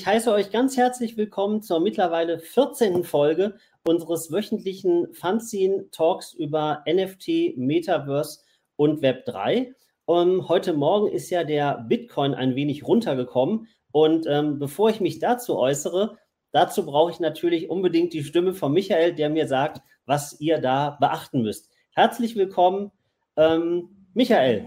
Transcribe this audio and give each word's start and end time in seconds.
Ich 0.00 0.06
heiße 0.06 0.32
euch 0.32 0.50
ganz 0.50 0.78
herzlich 0.78 1.18
willkommen 1.18 1.60
zur 1.60 1.78
mittlerweile 1.78 2.38
14. 2.38 3.04
Folge 3.04 3.56
unseres 3.86 4.32
wöchentlichen 4.32 5.12
Fanzine 5.12 5.90
Talks 5.90 6.32
über 6.32 6.82
NFT, 6.90 7.58
Metaverse 7.58 8.40
und 8.76 9.02
Web 9.02 9.26
3. 9.26 9.74
Um, 10.06 10.48
heute 10.48 10.72
Morgen 10.72 11.12
ist 11.12 11.28
ja 11.28 11.44
der 11.44 11.84
Bitcoin 11.86 12.32
ein 12.32 12.54
wenig 12.54 12.88
runtergekommen. 12.88 13.68
Und 13.92 14.26
ähm, 14.26 14.58
bevor 14.58 14.88
ich 14.88 15.02
mich 15.02 15.18
dazu 15.18 15.58
äußere, 15.58 16.16
dazu 16.50 16.86
brauche 16.86 17.10
ich 17.10 17.20
natürlich 17.20 17.68
unbedingt 17.68 18.14
die 18.14 18.24
Stimme 18.24 18.54
von 18.54 18.72
Michael, 18.72 19.14
der 19.14 19.28
mir 19.28 19.48
sagt, 19.48 19.82
was 20.06 20.40
ihr 20.40 20.62
da 20.62 20.96
beachten 20.98 21.42
müsst. 21.42 21.68
Herzlich 21.90 22.36
willkommen, 22.36 22.90
ähm, 23.36 24.06
Michael. 24.14 24.64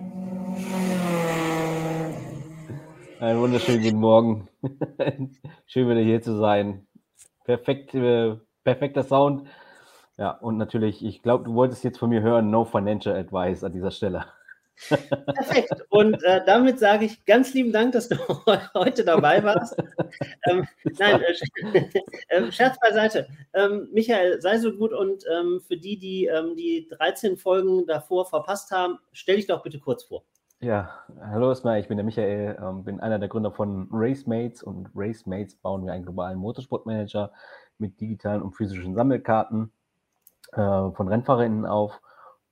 Einen 3.24 3.40
wunderschönen 3.40 3.82
guten 3.82 4.00
Morgen. 4.02 4.50
Schön 5.66 5.88
wieder 5.88 6.02
hier 6.02 6.22
zu 6.22 6.36
sein. 6.36 6.86
Perfekt, 7.46 7.96
äh, 7.96 8.36
perfekter 8.66 9.04
Sound. 9.04 9.48
Ja, 10.18 10.32
und 10.32 10.58
natürlich, 10.58 11.06
ich 11.06 11.22
glaube, 11.22 11.46
du 11.46 11.54
wolltest 11.54 11.86
jetzt 11.86 12.00
von 12.00 12.10
mir 12.10 12.22
hören, 12.22 12.52
no 12.52 12.66
financial 12.66 13.16
advice 13.16 13.64
an 13.64 13.72
dieser 13.72 13.92
Stelle. 13.92 14.26
Perfekt. 14.90 15.86
Und 15.88 16.22
äh, 16.24 16.42
damit 16.46 16.80
sage 16.80 17.06
ich 17.06 17.24
ganz 17.24 17.54
lieben 17.54 17.72
Dank, 17.72 17.94
dass 17.94 18.10
du 18.10 18.18
heute 18.74 19.06
dabei 19.06 19.42
warst. 19.42 19.82
ähm, 20.50 20.68
nein, 21.00 21.22
äh, 21.22 22.02
äh, 22.28 22.52
Scherz 22.52 22.78
beiseite. 22.82 23.30
Ähm, 23.54 23.88
Michael, 23.94 24.42
sei 24.42 24.58
so 24.58 24.74
gut 24.74 24.92
und 24.92 25.24
ähm, 25.34 25.62
für 25.66 25.78
die, 25.78 25.98
die 25.98 26.26
ähm, 26.26 26.58
die 26.58 26.90
13 26.90 27.38
Folgen 27.38 27.88
davor 27.88 28.26
verpasst 28.26 28.72
haben, 28.72 29.00
stell 29.14 29.38
dich 29.38 29.48
doch 29.48 29.64
bitte 29.64 29.80
kurz 29.80 30.04
vor. 30.04 30.26
Ja, 30.64 30.92
hallo 31.20 31.50
erstmal, 31.50 31.82
ich 31.82 31.90
bin 31.90 31.98
der 31.98 32.06
Michael, 32.06 32.58
ähm, 32.58 32.86
bin 32.86 33.02
einer 33.02 33.20
der 33.20 33.28
Gründer 33.28 33.52
von 33.52 33.90
Racemates 33.92 34.64
und 34.64 34.90
Racemates 34.96 35.56
bauen 35.56 35.86
wir 35.86 35.92
einen 35.92 36.06
globalen 36.06 36.40
Motorsportmanager 36.40 37.34
mit 37.80 38.00
digitalen 38.00 38.42
und 38.42 38.54
physischen 38.54 38.96
Sammelkarten 38.96 39.74
äh, 40.54 40.56
von 40.56 41.10
Rennfahrerinnen 41.10 41.66
auf. 41.66 42.00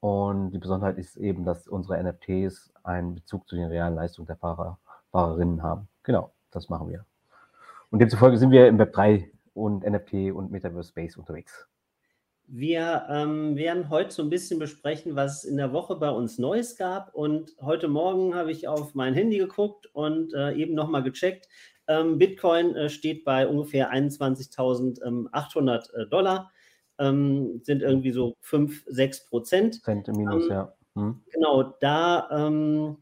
Und 0.01 0.51
die 0.51 0.57
Besonderheit 0.57 0.97
ist 0.97 1.15
eben, 1.15 1.45
dass 1.45 1.69
unsere 1.69 2.03
NFTs 2.03 2.73
einen 2.83 3.15
Bezug 3.15 3.47
zu 3.47 3.55
den 3.55 3.69
realen 3.69 3.95
Leistungen 3.95 4.27
der 4.27 4.35
Fahrer, 4.35 4.77
Fahrerinnen 5.13 5.63
haben. 5.63 5.87
Genau, 6.03 6.33
das 6.51 6.67
machen 6.67 6.89
wir. 6.89 7.05
Und 7.91 7.99
demzufolge 7.99 8.37
sind 8.37 8.51
wir 8.51 8.67
im 8.67 8.77
Web 8.77 8.91
3 8.91 9.31
und 9.53 9.89
NFT 9.89 10.33
und 10.33 10.51
Metaverse 10.51 10.89
Space 10.89 11.15
unterwegs. 11.15 11.65
Wir 12.47 13.05
ähm, 13.09 13.55
werden 13.55 13.89
heute 13.89 14.11
so 14.11 14.23
ein 14.23 14.29
bisschen 14.29 14.59
besprechen, 14.59 15.15
was 15.15 15.43
in 15.43 15.57
der 15.57 15.71
Woche 15.71 15.95
bei 15.95 16.09
uns 16.09 16.37
Neues 16.37 16.75
gab. 16.75 17.13
Und 17.15 17.55
heute 17.61 17.87
Morgen 17.87 18.35
habe 18.35 18.51
ich 18.51 18.67
auf 18.67 18.93
mein 18.93 19.13
Handy 19.13 19.37
geguckt 19.37 19.87
und 19.93 20.33
äh, 20.33 20.53
eben 20.53 20.73
nochmal 20.73 21.03
gecheckt. 21.03 21.47
Ähm, 21.87 22.17
Bitcoin 22.17 22.75
äh, 22.75 22.89
steht 22.89 23.25
bei 23.25 23.47
ungefähr 23.47 23.91
21.800 23.91 25.93
äh, 25.93 26.07
Dollar, 26.07 26.51
ähm, 26.99 27.61
sind 27.63 27.81
irgendwie 27.81 28.11
so 28.11 28.35
5, 28.41 28.83
6 28.87 29.25
Prozent. 29.27 29.83
Cent 29.83 30.07
minus, 30.09 30.45
ähm, 30.45 30.51
ja. 30.51 30.73
Hm. 30.95 31.21
Genau, 31.31 31.63
da, 31.79 32.29
ähm, 32.31 32.97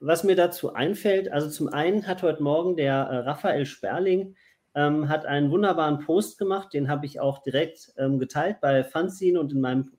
was 0.00 0.24
mir 0.24 0.36
dazu 0.36 0.74
einfällt, 0.74 1.32
also 1.32 1.50
zum 1.50 1.68
einen 1.68 2.06
hat 2.06 2.22
heute 2.22 2.42
Morgen 2.42 2.76
der 2.76 2.94
äh, 2.94 3.16
Raphael 3.18 3.66
Sperling 3.66 4.36
ähm, 4.78 5.08
hat 5.08 5.26
einen 5.26 5.50
wunderbaren 5.50 5.98
Post 5.98 6.38
gemacht, 6.38 6.72
den 6.72 6.88
habe 6.88 7.04
ich 7.04 7.18
auch 7.18 7.42
direkt 7.42 7.92
ähm, 7.98 8.20
geteilt 8.20 8.60
bei 8.60 8.84
Fanzine 8.84 9.40
und 9.40 9.52
in 9.52 9.60
meinem 9.60 9.90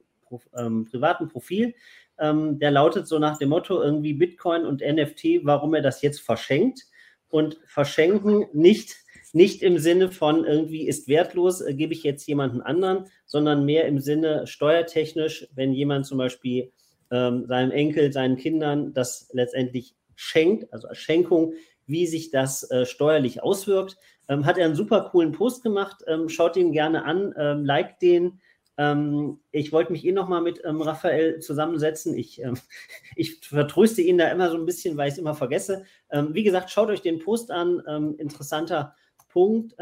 ähm, 0.55 0.85
privaten 0.85 1.27
Profil. 1.27 1.73
Ähm, 2.17 2.59
der 2.59 2.71
lautet 2.71 3.05
so 3.05 3.19
nach 3.19 3.37
dem 3.37 3.49
Motto 3.49 3.81
irgendwie 3.81 4.13
Bitcoin 4.13 4.65
und 4.65 4.79
NFT, 4.79 5.43
warum 5.43 5.73
er 5.73 5.81
das 5.81 6.01
jetzt 6.01 6.21
verschenkt. 6.21 6.85
Und 7.29 7.59
verschenken 7.65 8.45
nicht, 8.53 8.95
nicht 9.33 9.63
im 9.63 9.79
Sinne 9.79 10.11
von 10.11 10.45
irgendwie 10.45 10.87
ist 10.87 11.09
wertlos, 11.09 11.59
äh, 11.59 11.73
gebe 11.73 11.91
ich 11.91 12.03
jetzt 12.03 12.25
jemanden 12.27 12.61
anderen, 12.61 13.03
sondern 13.25 13.65
mehr 13.65 13.85
im 13.85 13.99
Sinne 13.99 14.47
steuertechnisch, 14.47 15.49
wenn 15.55 15.73
jemand 15.73 16.05
zum 16.05 16.17
Beispiel 16.17 16.71
ähm, 17.11 17.47
seinem 17.47 17.71
Enkel, 17.71 18.13
seinen 18.13 18.37
Kindern 18.37 18.93
das 18.93 19.29
letztendlich 19.33 19.93
schenkt, 20.15 20.71
also 20.71 20.87
als 20.87 20.99
Schenkung, 20.99 21.53
wie 21.85 22.07
sich 22.07 22.31
das 22.31 22.69
äh, 22.71 22.85
steuerlich 22.85 23.43
auswirkt. 23.43 23.97
Ähm, 24.29 24.45
hat 24.45 24.57
er 24.57 24.65
einen 24.65 24.75
super 24.75 25.09
coolen 25.11 25.33
Post 25.33 25.63
gemacht. 25.63 26.03
Ähm, 26.07 26.29
schaut 26.29 26.55
ihn 26.55 26.71
gerne 26.71 27.03
an, 27.03 27.33
ähm, 27.37 27.65
liked 27.65 28.01
den. 28.01 28.39
Ähm, 28.77 29.39
ich 29.51 29.73
wollte 29.73 29.91
mich 29.91 30.05
eh 30.05 30.13
nochmal 30.13 30.41
mit 30.41 30.61
ähm, 30.63 30.81
Raphael 30.81 31.39
zusammensetzen. 31.39 32.15
Ich, 32.15 32.41
ähm, 32.41 32.57
ich 33.15 33.39
vertröste 33.41 34.01
ihn 34.01 34.17
da 34.17 34.29
immer 34.29 34.49
so 34.49 34.57
ein 34.57 34.65
bisschen, 34.65 34.95
weil 34.95 35.09
ich 35.09 35.13
es 35.13 35.19
immer 35.19 35.35
vergesse. 35.35 35.83
wie 36.11 36.43
gesagt, 36.43 36.71
schaut 36.71 36.89
euch 36.89 37.01
den 37.01 37.19
Post 37.19 37.51
an. 37.51 38.15
interessanter 38.17 38.95
Punkt. 39.27 39.75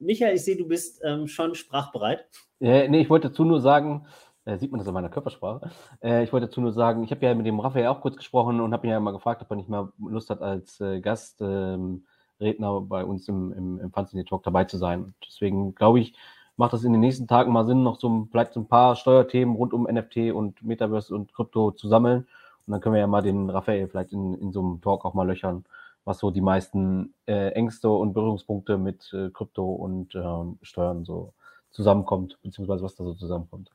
Michael, 0.00 0.36
ich 0.36 0.44
sehe, 0.44 0.56
du 0.56 0.66
bist 0.66 1.02
schon 1.26 1.54
sprachbereit. 1.54 2.26
Äh, 2.60 2.88
nee, 2.88 3.02
ich 3.02 3.10
wollte 3.10 3.28
dazu 3.28 3.44
nur 3.44 3.60
sagen, 3.60 4.06
äh, 4.44 4.58
sieht 4.58 4.70
man 4.70 4.78
das 4.78 4.88
in 4.88 4.94
meiner 4.94 5.08
Körpersprache. 5.08 5.70
Äh, 6.02 6.24
ich 6.24 6.32
wollte 6.32 6.46
dazu 6.46 6.60
nur 6.60 6.72
sagen, 6.72 7.02
ich 7.02 7.10
habe 7.10 7.24
ja 7.24 7.34
mit 7.34 7.46
dem 7.46 7.60
Raphael 7.60 7.86
auch 7.86 8.00
kurz 8.00 8.16
gesprochen 8.16 8.60
und 8.60 8.72
habe 8.72 8.86
ihn 8.86 8.90
ja 8.90 9.00
mal 9.00 9.12
gefragt, 9.12 9.42
ob 9.42 9.50
er 9.50 9.56
nicht 9.56 9.68
mal 9.68 9.92
Lust 9.98 10.30
hat, 10.30 10.42
als 10.42 10.80
äh, 10.80 11.00
Gast 11.00 11.40
ähm, 11.40 12.06
Redner 12.44 12.80
bei 12.80 13.04
uns 13.04 13.28
im, 13.28 13.52
im, 13.52 13.80
im 13.80 13.90
Fanzine 13.90 14.24
Talk 14.24 14.42
dabei 14.44 14.64
zu 14.64 14.78
sein. 14.78 15.04
Und 15.04 15.14
deswegen 15.26 15.74
glaube 15.74 16.00
ich, 16.00 16.14
macht 16.56 16.72
das 16.72 16.84
in 16.84 16.92
den 16.92 17.00
nächsten 17.00 17.26
Tagen 17.26 17.52
mal 17.52 17.66
Sinn, 17.66 17.82
noch 17.82 17.98
so 17.98 18.28
vielleicht 18.30 18.52
so 18.52 18.60
ein 18.60 18.68
paar 18.68 18.96
Steuerthemen 18.96 19.56
rund 19.56 19.72
um 19.72 19.84
NFT 19.84 20.32
und 20.32 20.62
Metaverse 20.62 21.14
und 21.14 21.32
Krypto 21.34 21.72
zu 21.72 21.88
sammeln. 21.88 22.26
Und 22.66 22.72
dann 22.72 22.80
können 22.80 22.94
wir 22.94 23.00
ja 23.00 23.06
mal 23.06 23.22
den 23.22 23.50
Raphael 23.50 23.88
vielleicht 23.88 24.12
in, 24.12 24.34
in 24.34 24.52
so 24.52 24.60
einem 24.60 24.80
Talk 24.80 25.04
auch 25.04 25.14
mal 25.14 25.26
löchern, 25.26 25.64
was 26.04 26.18
so 26.18 26.30
die 26.30 26.40
meisten 26.40 27.12
äh, 27.26 27.48
Ängste 27.50 27.90
und 27.90 28.12
Berührungspunkte 28.12 28.78
mit 28.78 29.12
äh, 29.12 29.30
Krypto 29.30 29.64
und 29.64 30.14
ähm, 30.14 30.58
Steuern 30.62 31.04
so 31.04 31.32
zusammenkommt, 31.70 32.38
beziehungsweise 32.42 32.84
was 32.84 32.94
da 32.94 33.04
so 33.04 33.14
zusammenkommt. 33.14 33.70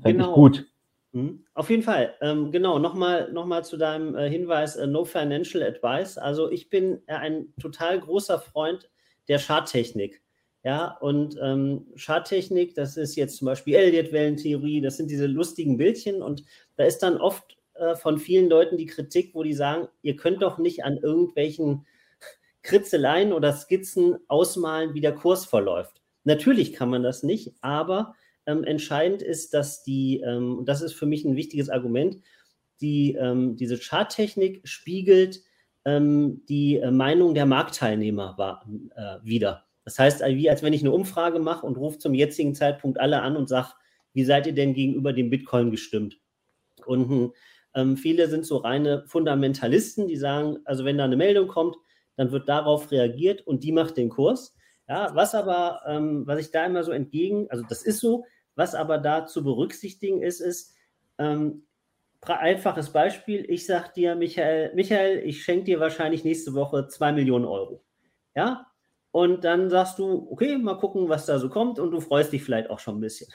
Fände 0.00 0.18
genau. 0.18 0.28
ich 0.30 0.34
gut. 0.34 0.66
Mhm. 1.12 1.44
Auf 1.60 1.68
jeden 1.68 1.82
Fall. 1.82 2.14
Ähm, 2.22 2.52
genau, 2.52 2.78
nochmal 2.78 3.30
noch 3.32 3.44
mal 3.44 3.62
zu 3.62 3.76
deinem 3.76 4.16
äh, 4.16 4.30
Hinweis, 4.30 4.76
äh, 4.76 4.86
no 4.86 5.04
financial 5.04 5.62
advice. 5.62 6.16
Also 6.16 6.50
ich 6.50 6.70
bin 6.70 7.02
äh, 7.06 7.12
ein 7.12 7.52
total 7.60 8.00
großer 8.00 8.38
Freund 8.38 8.88
der 9.28 9.38
Charttechnik. 9.38 10.22
Ja, 10.64 10.96
und 11.02 11.36
ähm, 11.38 11.86
Charttechnik, 11.96 12.74
das 12.76 12.96
ist 12.96 13.14
jetzt 13.14 13.36
zum 13.36 13.44
Beispiel 13.44 13.74
Elliott-Wellentheorie, 13.74 14.80
das 14.80 14.96
sind 14.96 15.10
diese 15.10 15.26
lustigen 15.26 15.76
Bildchen 15.76 16.22
und 16.22 16.44
da 16.76 16.84
ist 16.84 17.00
dann 17.00 17.18
oft 17.18 17.58
äh, 17.74 17.94
von 17.94 18.16
vielen 18.16 18.48
Leuten 18.48 18.78
die 18.78 18.86
Kritik, 18.86 19.34
wo 19.34 19.42
die 19.42 19.52
sagen, 19.52 19.86
ihr 20.00 20.16
könnt 20.16 20.40
doch 20.40 20.56
nicht 20.56 20.82
an 20.84 20.96
irgendwelchen 20.96 21.84
Kritzeleien 22.62 23.34
oder 23.34 23.52
Skizzen 23.52 24.16
ausmalen, 24.28 24.94
wie 24.94 25.02
der 25.02 25.14
Kurs 25.14 25.44
verläuft. 25.44 26.00
Natürlich 26.24 26.72
kann 26.72 26.88
man 26.88 27.02
das 27.02 27.22
nicht, 27.22 27.52
aber 27.60 28.14
ähm, 28.46 28.64
entscheidend 28.64 29.22
ist, 29.22 29.54
dass 29.54 29.82
die, 29.82 30.20
ähm, 30.20 30.58
und 30.58 30.68
das 30.68 30.82
ist 30.82 30.94
für 30.94 31.06
mich 31.06 31.24
ein 31.24 31.36
wichtiges 31.36 31.68
Argument, 31.68 32.18
die, 32.80 33.14
ähm, 33.14 33.56
diese 33.56 33.78
Charttechnik 33.78 34.66
spiegelt 34.66 35.42
ähm, 35.84 36.42
die 36.48 36.76
äh, 36.76 36.90
Meinung 36.90 37.34
der 37.34 37.46
Marktteilnehmer 37.46 38.34
war, 38.36 38.66
äh, 38.96 39.24
wieder. 39.24 39.64
Das 39.84 39.98
heißt, 39.98 40.20
wie 40.20 40.50
als 40.50 40.62
wenn 40.62 40.72
ich 40.72 40.82
eine 40.82 40.92
Umfrage 40.92 41.38
mache 41.38 41.66
und 41.66 41.76
rufe 41.76 41.98
zum 41.98 42.14
jetzigen 42.14 42.54
Zeitpunkt 42.54 43.00
alle 43.00 43.22
an 43.22 43.36
und 43.36 43.48
sage, 43.48 43.70
wie 44.12 44.24
seid 44.24 44.46
ihr 44.46 44.54
denn 44.54 44.74
gegenüber 44.74 45.12
dem 45.12 45.30
Bitcoin 45.30 45.70
gestimmt? 45.70 46.20
Und 46.84 47.32
ähm, 47.74 47.96
viele 47.96 48.28
sind 48.28 48.44
so 48.44 48.58
reine 48.58 49.04
Fundamentalisten, 49.06 50.06
die 50.06 50.16
sagen, 50.16 50.58
also 50.64 50.84
wenn 50.84 50.98
da 50.98 51.04
eine 51.04 51.16
Meldung 51.16 51.48
kommt, 51.48 51.76
dann 52.16 52.30
wird 52.30 52.48
darauf 52.48 52.90
reagiert 52.90 53.46
und 53.46 53.64
die 53.64 53.72
macht 53.72 53.96
den 53.96 54.10
Kurs. 54.10 54.54
Ja, 54.90 55.14
was 55.14 55.36
aber, 55.36 55.82
ähm, 55.86 56.26
was 56.26 56.40
ich 56.40 56.50
da 56.50 56.66
immer 56.66 56.82
so 56.82 56.90
entgegen, 56.90 57.48
also 57.48 57.62
das 57.68 57.82
ist 57.84 58.00
so, 58.00 58.24
was 58.56 58.74
aber 58.74 58.98
da 58.98 59.24
zu 59.24 59.44
berücksichtigen 59.44 60.20
ist, 60.20 60.40
ist, 60.40 60.74
ähm, 61.16 61.62
einfaches 62.20 62.90
Beispiel, 62.90 63.48
ich 63.48 63.66
sage 63.66 63.90
dir, 63.94 64.16
Michael, 64.16 64.74
Michael, 64.74 65.22
ich 65.24 65.44
schenke 65.44 65.66
dir 65.66 65.78
wahrscheinlich 65.78 66.24
nächste 66.24 66.54
Woche 66.54 66.88
zwei 66.88 67.12
Millionen 67.12 67.44
Euro. 67.44 67.84
Ja? 68.34 68.66
Und 69.12 69.44
dann 69.44 69.70
sagst 69.70 70.00
du, 70.00 70.26
okay, 70.28 70.58
mal 70.58 70.76
gucken, 70.78 71.08
was 71.08 71.24
da 71.24 71.38
so 71.38 71.48
kommt 71.48 71.78
und 71.78 71.92
du 71.92 72.00
freust 72.00 72.32
dich 72.32 72.42
vielleicht 72.42 72.68
auch 72.68 72.80
schon 72.80 72.96
ein 72.96 73.00
bisschen. 73.00 73.32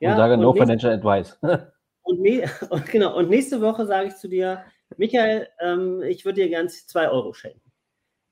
Ja? 0.00 0.10
Und 0.10 0.16
sage 0.18 0.34
und 0.34 0.40
no 0.40 0.52
nächste, 0.52 0.66
financial 0.66 0.92
advice. 0.92 1.38
und, 2.02 2.20
und, 2.70 2.86
genau, 2.90 3.16
und 3.16 3.30
nächste 3.30 3.62
Woche 3.62 3.86
sage 3.86 4.08
ich 4.08 4.16
zu 4.16 4.28
dir, 4.28 4.64
Michael, 4.98 5.48
ähm, 5.60 6.02
ich 6.02 6.26
würde 6.26 6.42
dir 6.42 6.50
gern 6.50 6.68
zwei 6.68 7.08
Euro 7.08 7.32
schenken. 7.32 7.69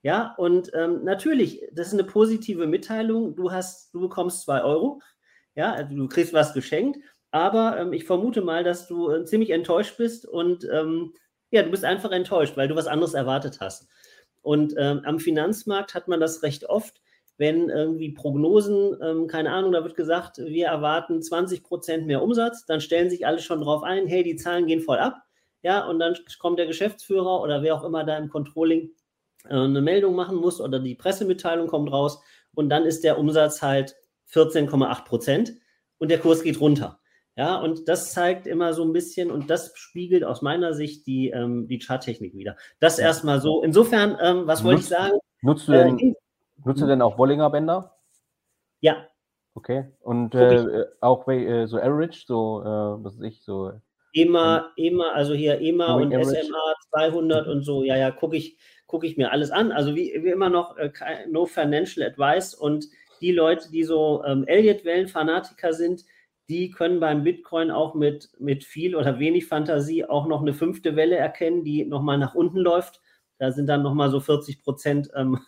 Ja, 0.02 0.34
und 0.36 0.70
ähm, 0.74 1.04
natürlich, 1.04 1.62
das 1.72 1.88
ist 1.88 1.94
eine 1.94 2.04
positive 2.04 2.66
Mitteilung. 2.66 3.34
Du 3.34 3.50
hast, 3.50 3.92
du 3.92 4.00
bekommst 4.00 4.42
zwei 4.42 4.62
Euro. 4.62 5.00
Ja, 5.54 5.72
also 5.72 5.96
du 5.96 6.08
kriegst 6.08 6.32
was 6.32 6.54
geschenkt. 6.54 6.98
Aber 7.30 7.78
ähm, 7.78 7.92
ich 7.92 8.04
vermute 8.04 8.40
mal, 8.42 8.64
dass 8.64 8.86
du 8.86 9.10
äh, 9.10 9.24
ziemlich 9.24 9.50
enttäuscht 9.50 9.96
bist 9.98 10.26
und 10.26 10.64
ähm, 10.72 11.12
ja, 11.50 11.62
du 11.62 11.70
bist 11.70 11.84
einfach 11.84 12.10
enttäuscht, 12.12 12.56
weil 12.56 12.68
du 12.68 12.76
was 12.76 12.86
anderes 12.86 13.14
erwartet 13.14 13.58
hast. 13.60 13.88
Und 14.42 14.74
ähm, 14.78 15.02
am 15.04 15.18
Finanzmarkt 15.18 15.94
hat 15.94 16.08
man 16.08 16.20
das 16.20 16.42
recht 16.42 16.68
oft, 16.68 17.00
wenn 17.36 17.68
irgendwie 17.68 18.12
Prognosen, 18.12 18.96
ähm, 19.02 19.26
keine 19.26 19.50
Ahnung, 19.52 19.72
da 19.72 19.82
wird 19.82 19.94
gesagt, 19.94 20.38
wir 20.38 20.66
erwarten 20.66 21.22
20 21.22 21.62
Prozent 21.62 22.06
mehr 22.06 22.22
Umsatz, 22.22 22.66
dann 22.66 22.80
stellen 22.80 23.10
sich 23.10 23.26
alle 23.26 23.40
schon 23.40 23.60
drauf 23.60 23.82
ein, 23.82 24.06
hey, 24.06 24.22
die 24.22 24.36
Zahlen 24.36 24.66
gehen 24.66 24.80
voll 24.80 24.98
ab. 24.98 25.22
Ja, 25.62 25.86
und 25.86 25.98
dann 25.98 26.16
kommt 26.38 26.58
der 26.58 26.66
Geschäftsführer 26.66 27.40
oder 27.40 27.62
wer 27.62 27.74
auch 27.74 27.84
immer 27.84 28.04
da 28.04 28.16
im 28.16 28.28
Controlling 28.28 28.90
eine 29.44 29.80
Meldung 29.80 30.14
machen 30.14 30.36
muss 30.36 30.60
oder 30.60 30.80
die 30.80 30.94
Pressemitteilung 30.94 31.68
kommt 31.68 31.92
raus 31.92 32.20
und 32.54 32.70
dann 32.70 32.84
ist 32.84 33.04
der 33.04 33.18
Umsatz 33.18 33.62
halt 33.62 33.96
14,8 34.32 35.04
Prozent 35.04 35.54
und 35.98 36.10
der 36.10 36.18
Kurs 36.18 36.42
geht 36.42 36.60
runter. 36.60 37.00
Ja, 37.36 37.60
und 37.60 37.88
das 37.88 38.12
zeigt 38.12 38.48
immer 38.48 38.74
so 38.74 38.84
ein 38.84 38.92
bisschen 38.92 39.30
und 39.30 39.48
das 39.48 39.70
spiegelt 39.76 40.24
aus 40.24 40.42
meiner 40.42 40.74
Sicht 40.74 41.06
die, 41.06 41.30
ähm, 41.30 41.68
die 41.68 41.78
Charttechnik 41.78 42.34
wieder. 42.34 42.56
Das 42.80 42.98
erstmal 42.98 43.40
so. 43.40 43.62
Insofern, 43.62 44.18
ähm, 44.20 44.48
was 44.48 44.64
wollte 44.64 44.80
ich 44.80 44.88
sagen? 44.88 45.18
Nutzt 45.40 45.68
du, 45.68 45.72
denn, 45.72 45.98
äh, 46.00 46.14
nutzt 46.64 46.82
du 46.82 46.86
denn 46.86 47.00
auch 47.00 47.14
Bollinger 47.14 47.48
Bänder? 47.48 47.94
Ja. 48.80 49.06
Okay. 49.54 49.84
Und 50.00 50.34
äh, 50.34 50.86
auch 51.00 51.28
äh, 51.28 51.66
so 51.66 51.78
Average, 51.78 52.24
so, 52.26 52.60
äh, 52.60 53.04
was 53.04 53.16
weiß 53.16 53.22
ich, 53.22 53.44
so. 53.44 53.72
EMA, 54.12 54.72
EMA, 54.76 55.12
also 55.12 55.34
hier 55.34 55.60
EMA 55.60 55.94
und. 55.94 56.12
SMA 56.12 56.74
200 56.90 57.46
und 57.48 57.62
so, 57.62 57.84
ja, 57.84 57.96
ja, 57.96 58.10
gucke 58.10 58.36
ich, 58.36 58.56
guck 58.86 59.04
ich 59.04 59.16
mir 59.16 59.32
alles 59.32 59.50
an. 59.50 59.72
Also 59.72 59.94
wie, 59.94 60.12
wie 60.22 60.30
immer 60.30 60.48
noch 60.48 60.76
äh, 60.76 60.90
no 61.28 61.46
financial 61.46 62.06
advice 62.06 62.54
und 62.54 62.86
die 63.20 63.32
Leute, 63.32 63.70
die 63.70 63.84
so 63.84 64.22
ähm, 64.24 64.44
Elliott-Wellen-Fanatiker 64.46 65.72
sind, 65.72 66.04
die 66.48 66.70
können 66.70 66.98
beim 66.98 67.24
Bitcoin 67.24 67.70
auch 67.70 67.94
mit, 67.94 68.30
mit 68.38 68.64
viel 68.64 68.96
oder 68.96 69.18
wenig 69.18 69.46
Fantasie 69.46 70.04
auch 70.04 70.26
noch 70.26 70.40
eine 70.40 70.54
fünfte 70.54 70.96
Welle 70.96 71.16
erkennen, 71.16 71.62
die 71.62 71.84
nochmal 71.84 72.16
nach 72.16 72.34
unten 72.34 72.58
läuft. 72.58 73.00
Da 73.38 73.52
sind 73.52 73.66
dann 73.66 73.82
nochmal 73.82 74.10
so 74.10 74.20
40 74.20 74.62
Prozent 74.62 75.10
ähm, 75.14 75.38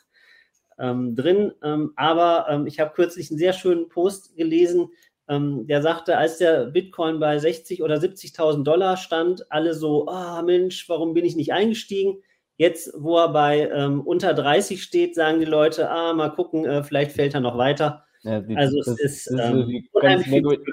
ähm, 0.78 1.14
drin. 1.14 1.52
Ähm, 1.62 1.92
aber 1.96 2.46
ähm, 2.50 2.66
ich 2.66 2.80
habe 2.80 2.92
kürzlich 2.94 3.30
einen 3.30 3.38
sehr 3.38 3.52
schönen 3.52 3.88
Post 3.88 4.36
gelesen, 4.36 4.90
ähm, 5.30 5.66
der 5.68 5.80
sagte, 5.80 6.18
als 6.18 6.38
der 6.38 6.66
Bitcoin 6.66 7.20
bei 7.20 7.38
60 7.38 7.82
oder 7.82 7.96
70.000 7.96 8.64
Dollar 8.64 8.96
stand, 8.96 9.50
alle 9.50 9.74
so, 9.74 10.08
ah 10.08 10.40
oh, 10.40 10.42
Mensch, 10.44 10.88
warum 10.88 11.14
bin 11.14 11.24
ich 11.24 11.36
nicht 11.36 11.52
eingestiegen? 11.52 12.22
Jetzt, 12.56 12.92
wo 12.98 13.16
er 13.16 13.32
bei 13.32 13.70
ähm, 13.70 14.00
unter 14.02 14.34
30 14.34 14.82
steht, 14.82 15.14
sagen 15.14 15.38
die 15.38 15.46
Leute, 15.46 15.88
ah, 15.88 16.12
mal 16.12 16.30
gucken, 16.30 16.66
äh, 16.66 16.82
vielleicht 16.82 17.12
fällt 17.12 17.34
er 17.34 17.40
noch 17.40 17.56
weiter. 17.56 18.04
Ja, 18.22 18.40
die, 18.40 18.56
also 18.56 18.76
das, 18.78 18.88
es 18.88 18.98
ist, 18.98 19.30
das 19.30 19.54
ist 19.54 19.92
ganz 20.02 20.26
merkwürdig, 20.26 20.66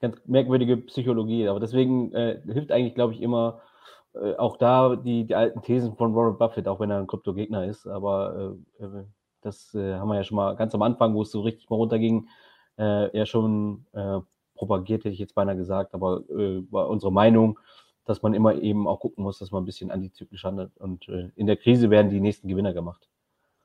ganz 0.00 0.16
merkwürdige 0.26 0.78
Psychologie. 0.78 1.46
Aber 1.46 1.60
deswegen 1.60 2.12
äh, 2.14 2.40
hilft 2.50 2.72
eigentlich, 2.72 2.94
glaube 2.94 3.12
ich, 3.12 3.20
immer 3.20 3.60
äh, 4.14 4.34
auch 4.36 4.56
da 4.56 4.96
die, 4.96 5.24
die 5.24 5.34
alten 5.34 5.62
Thesen 5.62 5.94
von 5.96 6.14
Warren 6.14 6.38
Buffett, 6.38 6.66
auch 6.66 6.80
wenn 6.80 6.90
er 6.90 6.98
ein 6.98 7.06
Kryptogegner 7.06 7.66
ist. 7.66 7.86
Aber 7.86 8.56
äh, 8.80 8.84
äh 8.84 9.04
das 9.42 9.74
äh, 9.74 9.94
haben 9.94 10.08
wir 10.08 10.16
ja 10.16 10.24
schon 10.24 10.36
mal 10.36 10.54
ganz 10.54 10.74
am 10.74 10.82
Anfang, 10.82 11.14
wo 11.14 11.22
es 11.22 11.32
so 11.32 11.40
richtig 11.40 11.68
mal 11.68 11.76
runterging, 11.76 12.28
äh, 12.78 13.16
ja 13.16 13.26
schon 13.26 13.86
propagiert, 14.54 15.04
hätte 15.04 15.12
ich 15.14 15.18
jetzt 15.18 15.34
beinahe 15.34 15.56
gesagt. 15.56 15.94
Aber 15.94 16.22
war 16.70 16.88
unsere 16.88 17.12
Meinung, 17.12 17.58
dass 18.04 18.22
man 18.22 18.34
immer 18.34 18.54
eben 18.54 18.86
auch 18.86 19.00
gucken 19.00 19.24
muss, 19.24 19.38
dass 19.38 19.50
man 19.50 19.62
ein 19.62 19.66
bisschen 19.66 19.90
antizyklisch 19.90 20.44
handelt. 20.44 20.70
Und 20.78 21.08
in 21.08 21.46
der 21.46 21.56
Krise 21.56 21.90
werden 21.90 22.10
die 22.10 22.20
nächsten 22.20 22.48
Gewinner 22.48 22.72
gemacht. 22.72 23.08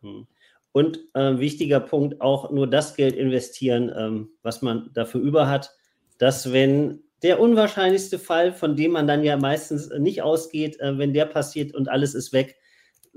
Hm. 0.02 0.28
Und 0.72 1.00
äh, 1.14 1.40
wichtiger 1.40 1.80
Punkt, 1.80 2.22
auch 2.22 2.52
nur 2.52 2.68
das 2.68 2.96
Geld 2.96 3.16
investieren, 3.16 3.92
ähm, 3.96 4.30
was 4.44 4.62
man 4.62 4.90
dafür 4.94 5.22
über 5.22 5.48
hat 5.48 5.78
dass 6.18 6.52
wenn 6.52 7.04
der 7.24 7.40
unwahrscheinlichste 7.40 8.20
Fall, 8.20 8.54
von 8.54 8.76
dem 8.76 8.92
man 8.92 9.08
dann 9.08 9.24
ja 9.24 9.38
meistens 9.38 9.90
nicht 9.98 10.22
ausgeht, 10.22 10.80
äh, 10.80 10.98
wenn 10.98 11.14
der 11.14 11.26
passiert 11.26 11.74
und 11.74 11.90
alles 11.90 12.14
ist 12.14 12.34
weg, 12.34 12.57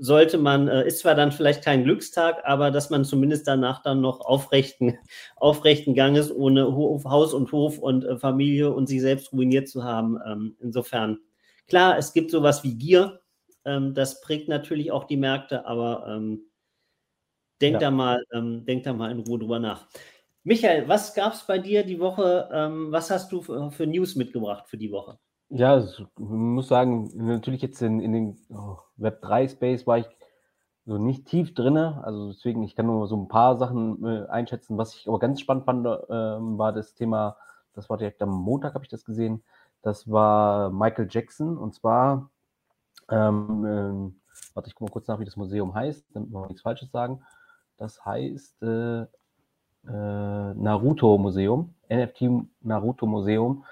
sollte 0.03 0.39
man, 0.39 0.67
äh, 0.67 0.87
ist 0.87 0.99
zwar 0.99 1.13
dann 1.13 1.31
vielleicht 1.31 1.63
kein 1.63 1.83
Glückstag, 1.83 2.41
aber 2.43 2.71
dass 2.71 2.89
man 2.89 3.05
zumindest 3.05 3.47
danach 3.47 3.83
dann 3.83 4.01
noch 4.01 4.19
aufrechten, 4.21 4.97
aufrechten 5.35 5.93
Ganges 5.93 6.35
ohne 6.35 6.75
Hof, 6.75 7.05
Haus 7.05 7.35
und 7.35 7.51
Hof 7.51 7.77
und 7.77 8.03
äh, 8.03 8.17
Familie 8.17 8.73
und 8.73 8.87
sich 8.87 8.99
selbst 8.99 9.31
ruiniert 9.31 9.69
zu 9.69 9.83
haben. 9.83 10.17
Ähm, 10.25 10.55
insofern, 10.59 11.19
klar, 11.67 11.99
es 11.99 12.13
gibt 12.13 12.31
sowas 12.31 12.63
wie 12.63 12.73
Gier, 12.79 13.21
ähm, 13.63 13.93
das 13.93 14.21
prägt 14.21 14.49
natürlich 14.49 14.91
auch 14.91 15.03
die 15.03 15.17
Märkte, 15.17 15.67
aber 15.67 16.07
ähm, 16.07 16.49
denkt, 17.61 17.83
ja. 17.83 17.89
da 17.89 17.95
mal, 17.95 18.23
ähm, 18.33 18.65
denkt 18.65 18.87
da 18.87 18.93
mal 18.93 19.11
in 19.11 19.19
Ruhe 19.19 19.37
drüber 19.37 19.59
nach. 19.59 19.87
Michael, 20.43 20.87
was 20.87 21.13
gab 21.13 21.33
es 21.33 21.45
bei 21.45 21.59
dir 21.59 21.83
die 21.83 21.99
Woche? 21.99 22.49
Ähm, 22.51 22.91
was 22.91 23.11
hast 23.11 23.31
du 23.31 23.43
für, 23.43 23.69
für, 23.69 23.85
News 23.85 24.15
mitgebracht 24.15 24.67
für 24.67 24.77
die 24.77 24.91
Woche? 24.91 25.19
Ja, 25.53 25.77
ich 25.79 26.05
muss 26.17 26.69
sagen, 26.69 27.11
natürlich 27.13 27.61
jetzt 27.61 27.81
in, 27.81 27.99
in 27.99 28.13
den 28.13 28.37
oh, 28.51 28.77
Web3-Space 28.97 29.85
war 29.85 29.97
ich 29.97 30.07
so 30.85 30.97
nicht 30.97 31.25
tief 31.25 31.53
drin. 31.53 31.75
Also 31.75 32.29
deswegen, 32.31 32.63
ich 32.63 32.73
kann 32.73 32.85
nur 32.85 33.05
so 33.07 33.17
ein 33.17 33.27
paar 33.27 33.57
Sachen 33.57 34.01
äh, 34.05 34.27
einschätzen. 34.27 34.77
Was 34.77 34.95
ich 34.95 35.09
aber 35.09 35.19
ganz 35.19 35.41
spannend 35.41 35.65
fand, 35.65 35.85
äh, 35.85 35.89
war 35.89 36.71
das 36.71 36.93
Thema, 36.93 37.35
das 37.73 37.89
war 37.89 37.97
direkt 37.97 38.21
am 38.21 38.29
Montag, 38.29 38.75
habe 38.75 38.85
ich 38.85 38.89
das 38.89 39.03
gesehen. 39.03 39.43
Das 39.81 40.09
war 40.09 40.69
Michael 40.69 41.09
Jackson 41.11 41.57
und 41.57 41.73
zwar, 41.73 42.29
ähm, 43.09 43.65
äh, 43.65 44.55
warte, 44.55 44.69
ich 44.69 44.75
gucke 44.75 44.89
mal 44.89 44.93
kurz 44.93 45.07
nach, 45.09 45.19
wie 45.19 45.25
das 45.25 45.35
Museum 45.35 45.73
heißt, 45.75 46.05
damit 46.13 46.31
wir 46.31 46.47
nichts 46.47 46.61
Falsches 46.61 46.91
sagen. 46.91 47.23
Das 47.75 48.05
heißt, 48.05 48.63
äh, 48.63 49.01
äh, 49.01 49.07
Naruto 49.85 51.17
Museum, 51.17 51.73
NFT 51.89 52.47
Naruto 52.61 53.05
Museum. 53.05 53.65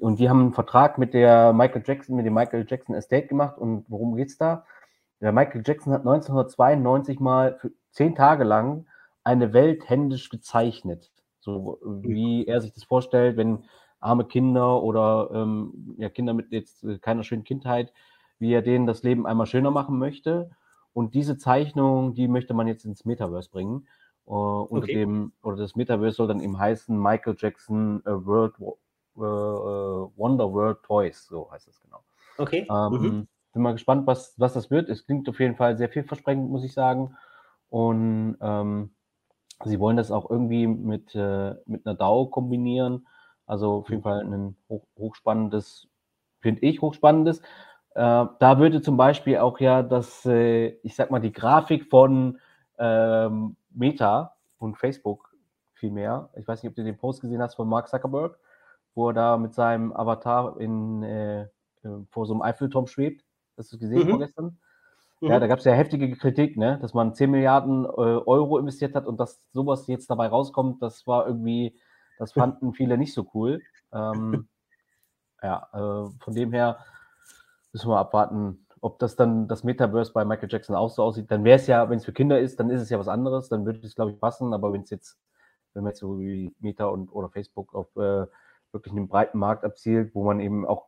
Und 0.00 0.18
die 0.18 0.30
haben 0.30 0.40
einen 0.40 0.52
Vertrag 0.52 0.98
mit 0.98 1.12
der 1.12 1.52
Michael 1.52 1.82
Jackson, 1.84 2.16
mit 2.16 2.24
dem 2.24 2.34
Michael 2.34 2.66
Jackson 2.68 2.94
Estate 2.94 3.26
gemacht. 3.26 3.58
Und 3.58 3.84
worum 3.88 4.16
geht's 4.16 4.38
da? 4.38 4.64
Der 5.20 5.32
Michael 5.32 5.62
Jackson 5.64 5.92
hat 5.92 6.00
1992 6.00 7.20
mal 7.20 7.58
für 7.60 7.70
zehn 7.90 8.14
Tage 8.14 8.44
lang 8.44 8.86
eine 9.24 9.52
Welt 9.52 9.88
händisch 9.88 10.30
gezeichnet. 10.30 11.10
So 11.40 11.78
wie 11.84 12.46
er 12.46 12.60
sich 12.60 12.72
das 12.72 12.84
vorstellt, 12.84 13.36
wenn 13.36 13.64
arme 14.00 14.24
Kinder 14.24 14.82
oder 14.82 15.30
ähm, 15.34 15.94
ja, 15.98 16.08
Kinder 16.08 16.32
mit 16.32 16.52
jetzt 16.52 16.82
äh, 16.84 16.98
keiner 16.98 17.22
schönen 17.22 17.44
Kindheit, 17.44 17.92
wie 18.38 18.52
er 18.52 18.62
denen 18.62 18.86
das 18.86 19.02
Leben 19.02 19.26
einmal 19.26 19.46
schöner 19.46 19.70
machen 19.70 19.98
möchte. 19.98 20.50
Und 20.94 21.14
diese 21.14 21.36
Zeichnung, 21.36 22.14
die 22.14 22.26
möchte 22.26 22.54
man 22.54 22.66
jetzt 22.66 22.84
ins 22.84 23.04
Metaverse 23.04 23.50
bringen. 23.50 23.86
Uh, 24.26 24.62
unter 24.62 24.84
okay. 24.84 24.94
dem, 24.94 25.32
oder 25.42 25.56
das 25.56 25.74
Metaverse 25.74 26.16
soll 26.16 26.28
dann 26.28 26.40
eben 26.40 26.58
heißen 26.58 26.96
Michael 26.96 27.34
Jackson 27.36 28.00
World 28.04 28.54
uh, 28.60 28.76
Wonder 29.26 30.52
World 30.52 30.82
Toys, 30.82 31.26
so 31.26 31.50
heißt 31.50 31.68
es 31.68 31.80
genau. 31.80 32.02
Okay. 32.38 32.66
Ähm, 32.70 32.92
mhm. 32.92 33.28
Bin 33.52 33.62
mal 33.62 33.72
gespannt, 33.72 34.06
was, 34.06 34.34
was 34.38 34.54
das 34.54 34.70
wird. 34.70 34.88
Es 34.88 35.04
klingt 35.04 35.28
auf 35.28 35.40
jeden 35.40 35.56
Fall 35.56 35.76
sehr 35.76 35.88
vielversprechend, 35.88 36.50
muss 36.50 36.64
ich 36.64 36.72
sagen. 36.72 37.16
Und 37.68 38.36
ähm, 38.40 38.90
sie 39.64 39.80
wollen 39.80 39.96
das 39.96 40.10
auch 40.10 40.30
irgendwie 40.30 40.66
mit, 40.66 41.14
äh, 41.14 41.54
mit 41.66 41.86
einer 41.86 41.96
DAO 41.96 42.26
kombinieren. 42.26 43.06
Also 43.46 43.72
auf 43.78 43.90
jeden 43.90 44.02
Fall 44.02 44.20
ein 44.20 44.56
hoch, 44.68 44.84
hochspannendes, 44.96 45.88
finde 46.40 46.62
ich, 46.62 46.80
hochspannendes. 46.80 47.40
Äh, 47.94 48.26
da 48.38 48.58
würde 48.58 48.82
zum 48.82 48.96
Beispiel 48.96 49.38
auch 49.38 49.58
ja 49.58 49.82
das, 49.82 50.24
äh, 50.24 50.68
ich 50.82 50.94
sag 50.94 51.10
mal, 51.10 51.20
die 51.20 51.32
Grafik 51.32 51.90
von 51.90 52.38
ähm, 52.78 53.56
Meta 53.70 54.36
und 54.58 54.78
Facebook 54.78 55.34
vielmehr. 55.74 56.28
Ich 56.36 56.46
weiß 56.46 56.62
nicht, 56.62 56.70
ob 56.70 56.76
du 56.76 56.84
den 56.84 56.96
Post 56.98 57.22
gesehen 57.22 57.42
hast 57.42 57.56
von 57.56 57.68
Mark 57.68 57.88
Zuckerberg, 57.88 58.38
wo 58.94 59.08
er 59.08 59.14
da 59.14 59.36
mit 59.36 59.54
seinem 59.54 59.92
Avatar 59.92 60.58
in, 60.60 61.02
äh, 61.02 61.42
äh 61.42 61.48
vor 62.10 62.26
so 62.26 62.34
einem 62.34 62.42
Eiffelturm 62.42 62.86
schwebt. 62.86 63.24
Hast 63.56 63.72
du 63.72 63.76
es 63.76 63.80
gesehen 63.80 64.06
mhm. 64.06 64.10
vorgestern? 64.10 64.58
Mhm. 65.20 65.28
Ja, 65.28 65.38
da 65.38 65.46
gab 65.46 65.58
es 65.58 65.64
ja 65.64 65.72
heftige 65.72 66.10
Kritik, 66.16 66.56
ne? 66.56 66.78
dass 66.80 66.94
man 66.94 67.14
10 67.14 67.30
Milliarden 67.30 67.84
äh, 67.84 67.88
Euro 67.88 68.58
investiert 68.58 68.94
hat 68.94 69.06
und 69.06 69.20
dass 69.20 69.40
sowas 69.52 69.86
jetzt 69.86 70.08
dabei 70.10 70.28
rauskommt, 70.28 70.82
das 70.82 71.06
war 71.06 71.26
irgendwie, 71.26 71.78
das 72.18 72.32
fanden 72.32 72.72
viele 72.74 72.96
nicht 72.96 73.12
so 73.12 73.26
cool. 73.34 73.60
Ähm, 73.92 74.48
ja, 75.42 75.68
äh, 75.72 76.10
von 76.20 76.34
dem 76.34 76.52
her 76.52 76.78
müssen 77.72 77.90
wir 77.90 77.98
abwarten, 77.98 78.66
ob 78.80 78.98
das 78.98 79.14
dann 79.16 79.46
das 79.46 79.62
Metaverse 79.62 80.12
bei 80.12 80.24
Michael 80.24 80.48
Jackson 80.50 80.74
auch 80.74 80.90
so 80.90 81.02
aussieht, 81.02 81.30
dann 81.30 81.44
wäre 81.44 81.56
es 81.56 81.66
ja, 81.66 81.88
wenn 81.90 81.98
es 81.98 82.04
für 82.04 82.12
Kinder 82.12 82.40
ist, 82.40 82.58
dann 82.58 82.70
ist 82.70 82.80
es 82.80 82.90
ja 82.90 82.98
was 82.98 83.08
anderes, 83.08 83.48
dann 83.48 83.66
würde 83.66 83.80
es, 83.82 83.94
glaube 83.94 84.12
ich, 84.12 84.18
passen. 84.20 84.54
Aber 84.54 84.72
wenn 84.72 84.82
es 84.82 84.90
jetzt, 84.90 85.18
wenn 85.74 85.82
man 85.82 85.90
jetzt 85.90 86.00
so 86.00 86.18
wie 86.18 86.54
Meta 86.60 86.86
und 86.86 87.10
oder 87.10 87.28
Facebook 87.28 87.74
auf 87.74 87.94
äh, 87.96 88.26
wirklich 88.72 88.92
einen 88.92 89.08
breiten 89.08 89.38
Markt 89.38 89.64
abzielt, 89.64 90.14
wo 90.14 90.24
man 90.24 90.40
eben 90.40 90.66
auch 90.66 90.86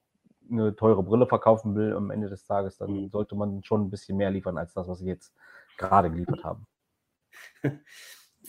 eine 0.50 0.74
teure 0.76 1.02
Brille 1.02 1.26
verkaufen 1.26 1.74
will 1.74 1.94
am 1.94 2.10
Ende 2.10 2.28
des 2.28 2.44
Tages, 2.44 2.76
dann 2.78 2.90
mhm. 2.90 3.08
sollte 3.10 3.34
man 3.34 3.62
schon 3.64 3.82
ein 3.82 3.90
bisschen 3.90 4.16
mehr 4.16 4.30
liefern 4.30 4.58
als 4.58 4.74
das, 4.74 4.88
was 4.88 4.98
sie 4.98 5.06
jetzt 5.06 5.34
gerade 5.78 6.10
geliefert 6.10 6.44
haben. 6.44 6.66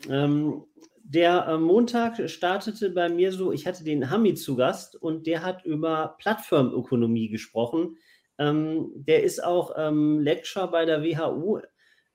ähm, 0.09 0.65
der 1.03 1.47
äh, 1.47 1.57
Montag 1.57 2.29
startete 2.29 2.89
bei 2.89 3.09
mir 3.09 3.31
so, 3.31 3.51
ich 3.51 3.67
hatte 3.67 3.83
den 3.83 4.09
Hamid 4.09 4.39
zu 4.39 4.55
Gast 4.55 4.95
und 4.95 5.27
der 5.27 5.43
hat 5.43 5.65
über 5.65 6.15
Plattformökonomie 6.17 7.29
gesprochen. 7.29 7.97
Ähm, 8.37 8.91
der 8.95 9.23
ist 9.23 9.43
auch 9.43 9.73
ähm, 9.77 10.19
Lecturer 10.19 10.71
bei 10.71 10.85
der 10.85 11.03
WHU, 11.03 11.59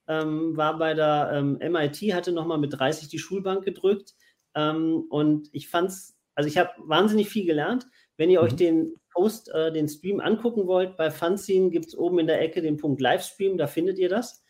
ähm, 0.08 0.56
war 0.56 0.78
bei 0.78 0.94
der 0.94 1.30
ähm, 1.34 1.58
MIT, 1.60 2.14
hatte 2.14 2.32
nochmal 2.32 2.58
mit 2.58 2.78
30 2.78 3.08
die 3.08 3.18
Schulbank 3.18 3.64
gedrückt. 3.64 4.14
Ähm, 4.54 5.04
und 5.10 5.48
ich 5.52 5.68
fand's, 5.68 6.17
also 6.38 6.48
ich 6.48 6.56
habe 6.56 6.70
wahnsinnig 6.78 7.28
viel 7.28 7.44
gelernt. 7.44 7.88
Wenn 8.16 8.30
ihr 8.30 8.40
mhm. 8.40 8.46
euch 8.46 8.54
den 8.54 8.94
Post, 9.12 9.52
äh, 9.52 9.72
den 9.72 9.88
Stream 9.88 10.20
angucken 10.20 10.68
wollt, 10.68 10.96
bei 10.96 11.10
Fanzine 11.10 11.70
gibt 11.70 11.86
es 11.86 11.98
oben 11.98 12.20
in 12.20 12.28
der 12.28 12.40
Ecke 12.40 12.62
den 12.62 12.76
Punkt 12.76 13.00
Livestream, 13.00 13.58
da 13.58 13.66
findet 13.66 13.98
ihr 13.98 14.08
das. 14.08 14.44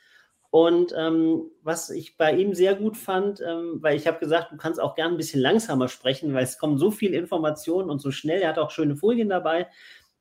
Und 0.51 0.95
ähm, 0.95 1.51
was 1.63 1.89
ich 1.89 2.19
bei 2.19 2.35
ihm 2.35 2.53
sehr 2.53 2.75
gut 2.75 2.99
fand, 2.99 3.41
ähm, 3.41 3.79
weil 3.81 3.97
ich 3.97 4.07
habe 4.07 4.19
gesagt, 4.19 4.53
du 4.53 4.59
kannst 4.59 4.79
auch 4.79 4.97
gern 4.97 5.13
ein 5.13 5.17
bisschen 5.17 5.41
langsamer 5.41 5.89
sprechen, 5.89 6.35
weil 6.35 6.45
es 6.45 6.59
kommen 6.59 6.77
so 6.77 6.91
viele 6.91 7.17
Informationen 7.17 7.89
und 7.89 8.01
so 8.01 8.11
schnell. 8.11 8.43
Er 8.43 8.51
hat 8.51 8.59
auch 8.59 8.71
schöne 8.71 8.95
Folien 8.95 9.31
dabei. 9.31 9.67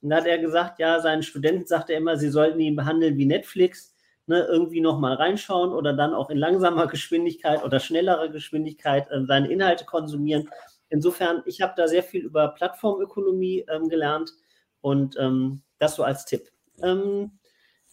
Und 0.02 0.10
da 0.10 0.18
hat 0.18 0.26
er 0.26 0.38
gesagt, 0.38 0.80
ja, 0.80 1.02
seinen 1.02 1.24
Studenten 1.24 1.68
sagt 1.68 1.90
er 1.90 1.98
immer, 1.98 2.16
sie 2.16 2.30
sollten 2.30 2.62
ihn 2.62 2.78
behandeln 2.78 3.18
wie 3.18 3.26
Netflix. 3.26 3.94
ne, 4.26 4.48
irgendwie 4.50 4.80
nochmal 4.80 5.16
reinschauen 5.16 5.74
oder 5.74 5.92
dann 5.92 6.14
auch 6.14 6.30
in 6.30 6.38
langsamer 6.38 6.88
Geschwindigkeit 6.96 7.62
oder 7.66 7.82
schnellerer 7.82 8.30
Geschwindigkeit 8.30 9.12
äh, 9.12 9.26
seine 9.26 9.50
Inhalte 9.52 9.84
konsumieren. 9.84 10.50
Insofern, 10.90 11.44
ich 11.46 11.62
habe 11.62 11.74
da 11.76 11.88
sehr 11.88 12.04
viel 12.04 12.22
über 12.24 12.50
Plattformökonomie 12.50 13.66
ähm, 13.70 13.90
gelernt 13.90 14.34
und 14.82 15.16
ähm, 15.20 15.62
das 15.80 15.96
so 15.96 16.04
als 16.04 16.26
Tipp. 16.26 16.50
Ähm, 16.82 17.32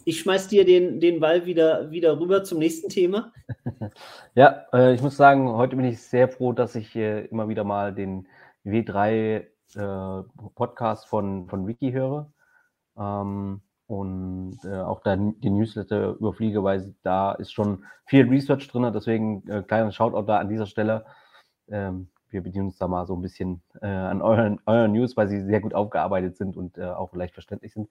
ich 0.04 0.20
schmeiß 0.20 0.48
dir 0.48 0.64
den, 0.64 1.00
den 1.00 1.20
Ball 1.20 1.46
wieder, 1.46 1.90
wieder 1.90 2.18
rüber 2.18 2.44
zum 2.44 2.58
nächsten 2.58 2.88
Thema. 2.88 3.32
Ja, 4.34 4.66
äh, 4.72 4.94
ich 4.94 5.00
muss 5.00 5.16
sagen, 5.16 5.48
heute 5.52 5.76
bin 5.76 5.84
ich 5.84 6.02
sehr 6.02 6.28
froh, 6.28 6.52
dass 6.52 6.74
ich 6.74 6.96
äh, 6.96 7.26
immer 7.26 7.48
wieder 7.48 7.62
mal 7.62 7.94
den 7.94 8.26
W3 8.64 9.44
äh, 9.76 10.22
Podcast 10.56 11.06
von, 11.06 11.48
von 11.48 11.66
Wiki 11.68 11.92
höre. 11.92 12.32
Ähm, 12.98 13.60
und 13.86 14.58
äh, 14.64 14.80
auch 14.80 15.00
da 15.02 15.16
die 15.16 15.50
Newsletter 15.50 16.14
überfliege, 16.14 16.64
weil 16.64 16.94
da 17.02 17.32
ist 17.32 17.52
schon 17.52 17.84
viel 18.06 18.28
Research 18.28 18.66
drin, 18.68 18.90
deswegen 18.92 19.46
äh, 19.48 19.62
kleiner 19.62 19.92
Shoutout 19.92 20.26
da 20.26 20.38
an 20.38 20.48
dieser 20.48 20.66
Stelle. 20.66 21.04
Ähm, 21.68 22.08
wir 22.34 22.42
bedienen 22.42 22.66
uns 22.66 22.76
da 22.76 22.86
mal 22.86 23.06
so 23.06 23.14
ein 23.14 23.22
bisschen 23.22 23.62
äh, 23.80 23.86
an 23.86 24.20
euren, 24.20 24.60
euren 24.66 24.92
News, 24.92 25.16
weil 25.16 25.28
sie 25.28 25.40
sehr 25.40 25.60
gut 25.60 25.72
aufgearbeitet 25.72 26.36
sind 26.36 26.56
und 26.56 26.76
äh, 26.76 26.84
auch 26.84 27.14
leicht 27.14 27.32
verständlich 27.32 27.72
sind. 27.72 27.88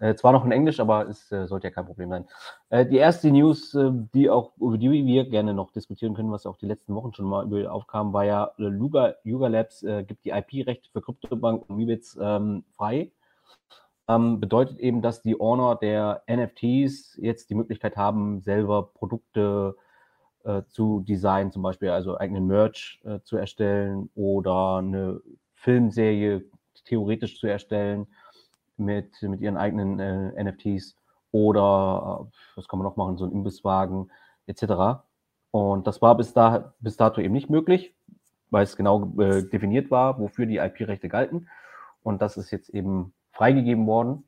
Äh, 0.00 0.16
zwar 0.16 0.32
noch 0.32 0.44
in 0.44 0.52
Englisch, 0.52 0.80
aber 0.80 1.08
es 1.08 1.30
äh, 1.30 1.46
sollte 1.46 1.68
ja 1.68 1.70
kein 1.70 1.86
Problem 1.86 2.10
sein. 2.10 2.26
Äh, 2.68 2.84
die 2.84 2.96
erste 2.96 3.30
News, 3.30 3.74
äh, 3.74 3.90
die 4.12 4.28
auch 4.28 4.52
über 4.58 4.76
die 4.76 4.90
wir 4.90 5.28
gerne 5.28 5.54
noch 5.54 5.70
diskutieren 5.70 6.14
können, 6.14 6.32
was 6.32 6.46
auch 6.46 6.56
die 6.56 6.66
letzten 6.66 6.94
Wochen 6.94 7.14
schon 7.14 7.26
mal 7.26 7.66
aufkam, 7.68 8.12
war 8.12 8.24
ja, 8.24 8.50
Luga, 8.56 9.14
Yuga 9.22 9.46
Labs 9.46 9.80
gibt 10.06 10.24
die 10.24 10.30
IP-Rechte 10.30 10.90
für 10.90 11.00
Kryptobank 11.00 11.68
und 11.68 11.76
Mibits 11.76 12.18
ähm, 12.20 12.64
frei. 12.76 13.12
Ähm, 14.08 14.40
bedeutet 14.40 14.78
eben, 14.80 15.00
dass 15.00 15.22
die 15.22 15.40
Owner 15.40 15.76
der 15.76 16.22
NFTs 16.28 17.16
jetzt 17.16 17.48
die 17.48 17.54
Möglichkeit 17.54 17.96
haben, 17.96 18.40
selber 18.40 18.90
Produkte 18.92 19.76
zu 20.68 21.00
designen, 21.00 21.52
zum 21.52 21.62
Beispiel 21.62 21.88
also 21.88 22.18
eigenen 22.18 22.46
Merch 22.46 23.00
zu 23.24 23.36
erstellen 23.36 24.10
oder 24.14 24.76
eine 24.76 25.20
Filmserie 25.54 26.44
theoretisch 26.84 27.40
zu 27.40 27.46
erstellen 27.46 28.06
mit, 28.76 29.20
mit 29.22 29.40
ihren 29.40 29.56
eigenen 29.56 29.98
äh, 29.98 30.44
NFTs 30.44 30.96
oder 31.32 32.28
äh, 32.30 32.36
was 32.56 32.68
kann 32.68 32.78
man 32.78 32.84
noch 32.84 32.96
machen, 32.96 33.16
so 33.16 33.24
ein 33.24 33.32
Imbisswagen 33.32 34.10
etc. 34.46 35.02
Und 35.50 35.86
das 35.86 36.02
war 36.02 36.16
bis, 36.16 36.32
da, 36.32 36.74
bis 36.80 36.96
dato 36.96 37.20
eben 37.20 37.34
nicht 37.34 37.50
möglich, 37.50 37.94
weil 38.50 38.64
es 38.64 38.76
genau 38.76 39.12
äh, 39.18 39.42
definiert 39.48 39.90
war, 39.90 40.18
wofür 40.18 40.46
die 40.46 40.58
IP-Rechte 40.58 41.08
galten. 41.08 41.48
Und 42.02 42.20
das 42.20 42.36
ist 42.36 42.50
jetzt 42.50 42.68
eben 42.68 43.14
freigegeben 43.32 43.86
worden. 43.86 44.24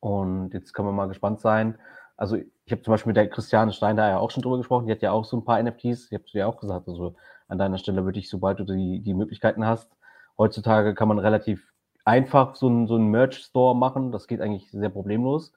Und 0.00 0.52
jetzt 0.52 0.72
können 0.72 0.88
wir 0.88 0.92
mal 0.92 1.08
gespannt 1.08 1.40
sein. 1.40 1.78
Also 2.16 2.38
ich 2.66 2.72
habe 2.72 2.82
zum 2.82 2.92
Beispiel 2.92 3.10
mit 3.10 3.16
der 3.16 3.28
Christiane 3.28 3.72
Stein 3.72 3.96
da 3.96 4.08
ja 4.08 4.18
auch 4.18 4.30
schon 4.30 4.42
drüber 4.42 4.56
gesprochen. 4.56 4.86
Die 4.86 4.92
hat 4.92 5.02
ja 5.02 5.12
auch 5.12 5.24
so 5.24 5.36
ein 5.36 5.44
paar 5.44 5.62
NFTs. 5.62 6.06
Ich 6.06 6.14
habe 6.14 6.24
dir 6.24 6.38
ja 6.38 6.46
auch 6.46 6.58
gesagt, 6.58 6.88
also 6.88 7.14
an 7.48 7.58
deiner 7.58 7.78
Stelle 7.78 8.04
würde 8.04 8.18
ich, 8.18 8.30
sobald 8.30 8.58
du 8.58 8.64
die, 8.64 9.00
die 9.00 9.14
Möglichkeiten 9.14 9.66
hast, 9.66 9.90
heutzutage 10.38 10.94
kann 10.94 11.08
man 11.08 11.18
relativ 11.18 11.72
einfach 12.06 12.56
so 12.56 12.68
einen, 12.68 12.86
so 12.86 12.94
einen 12.94 13.08
Merch-Store 13.08 13.76
machen. 13.76 14.12
Das 14.12 14.26
geht 14.26 14.40
eigentlich 14.40 14.70
sehr 14.70 14.88
problemlos. 14.88 15.52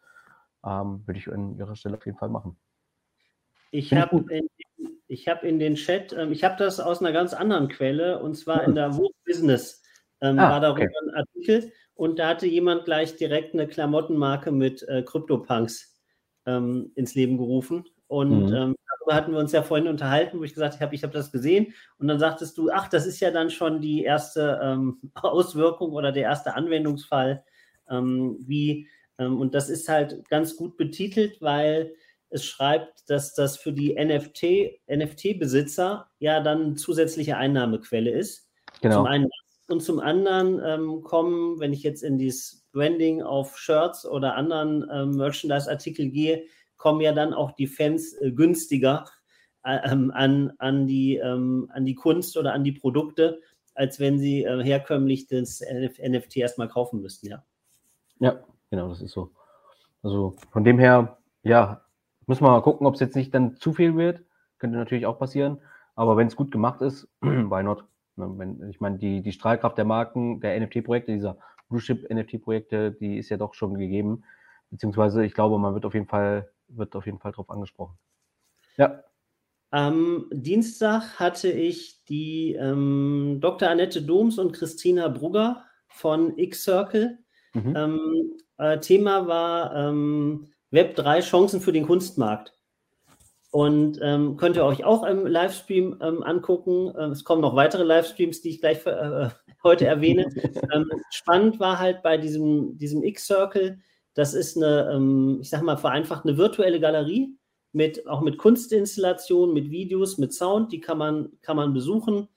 Ähm, 0.66 1.04
würde 1.06 1.20
ich 1.20 1.32
an 1.32 1.58
Ihrer 1.58 1.76
Stelle 1.76 1.96
auf 1.96 2.06
jeden 2.06 2.18
Fall 2.18 2.30
machen. 2.30 2.58
Ich 3.72 3.94
habe 3.94 4.26
in, 4.30 4.50
hab 5.28 5.44
in 5.44 5.60
den 5.60 5.76
Chat, 5.76 6.12
ähm, 6.12 6.34
ich 6.34 6.44
habe 6.44 6.56
das 6.58 6.80
aus 6.80 7.00
einer 7.00 7.14
ganz 7.14 7.34
anderen 7.34 7.70
Quelle 7.70 8.22
und 8.22 8.36
zwar 8.36 8.64
in 8.64 8.76
der 8.76 8.92
Vogue 8.92 9.12
Business 9.26 9.82
ähm, 10.22 10.40
ah, 10.40 10.52
war 10.52 10.60
darüber 10.60 10.84
okay. 10.84 10.94
ein 11.04 11.16
Artikel 11.16 11.72
und 11.96 12.20
da 12.20 12.30
hatte 12.30 12.48
jemand 12.48 12.86
gleich 12.86 13.16
direkt 13.16 13.54
eine 13.54 13.68
Klamottenmarke 13.68 14.52
mit 14.52 14.84
äh, 14.84 15.04
CryptoPunks 15.04 15.97
ähm, 16.48 16.92
ins 16.96 17.14
Leben 17.14 17.38
gerufen. 17.38 17.86
Und 18.08 18.48
mhm. 18.48 18.56
ähm, 18.56 18.76
darüber 18.90 19.16
hatten 19.16 19.34
wir 19.34 19.40
uns 19.40 19.52
ja 19.52 19.62
vorhin 19.62 19.88
unterhalten, 19.88 20.40
wo 20.40 20.44
ich 20.44 20.54
gesagt 20.54 20.80
habe, 20.80 20.96
ich 20.96 21.04
habe 21.04 21.14
das 21.14 21.32
gesehen. 21.32 21.74
Und 22.00 22.08
dann 22.08 22.20
sagtest 22.20 22.58
du, 22.58 22.72
ach, 22.72 22.88
das 22.88 23.06
ist 23.06 23.20
ja 23.20 23.30
dann 23.30 23.52
schon 23.52 23.82
die 23.82 24.04
erste 24.04 24.60
ähm, 24.64 25.00
Auswirkung 25.16 25.92
oder 25.92 26.12
der 26.12 26.24
erste 26.24 26.56
Anwendungsfall, 26.56 27.44
ähm, 27.90 28.38
wie, 28.40 28.88
ähm, 29.20 29.40
und 29.40 29.54
das 29.54 29.70
ist 29.70 29.90
halt 29.90 30.28
ganz 30.30 30.56
gut 30.56 30.78
betitelt, 30.78 31.42
weil 31.42 31.94
es 32.30 32.44
schreibt, 32.44 33.10
dass 33.10 33.34
das 33.34 33.58
für 33.58 33.72
die 33.72 33.94
NFT, 33.94 34.82
NFT-Besitzer 34.90 36.10
ja 36.20 36.42
dann 36.42 36.76
zusätzliche 36.76 37.38
Einnahmequelle 37.38 38.12
ist. 38.12 38.50
Genau. 38.82 38.98
Zum 38.98 39.06
einen 39.06 39.30
und 39.70 39.82
zum 39.82 40.00
anderen 40.00 40.62
ähm, 40.64 41.04
kommen, 41.04 41.60
wenn 41.60 41.74
ich 41.74 41.84
jetzt 41.84 42.02
in 42.02 42.18
dieses 42.18 42.57
Branding 42.72 43.22
auf 43.22 43.58
Shirts 43.58 44.06
oder 44.06 44.36
anderen 44.36 44.86
ähm, 44.92 45.12
Merchandise-Artikel 45.12 46.10
gehe, 46.10 46.44
kommen 46.78 47.02
ja 47.02 47.12
dann 47.12 47.34
auch 47.34 47.52
die 47.54 47.68
Fans 47.68 48.14
äh, 48.14 48.32
günstiger 48.32 49.06
äh, 49.64 49.80
ähm, 49.92 50.12
an, 50.12 50.54
an, 50.60 50.88
die, 50.88 51.18
ähm, 51.18 51.70
an 51.74 51.86
die 51.86 51.96
Kunst 51.96 52.38
oder 52.38 52.54
an 52.54 52.64
die 52.64 52.72
Produkte, 52.72 53.42
als 53.74 54.00
wenn 54.00 54.20
sie 54.20 54.44
äh, 54.44 54.64
herkömmlich 54.64 55.28
das 55.28 55.62
NFT 55.62 56.38
erstmal 56.38 56.68
kaufen 56.68 57.02
müssten, 57.02 57.28
ja. 57.28 57.44
Ja, 58.20 58.40
genau, 58.70 58.90
das 58.90 59.02
ist 59.02 59.12
so. 59.12 59.32
Also 60.02 60.36
von 60.52 60.64
dem 60.64 60.80
her, 60.80 61.18
ja, 61.44 61.82
müssen 62.26 62.44
wir 62.44 62.52
mal 62.52 62.62
gucken, 62.62 62.88
ob 62.88 62.96
es 62.96 63.00
jetzt 63.00 63.16
nicht 63.16 63.34
dann 63.34 63.58
zu 63.58 63.74
viel 63.74 63.96
wird. 63.96 64.24
Könnte 64.58 64.78
natürlich 64.78 65.06
auch 65.06 65.20
passieren. 65.20 65.60
Aber 65.96 66.18
wenn 66.18 66.28
es 66.28 66.36
gut 66.36 66.52
gemacht 66.52 66.82
ist, 66.82 67.08
why 67.22 67.64
not? 67.64 67.86
Ne, 68.16 68.34
wenn, 68.38 68.70
ich 68.70 68.80
meine, 68.80 68.98
die, 68.98 69.22
die 69.22 69.32
Strahlkraft 69.32 69.78
der 69.78 69.86
Marken, 69.86 70.40
der 70.40 70.60
NFT-Projekte, 70.60 71.12
dieser 71.12 71.38
Blue 71.70 71.82
Chip 71.82 72.10
NFT-Projekte, 72.10 72.92
die 72.92 73.18
ist 73.18 73.30
ja 73.30 73.38
doch 73.38 73.54
schon 73.54 73.76
gegeben. 73.76 74.24
Beziehungsweise 74.70 75.26
ich 75.26 75.34
glaube, 75.34 75.58
man 75.58 75.74
wird 75.74 75.86
auf 75.86 75.94
jeden 75.94 76.08
Fall 76.08 76.50
wird 76.70 76.96
auf 76.96 77.06
jeden 77.06 77.20
Fall 77.20 77.32
drauf 77.32 77.50
angesprochen. 77.50 77.98
Ja. 78.78 79.04
Am 79.70 80.30
Dienstag 80.32 81.20
hatte 81.20 81.50
ich 81.50 82.04
die 82.06 82.54
ähm, 82.54 83.40
Dr. 83.42 83.70
Annette 83.70 84.02
Doms 84.02 84.38
und 84.38 84.54
Christina 84.54 85.10
Brugger 85.10 85.66
von 85.90 86.38
X-Circle. 86.38 87.18
Mhm. 87.54 87.76
Ähm, 87.76 88.32
äh, 88.58 88.80
Thema 88.80 89.28
war 89.28 89.76
ähm, 89.76 90.48
Web 90.72 90.96
3 90.96 91.20
Chancen 91.20 91.60
für 91.60 91.74
den 91.74 91.86
Kunstmarkt. 91.86 92.54
Und 93.52 94.00
ähm, 94.02 94.38
könnt 94.38 94.56
ihr 94.56 94.66
euch 94.66 94.84
auch 94.84 95.04
im 95.04 95.26
Livestream 95.26 95.98
ähm, 96.02 96.24
angucken. 96.24 96.94
Ähm, 96.98 97.12
es 97.12 97.24
kommen 97.24 97.42
noch 97.42 97.56
weitere 97.56 97.84
Livestreams, 97.84 98.42
die 98.42 98.50
ich 98.50 98.60
gleich 98.60 98.80
für, 98.80 98.92
äh, 98.92 99.47
heute 99.64 99.86
erwähne. 99.86 100.28
Ähm, 100.74 100.90
spannend 101.12 101.60
war 101.60 101.80
halt 101.80 102.04
bei 102.04 102.18
diesem, 102.18 102.78
diesem 102.78 103.04
X-Circle, 103.04 103.80
das 104.14 104.34
ist 104.34 104.58
eine, 104.58 104.92
ähm, 104.94 105.40
ich 105.42 105.50
sag 105.50 105.62
mal, 105.62 105.78
vereinfacht 105.78 106.26
eine 106.26 106.38
virtuelle 106.38 106.80
Galerie 106.80 107.38
mit 107.72 108.08
auch 108.08 108.22
mit 108.22 108.38
Kunstinstallationen, 108.38 109.54
mit 109.54 109.70
Videos, 109.70 110.18
mit 110.18 110.34
Sound, 110.34 110.72
die 110.72 110.80
kann 110.80 110.98
man, 110.98 111.30
kann 111.42 111.56
man 111.56 111.74
besuchen. 111.74 112.28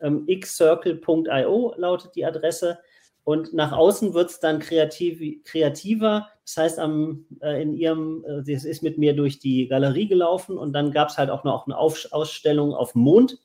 Ähm, 0.00 0.26
xcircle.io 0.26 1.74
lautet 1.76 2.14
die 2.14 2.24
Adresse. 2.24 2.78
Und 3.24 3.54
nach 3.54 3.72
außen 3.72 4.12
wird 4.12 4.30
es 4.30 4.38
dann 4.38 4.58
kreativ, 4.58 5.42
kreativer. 5.44 6.28
Das 6.44 6.56
heißt, 6.58 6.78
am, 6.78 7.24
äh, 7.40 7.62
in 7.62 7.74
ihrem, 7.74 8.24
äh, 8.24 8.52
es 8.52 8.64
ist 8.64 8.82
mit 8.82 8.98
mir 8.98 9.16
durch 9.16 9.38
die 9.38 9.66
Galerie 9.66 10.06
gelaufen 10.06 10.58
und 10.58 10.72
dann 10.74 10.92
gab 10.92 11.08
es 11.08 11.16
halt 11.16 11.30
auch 11.30 11.42
noch 11.42 11.66
eine 11.66 11.76
Auf 11.76 12.06
Ausstellung 12.12 12.74
auf 12.74 12.92
dem 12.92 13.02
Mond. 13.02 13.38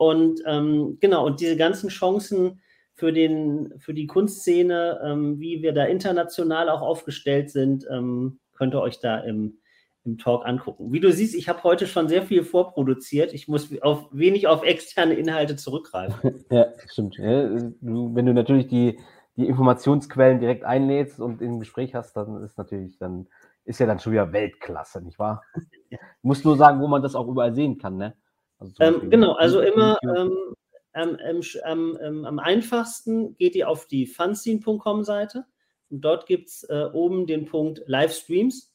Und 0.00 0.40
ähm, 0.46 0.96
genau, 0.98 1.26
und 1.26 1.40
diese 1.40 1.58
ganzen 1.58 1.90
Chancen, 1.90 2.62
für, 3.00 3.12
den, 3.12 3.72
für 3.78 3.94
die 3.94 4.06
Kunstszene, 4.06 5.00
ähm, 5.04 5.40
wie 5.40 5.62
wir 5.62 5.72
da 5.72 5.84
international 5.84 6.68
auch 6.68 6.82
aufgestellt 6.82 7.50
sind, 7.50 7.86
ähm, 7.90 8.40
könnt 8.52 8.74
ihr 8.74 8.80
euch 8.80 9.00
da 9.00 9.20
im, 9.20 9.58
im 10.04 10.18
Talk 10.18 10.46
angucken. 10.46 10.92
Wie 10.92 11.00
du 11.00 11.10
siehst, 11.10 11.34
ich 11.34 11.48
habe 11.48 11.62
heute 11.64 11.86
schon 11.86 12.08
sehr 12.08 12.22
viel 12.22 12.44
vorproduziert. 12.44 13.32
Ich 13.32 13.48
muss 13.48 13.70
auf, 13.80 14.08
wenig 14.12 14.48
auf 14.48 14.64
externe 14.64 15.14
Inhalte 15.14 15.56
zurückgreifen. 15.56 16.44
ja, 16.50 16.66
stimmt. 16.88 17.16
Ja, 17.16 17.48
du, 17.80 18.14
wenn 18.14 18.26
du 18.26 18.34
natürlich 18.34 18.68
die, 18.68 18.98
die 19.36 19.46
Informationsquellen 19.48 20.40
direkt 20.40 20.64
einlädst 20.64 21.20
und 21.20 21.40
im 21.40 21.58
Gespräch 21.58 21.94
hast, 21.94 22.14
dann 22.16 22.42
ist 22.42 22.58
natürlich, 22.58 22.98
dann 22.98 23.28
ist 23.64 23.80
ja 23.80 23.86
dann 23.86 23.98
schon 23.98 24.12
wieder 24.12 24.32
Weltklasse, 24.32 25.02
nicht 25.02 25.18
wahr? 25.18 25.42
Du 25.90 26.28
musst 26.28 26.44
nur 26.44 26.56
sagen, 26.58 26.80
wo 26.80 26.86
man 26.86 27.02
das 27.02 27.14
auch 27.14 27.26
überall 27.26 27.54
sehen 27.54 27.78
kann, 27.78 27.96
ne? 27.96 28.14
Also 28.60 28.74
ähm, 28.78 29.10
genau, 29.10 29.32
also 29.32 29.60
immer 29.60 29.98
ähm, 30.04 30.54
ähm, 30.94 32.24
am 32.24 32.38
einfachsten 32.38 33.36
geht 33.36 33.54
ihr 33.54 33.68
auf 33.68 33.86
die 33.86 34.06
funscene.com 34.06 35.02
Seite 35.02 35.46
und 35.88 36.02
dort 36.02 36.26
gibt 36.26 36.48
es 36.48 36.62
äh, 36.64 36.88
oben 36.92 37.26
den 37.26 37.46
Punkt 37.46 37.82
Livestreams 37.86 38.74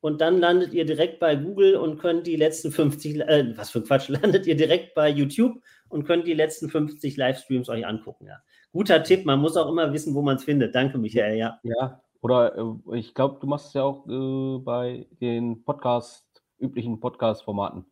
und 0.00 0.20
dann 0.20 0.38
landet 0.38 0.72
ihr 0.72 0.84
direkt 0.84 1.20
bei 1.20 1.36
Google 1.36 1.76
und 1.76 1.98
könnt 1.98 2.26
die 2.26 2.36
letzten 2.36 2.72
50, 2.72 3.20
äh, 3.20 3.56
was 3.56 3.70
für 3.70 3.82
Quatsch, 3.82 4.08
landet 4.22 4.46
ihr 4.46 4.56
direkt 4.56 4.94
bei 4.94 5.08
YouTube 5.08 5.62
und 5.88 6.04
könnt 6.04 6.26
die 6.26 6.34
letzten 6.34 6.68
50 6.68 7.16
Livestreams 7.16 7.68
euch 7.68 7.86
angucken. 7.86 8.26
Ja. 8.26 8.38
Guter 8.72 9.02
Tipp, 9.02 9.24
man 9.26 9.40
muss 9.40 9.56
auch 9.56 9.68
immer 9.68 9.92
wissen, 9.92 10.14
wo 10.14 10.22
man 10.22 10.36
es 10.36 10.44
findet. 10.44 10.74
Danke, 10.74 10.98
Michael. 10.98 11.36
Ja, 11.36 11.60
ja 11.62 12.00
oder 12.22 12.56
äh, 12.56 12.98
ich 12.98 13.14
glaube, 13.14 13.38
du 13.40 13.46
machst 13.46 13.68
es 13.68 13.74
ja 13.74 13.82
auch 13.82 14.06
äh, 14.06 14.58
bei 14.58 15.06
den 15.20 15.64
Podcast, 15.64 16.26
üblichen 16.58 17.00
Podcast-Formaten. 17.00 17.86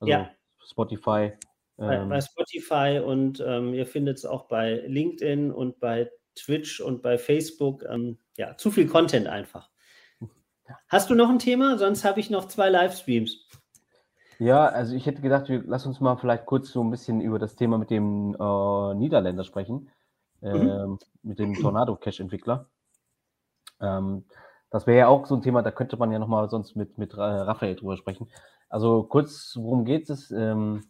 Also 0.00 0.10
ja. 0.10 0.30
Spotify, 0.66 1.32
bei, 1.76 1.96
ähm, 1.96 2.08
bei 2.08 2.20
Spotify 2.20 3.00
und 3.04 3.42
ähm, 3.46 3.74
ihr 3.74 3.86
findet 3.86 4.18
es 4.18 4.24
auch 4.24 4.46
bei 4.46 4.82
LinkedIn 4.86 5.50
und 5.50 5.80
bei 5.80 6.10
Twitch 6.36 6.80
und 6.80 7.02
bei 7.02 7.18
Facebook. 7.18 7.84
Ähm, 7.88 8.18
ja, 8.36 8.56
zu 8.56 8.70
viel 8.70 8.86
Content 8.86 9.26
einfach. 9.26 9.70
Hast 10.88 11.10
du 11.10 11.14
noch 11.14 11.28
ein 11.28 11.38
Thema? 11.38 11.78
Sonst 11.78 12.04
habe 12.04 12.20
ich 12.20 12.30
noch 12.30 12.46
zwei 12.46 12.70
Livestreams. 12.70 13.48
Ja, 14.38 14.66
also 14.66 14.94
ich 14.94 15.06
hätte 15.06 15.22
gedacht, 15.22 15.48
wir, 15.48 15.62
lass 15.66 15.86
uns 15.86 16.00
mal 16.00 16.16
vielleicht 16.16 16.46
kurz 16.46 16.70
so 16.70 16.82
ein 16.82 16.90
bisschen 16.90 17.20
über 17.20 17.38
das 17.38 17.54
Thema 17.54 17.78
mit 17.78 17.90
dem 17.90 18.34
äh, 18.34 18.94
Niederländer 18.94 19.44
sprechen, 19.44 19.90
äh, 20.40 20.52
mhm. 20.52 20.68
Ähm, 20.68 20.98
mit 21.22 21.38
dem 21.38 21.54
Tornado 21.54 21.96
Cache 21.96 22.22
Entwickler. 22.22 22.68
Ähm, 23.80 24.24
das 24.72 24.86
wäre 24.86 24.98
ja 24.98 25.08
auch 25.08 25.26
so 25.26 25.36
ein 25.36 25.42
Thema, 25.42 25.62
da 25.62 25.70
könnte 25.70 25.98
man 25.98 26.10
ja 26.10 26.18
nochmal 26.18 26.48
sonst 26.48 26.74
mit, 26.76 26.96
mit 26.96 27.12
äh, 27.12 27.20
Raphael 27.20 27.76
drüber 27.76 27.98
sprechen. 27.98 28.28
Also 28.70 29.02
kurz, 29.02 29.52
worum 29.54 29.84
geht 29.84 30.08
es? 30.08 30.30
Ähm, 30.30 30.84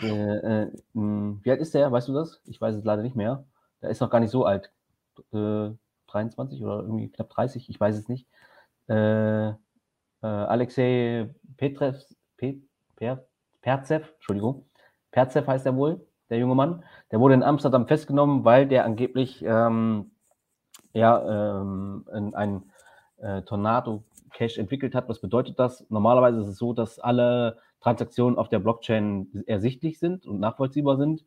äh, 0.00 0.62
äh, 0.62 0.70
wie 0.94 1.50
alt 1.50 1.60
ist 1.60 1.74
der? 1.74 1.90
Weißt 1.90 2.06
du 2.06 2.14
das? 2.14 2.40
Ich 2.44 2.60
weiß 2.60 2.76
es 2.76 2.84
leider 2.84 3.02
nicht 3.02 3.16
mehr. 3.16 3.44
Der 3.82 3.90
ist 3.90 4.00
noch 4.00 4.10
gar 4.10 4.20
nicht 4.20 4.30
so 4.30 4.44
alt. 4.44 4.70
23 5.32 6.60
äh, 6.60 6.64
oder 6.64 6.82
irgendwie 6.82 7.10
knapp 7.10 7.28
30, 7.30 7.68
ich 7.68 7.80
weiß 7.80 7.96
es 7.96 8.08
nicht. 8.08 8.28
Äh, 8.86 9.52
Alexei 10.22 11.34
Petrev, 11.56 12.02
Pet, 12.36 12.62
per, 12.96 13.26
Perzev, 13.60 14.12
Entschuldigung, 14.14 14.66
Perzev 15.10 15.46
heißt 15.46 15.66
er 15.66 15.76
wohl, 15.76 16.06
der 16.30 16.38
junge 16.38 16.54
Mann. 16.54 16.84
Der 17.10 17.20
wurde 17.20 17.34
in 17.34 17.42
Amsterdam 17.42 17.86
festgenommen, 17.86 18.44
weil 18.44 18.66
der 18.66 18.84
angeblich 18.84 19.44
ähm, 19.44 20.12
ja, 20.92 21.60
ähm, 21.62 22.06
ein 22.34 22.72
äh, 23.18 23.42
Tornado 23.42 24.02
Cache 24.32 24.60
entwickelt 24.60 24.94
hat. 24.94 25.08
Was 25.08 25.20
bedeutet 25.20 25.58
das? 25.58 25.86
Normalerweise 25.88 26.40
ist 26.40 26.48
es 26.48 26.58
so, 26.58 26.72
dass 26.72 26.98
alle 26.98 27.58
Transaktionen 27.80 28.38
auf 28.38 28.48
der 28.48 28.58
Blockchain 28.58 29.44
ersichtlich 29.46 29.98
sind 29.98 30.26
und 30.26 30.40
nachvollziehbar 30.40 30.96
sind. 30.96 31.24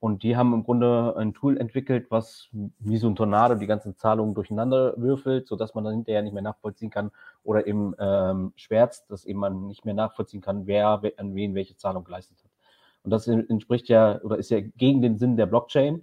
Und 0.00 0.22
die 0.22 0.34
haben 0.34 0.54
im 0.54 0.64
Grunde 0.64 1.14
ein 1.18 1.34
Tool 1.34 1.58
entwickelt, 1.58 2.06
was 2.10 2.48
wie 2.78 2.96
so 2.96 3.06
ein 3.06 3.16
Tornado 3.16 3.54
die 3.56 3.66
ganzen 3.66 3.96
Zahlungen 3.96 4.34
durcheinander 4.34 4.94
würfelt, 4.96 5.46
sodass 5.46 5.74
man 5.74 5.84
dann 5.84 5.92
hinterher 5.92 6.22
nicht 6.22 6.32
mehr 6.32 6.42
nachvollziehen 6.42 6.88
kann 6.88 7.10
oder 7.44 7.66
eben 7.66 7.94
ähm, 7.98 8.52
schwärzt, 8.56 9.10
dass 9.10 9.26
eben 9.26 9.38
man 9.38 9.66
nicht 9.66 9.84
mehr 9.84 9.92
nachvollziehen 9.92 10.40
kann, 10.40 10.66
wer 10.66 11.02
an 11.18 11.34
wen 11.34 11.54
welche 11.54 11.76
Zahlung 11.76 12.04
geleistet 12.04 12.38
hat. 12.42 12.50
Und 13.02 13.10
das 13.10 13.28
entspricht 13.28 13.88
ja 13.88 14.20
oder 14.22 14.38
ist 14.38 14.50
ja 14.50 14.60
gegen 14.60 15.02
den 15.02 15.18
Sinn 15.18 15.36
der 15.36 15.46
Blockchain. 15.46 16.02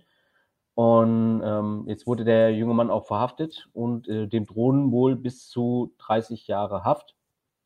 Und 0.77 1.41
ähm, 1.43 1.85
jetzt 1.87 2.05
wurde 2.05 2.23
der 2.23 2.53
junge 2.53 2.75
Mann 2.75 2.91
auch 2.91 3.07
verhaftet 3.07 3.67
und 3.73 4.07
äh, 4.07 4.27
dem 4.27 4.45
drohen 4.45 4.91
wohl 4.91 5.15
bis 5.15 5.49
zu 5.49 5.95
30 5.97 6.45
Jahre 6.45 6.83
Haft. 6.83 7.15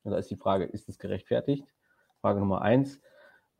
Da 0.06 0.15
ist 0.15 0.32
die 0.32 0.38
Frage, 0.38 0.63
ist 0.63 0.88
das 0.88 0.98
gerechtfertigt? 0.98 1.65
Frage 2.22 2.39
Nummer 2.39 2.62
eins. 2.62 3.01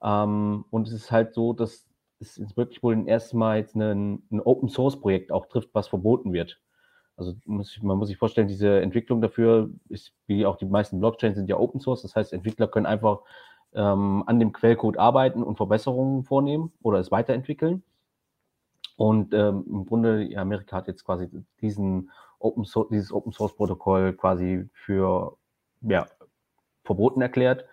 Ähm, 0.02 0.64
und 0.70 0.88
es 0.88 0.94
ist 0.94 1.12
halt 1.12 1.34
so, 1.34 1.52
dass 1.52 1.86
es 2.22 2.38
jetzt 2.38 2.56
wirklich 2.56 2.82
wohl 2.82 3.06
ersten 3.10 3.40
Mal 3.40 3.58
jetzt 3.58 3.76
ein, 3.76 4.24
ein 4.32 4.40
Open 4.40 4.70
Source 4.70 5.02
Projekt 5.02 5.34
auch 5.34 5.48
trifft, 5.48 5.72
was 5.74 5.90
verboten 5.90 6.32
wird. 6.32 6.62
Also 7.18 7.34
muss 7.44 7.76
ich, 7.76 7.84
man 7.84 7.98
muss 7.98 8.08
sich 8.08 8.18
vorstellen, 8.18 8.48
diese 8.48 8.80
Entwicklung 8.80 9.20
dafür 9.20 9.70
ist, 9.90 10.14
wie 10.28 10.46
auch 10.46 10.56
die 10.56 10.66
meisten 10.66 11.02
Blockchains 11.02 11.36
sind 11.36 11.50
ja 11.50 11.58
Open 11.58 11.82
Source. 11.82 12.04
Das 12.04 12.16
heißt, 12.16 12.32
Entwickler 12.32 12.70
können 12.70 12.86
einfach 12.86 13.20
ähm, 13.74 14.24
an 14.28 14.40
dem 14.40 14.54
Quellcode 14.54 14.98
arbeiten 14.98 15.44
und 15.44 15.58
Verbesserungen 15.58 16.24
vornehmen 16.24 16.72
oder 16.82 17.00
es 17.00 17.12
weiterentwickeln. 17.12 17.84
Und 19.02 19.34
ähm, 19.34 19.66
im 19.68 19.86
Grunde, 19.88 20.30
Amerika 20.36 20.78
hat 20.78 20.88
jetzt 20.88 21.04
quasi 21.04 21.28
diesen 21.60 22.12
Open 22.38 22.66
Source, 22.66 22.90
dieses 22.92 23.12
Open 23.12 23.32
Source 23.32 23.56
Protokoll 23.56 24.14
quasi 24.14 24.70
für 24.74 25.40
ja, 25.82 26.06
verboten 26.84 27.20
erklärt. 27.20 27.66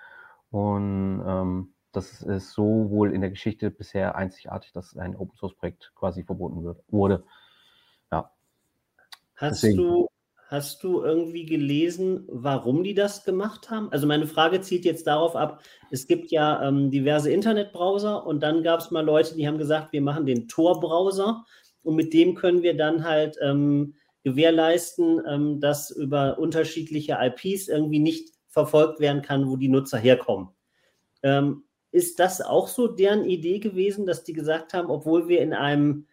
Und 0.49 1.23
ähm, 1.27 1.75
das 1.93 2.23
ist 2.23 2.53
so 2.53 2.89
wohl 2.89 3.13
in 3.13 3.21
der 3.21 3.29
Geschichte 3.29 3.71
bisher 3.71 4.15
einzigartig, 4.17 4.73
dass 4.73 4.97
ein 4.97 5.17
Open 5.17 5.37
Source 5.37 5.55
Projekt 5.55 5.93
quasi 5.95 6.25
verboten 6.25 6.65
wird, 6.65 6.83
wurde. 6.89 7.25
Ja. 8.11 8.31
Hast 9.37 9.63
Deswegen. 9.63 9.83
du 9.83 10.09
Hast 10.49 10.83
du 10.83 11.03
irgendwie 11.03 11.45
gelesen, 11.45 12.25
warum 12.27 12.83
die 12.83 12.95
das 12.95 13.25
gemacht 13.25 13.69
haben? 13.69 13.93
Also 13.93 14.07
meine 14.07 14.27
Frage 14.27 14.63
zielt 14.63 14.87
jetzt 14.87 15.07
darauf 15.07 15.37
ab, 15.37 15.63
es 15.91 16.07
gibt 16.07 16.31
ja 16.31 16.67
ähm, 16.67 16.91
diverse 16.91 17.31
Internetbrowser 17.31 18.27
und 18.27 18.43
dann 18.43 18.63
gab 18.63 18.81
es 18.81 18.91
mal 18.91 19.05
Leute, 19.05 19.35
die 19.35 19.47
haben 19.47 19.59
gesagt, 19.59 19.93
wir 19.93 20.01
machen 20.01 20.25
den 20.25 20.49
Tor-Browser 20.49 21.45
und 21.83 21.97
mit 21.97 22.15
dem 22.15 22.35
können 22.35 22.63
wir 22.63 22.75
dann 22.75 23.05
halt 23.05 23.37
ähm, 23.43 23.95
gewährleisten, 24.25 25.21
ähm, 25.29 25.61
dass 25.61 25.91
über 25.91 26.39
unterschiedliche 26.39 27.19
IPs 27.21 27.69
irgendwie 27.69 27.99
nicht 27.99 28.31
verfolgt 28.49 29.01
werden 29.01 29.21
kann, 29.21 29.51
wo 29.51 29.59
die 29.59 29.69
Nutzer 29.69 29.99
herkommen. 29.99 30.49
Ähm, 31.23 31.65
ist 31.91 32.19
das 32.21 32.41
auch 32.41 32.69
so 32.69 32.89
deren 32.89 33.27
Idee 33.27 33.59
gewesen, 33.59 34.07
dass 34.07 34.25
die 34.25 34.33
gesagt 34.33 34.73
haben, 34.73 34.89
obwohl 34.89 35.29
wir 35.29 35.43
in 35.43 35.53
einem 35.53 36.07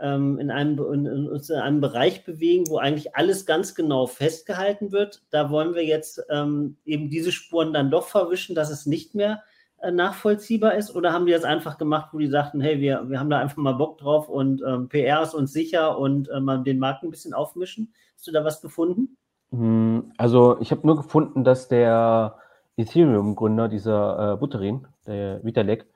ähm, 0.00 0.38
in, 0.38 0.50
einem, 0.50 0.78
in, 0.92 1.06
in, 1.06 1.28
uns 1.28 1.50
in 1.50 1.56
einem 1.56 1.80
Bereich 1.80 2.24
bewegen, 2.24 2.64
wo 2.68 2.78
eigentlich 2.78 3.14
alles 3.16 3.46
ganz 3.46 3.74
genau 3.74 4.06
festgehalten 4.06 4.92
wird. 4.92 5.22
Da 5.30 5.50
wollen 5.50 5.74
wir 5.74 5.84
jetzt 5.84 6.22
ähm, 6.30 6.76
eben 6.84 7.10
diese 7.10 7.32
Spuren 7.32 7.72
dann 7.72 7.90
doch 7.90 8.08
verwischen, 8.08 8.54
dass 8.54 8.70
es 8.70 8.86
nicht 8.86 9.14
mehr 9.14 9.42
äh, 9.84 9.90
nachvollziehbar 9.90 10.74
ist? 10.74 10.94
Oder 10.94 11.12
haben 11.12 11.26
die 11.26 11.32
das 11.32 11.44
einfach 11.44 11.78
gemacht, 11.78 12.08
wo 12.12 12.18
die 12.18 12.28
sagten, 12.28 12.60
hey, 12.60 12.80
wir, 12.80 13.08
wir 13.08 13.20
haben 13.20 13.30
da 13.30 13.38
einfach 13.38 13.56
mal 13.56 13.74
Bock 13.74 13.98
drauf 13.98 14.28
und 14.28 14.62
ähm, 14.66 14.88
PR 14.88 15.22
ist 15.22 15.34
uns 15.34 15.52
sicher 15.52 15.98
und 15.98 16.28
äh, 16.30 16.40
mal 16.40 16.62
den 16.62 16.78
Markt 16.78 17.02
ein 17.02 17.10
bisschen 17.10 17.34
aufmischen? 17.34 17.92
Hast 18.16 18.26
du 18.26 18.32
da 18.32 18.44
was 18.44 18.62
gefunden? 18.62 19.16
Hm, 19.50 20.12
also 20.16 20.58
ich 20.60 20.70
habe 20.70 20.86
nur 20.86 20.96
gefunden, 20.96 21.44
dass 21.44 21.68
der 21.68 22.36
Ethereum-Gründer, 22.76 23.68
dieser 23.68 24.32
äh, 24.32 24.36
Buterin, 24.36 24.86
der 25.06 25.44
Vitalik, 25.44 25.86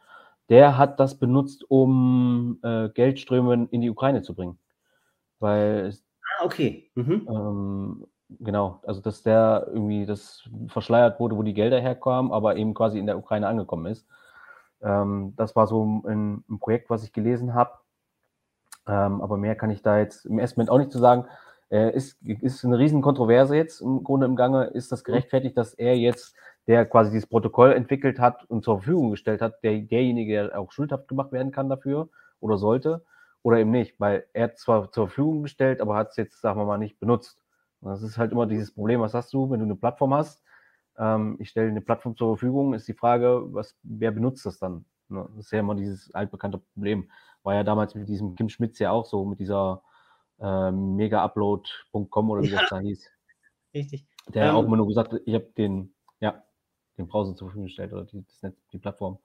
der 0.48 0.78
hat 0.78 0.98
das 1.00 1.18
benutzt, 1.18 1.64
um 1.68 2.58
äh, 2.62 2.88
Geldströme 2.90 3.68
in 3.70 3.80
die 3.80 3.90
Ukraine 3.90 4.22
zu 4.22 4.34
bringen. 4.34 4.58
Weil 5.38 5.94
ah, 6.38 6.44
okay. 6.44 6.90
Mhm. 6.94 7.28
Ähm, 7.30 8.06
genau, 8.40 8.80
also 8.87 9.00
dass 9.00 9.22
der 9.22 9.68
irgendwie 9.68 10.06
das 10.06 10.48
verschleiert 10.68 11.20
wurde, 11.20 11.37
wo 11.37 11.42
die 11.42 11.54
Gelder 11.54 11.80
herkamen, 11.80 12.32
aber 12.32 12.56
eben 12.56 12.74
quasi 12.74 12.98
in 12.98 13.06
der 13.06 13.18
Ukraine 13.18 13.46
angekommen 13.46 13.87
ist. 13.87 14.06
Ähm, 14.82 15.34
das 15.37 15.56
war 15.56 15.66
so 15.66 15.84
ein, 15.84 16.44
ein, 16.48 16.58
Projekt, 16.58 16.90
was 16.90 17.04
ich 17.04 17.12
gelesen 17.12 17.54
habe. 17.54 17.72
Ähm, 18.87 19.20
aber 19.20 19.37
mehr 19.37 19.56
kann 19.56 19.70
ich 19.70 19.82
da 19.82 19.98
jetzt 19.98 20.24
im 20.24 20.38
ersten 20.38 20.61
Moment 20.61 20.70
auch 20.70 20.78
nicht 20.78 20.92
zu 20.92 20.98
sagen. 20.98 21.26
Äh, 21.70 21.94
ist, 21.94 22.22
ist 22.22 22.64
eine 22.64 22.78
riesen 22.78 23.02
Kontroverse 23.02 23.54
jetzt 23.56 23.80
im 23.80 24.02
Grunde 24.02 24.26
im 24.26 24.37
Gange. 24.37 24.64
Ist 24.64 24.92
das 24.92 25.04
gerechtfertigt, 25.04 25.56
dass 25.58 25.74
er 25.74 25.96
jetzt 25.96 26.34
der 26.68 26.85
quasi 26.85 27.11
dieses 27.11 27.26
Protokoll 27.26 27.72
entwickelt 27.72 28.20
hat 28.20 28.44
und 28.44 28.62
zur 28.62 28.76
Verfügung 28.76 29.11
gestellt 29.11 29.40
hat, 29.40 29.64
der, 29.64 29.81
derjenige, 29.81 30.35
der 30.35 30.61
auch 30.61 30.70
schuldhaft 30.70 31.09
gemacht 31.09 31.33
werden 31.33 31.50
kann 31.50 31.70
dafür 31.70 32.11
oder 32.40 32.59
sollte 32.59 33.04
oder 33.42 33.59
eben 33.59 33.70
nicht, 33.70 33.98
weil 33.98 34.26
er 34.35 34.44
hat 34.44 34.59
zwar 34.59 34.92
zur 34.92 35.09
Verfügung 35.09 35.42
gestellt, 35.42 35.81
aber 35.81 35.96
hat 35.96 36.11
es 36.11 36.16
jetzt, 36.16 36.42
sagen 36.42 36.61
wir 36.61 36.66
mal, 36.66 36.76
nicht 36.76 37.00
benutzt. 37.00 37.42
Und 37.81 37.90
das 37.90 38.02
ist 38.02 38.18
halt 38.18 38.33
immer 38.33 38.46
dieses 38.46 38.74
Problem, 38.74 39.00
was 39.00 39.14
hast 39.14 39.33
du, 39.33 39.50
wenn 39.50 39.61
du 39.61 39.64
eine 39.64 39.76
Plattform 39.76 40.12
hast? 40.12 40.42
Ähm, 40.98 41.37
ich 41.38 41.48
stelle 41.48 41.68
eine 41.68 41.81
Plattform 41.81 42.14
zur 42.16 42.37
Verfügung, 42.37 42.74
ist 42.74 42.87
die 42.87 42.94
Frage, 42.94 43.42
was, 43.54 43.74
wer 43.83 44.11
benutzt 44.11 44.44
das 44.44 44.59
dann? 44.59 44.85
Ne? 45.09 45.26
Das 45.37 45.46
ist 45.46 45.52
ja 45.52 45.61
immer 45.61 45.74
dieses 45.74 46.14
altbekannte 46.14 46.59
Problem. 46.59 47.11
War 47.44 47.54
ja 47.54 47.64
damals 47.64 47.94
mit 47.94 48.09
diesem 48.09 48.35
Kim 48.35 48.50
Schmitz 48.50 48.78
ja 48.78 48.90
auch 48.90 49.07
so, 49.07 49.24
mit 49.24 49.38
dieser 49.38 49.83
äh, 50.38 50.70
megaupload.com 50.70 52.31
oder 52.31 52.42
wie 52.42 52.48
ja. 52.48 52.61
das 52.61 52.68
da 52.68 52.78
hieß. 52.81 53.11
Richtig. 53.72 54.07
Der 54.35 54.50
ähm, 54.50 54.57
auch 54.57 54.64
immer 54.64 54.76
nur 54.76 54.88
gesagt 54.88 55.14
hat, 55.14 55.20
ich 55.24 55.35
habe 55.35 55.48
den, 55.57 55.94
ja 56.20 56.42
den 56.98 57.08
Browser 57.08 57.34
zur 57.34 57.48
Verfügung 57.48 57.68
stellt 57.68 57.92
oder 57.92 58.04
die, 58.04 58.24
das 58.24 58.42
Netz, 58.42 58.56
die 58.72 58.78
Plattform. 58.78 59.18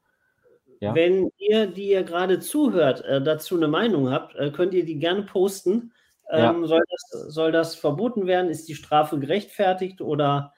Ja? 0.79 0.93
Wenn 0.95 1.31
ihr, 1.37 1.67
die 1.67 1.89
ihr 1.89 2.03
gerade 2.03 2.39
zuhört, 2.39 3.03
äh, 3.05 3.21
dazu 3.21 3.55
eine 3.55 3.67
Meinung 3.67 4.11
habt, 4.11 4.35
äh, 4.35 4.51
könnt 4.51 4.73
ihr 4.73 4.85
die 4.85 4.99
gerne 4.99 5.23
posten. 5.23 5.93
Ähm, 6.29 6.61
ja. 6.61 6.67
soll, 6.67 6.81
das, 6.89 7.33
soll, 7.33 7.51
das, 7.51 7.75
verboten 7.75 8.27
werden? 8.27 8.49
Ist 8.49 8.67
die 8.67 8.75
Strafe 8.75 9.19
gerechtfertigt 9.19 10.01
oder 10.01 10.53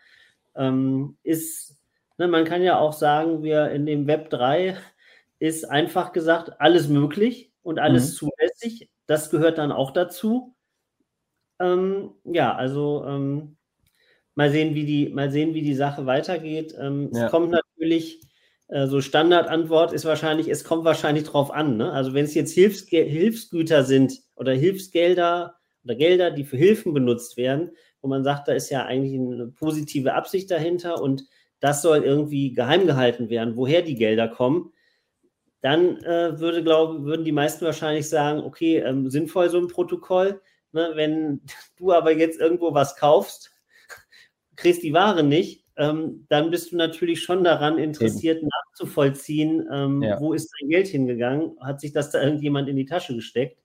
ähm, 0.56 1.18
ist, 1.24 1.78
ne, 2.18 2.28
man 2.28 2.46
kann 2.46 2.62
ja 2.62 2.80
auch 2.80 2.94
sagen, 2.94 3.44
wir 3.44 3.70
in 3.72 3.86
dem 3.86 4.08
Web 4.08 4.30
3 4.30 4.78
ist 5.40 5.66
einfach 5.66 6.12
gesagt 6.12 6.60
alles 6.62 6.88
möglich 6.88 7.52
und 7.62 7.80
alles 7.80 8.14
mhm. 8.14 8.30
zulässig. 8.30 8.90
Das 9.06 9.30
gehört 9.30 9.58
dann 9.58 9.72
auch 9.72 9.92
dazu. 9.92 10.56
Ähm, 11.60 12.12
ja, 12.24 12.56
also 12.56 13.06
ähm, 13.08 13.55
mal 14.36 14.52
sehen, 14.52 14.76
wie 14.76 14.86
die, 14.86 15.10
mal 15.10 15.32
sehen, 15.32 15.54
wie 15.54 15.62
die 15.62 15.74
Sache 15.74 16.06
weitergeht. 16.06 16.76
Ähm, 16.80 17.10
ja. 17.14 17.26
Es 17.26 17.32
kommt 17.32 17.52
natürlich, 17.52 18.22
äh, 18.68 18.86
so 18.88 19.02
Standardantwort 19.02 19.94
ist 19.94 20.06
wahrscheinlich, 20.06 20.50
es 20.50 20.64
kommt 20.64 20.86
wahrscheinlich 20.86 21.24
drauf 21.24 21.52
an. 21.52 21.78
Ne? 21.78 21.92
Also 21.92 22.14
wenn 22.14 22.26
es 22.26 22.36
jetzt 22.36 22.54
Hilfsge 22.54 23.02
Hilfsgüter 23.04 23.84
sind 23.84 24.22
oder 24.36 24.54
Hilfsgelder 24.54 25.56
oder 25.84 25.96
Gelder, 25.96 26.32
die 26.32 26.44
für 26.44 26.58
Hilfen 26.58 26.94
benutzt 26.94 27.38
werden, 27.38 27.72
wo 28.02 28.10
man 28.10 28.24
sagt, 28.24 28.48
da 28.48 28.54
ist 28.54 28.70
ja 28.70 28.86
eigentlich 28.86 29.20
eine 29.20 29.48
positive 29.48 30.14
Absicht 30.14 30.52
dahinter 30.52 31.02
und 31.02 31.24
das 31.60 31.82
soll 31.82 32.04
irgendwie 32.04 32.54
geheim 32.54 32.86
gehalten 32.86 33.30
werden, 33.30 33.56
woher 33.56 33.82
die 33.82 33.96
Gelder 33.96 34.28
kommen, 34.28 34.74
dann 35.62 35.98
äh, 36.04 36.40
würde, 36.40 36.62
glaube, 36.62 37.06
würden 37.06 37.26
die 37.26 37.32
meisten 37.32 37.66
wahrscheinlich 37.66 38.08
sagen, 38.08 38.42
okay, 38.42 38.78
ähm, 38.80 39.10
sinnvoll 39.10 39.50
so 39.50 39.58
ein 39.58 39.68
Protokoll. 39.68 40.42
Ne? 40.74 40.92
Wenn 40.94 41.42
du 41.78 41.94
aber 41.94 42.12
jetzt 42.12 42.40
irgendwo 42.40 42.74
was 42.74 42.98
kaufst 42.98 43.55
kriegst 44.56 44.84
die 44.84 44.94
Ware 44.94 45.24
nicht, 45.24 45.66
ähm, 45.78 46.26
dann 46.30 46.52
bist 46.52 46.72
du 46.72 46.78
natürlich 46.78 47.22
schon 47.22 47.44
daran 47.44 47.78
interessiert, 47.78 48.38
Eben. 48.38 48.50
nachzuvollziehen, 48.50 49.68
ähm, 49.72 50.02
ja. 50.02 50.20
wo 50.20 50.34
ist 50.34 50.52
dein 50.60 50.70
Geld 50.70 50.88
hingegangen? 50.88 51.58
Hat 51.60 51.82
sich 51.82 51.92
das 51.92 52.12
da 52.12 52.22
irgendjemand 52.22 52.70
in 52.70 52.78
die 52.78 52.86
Tasche 52.86 53.16
gesteckt? 53.16 53.62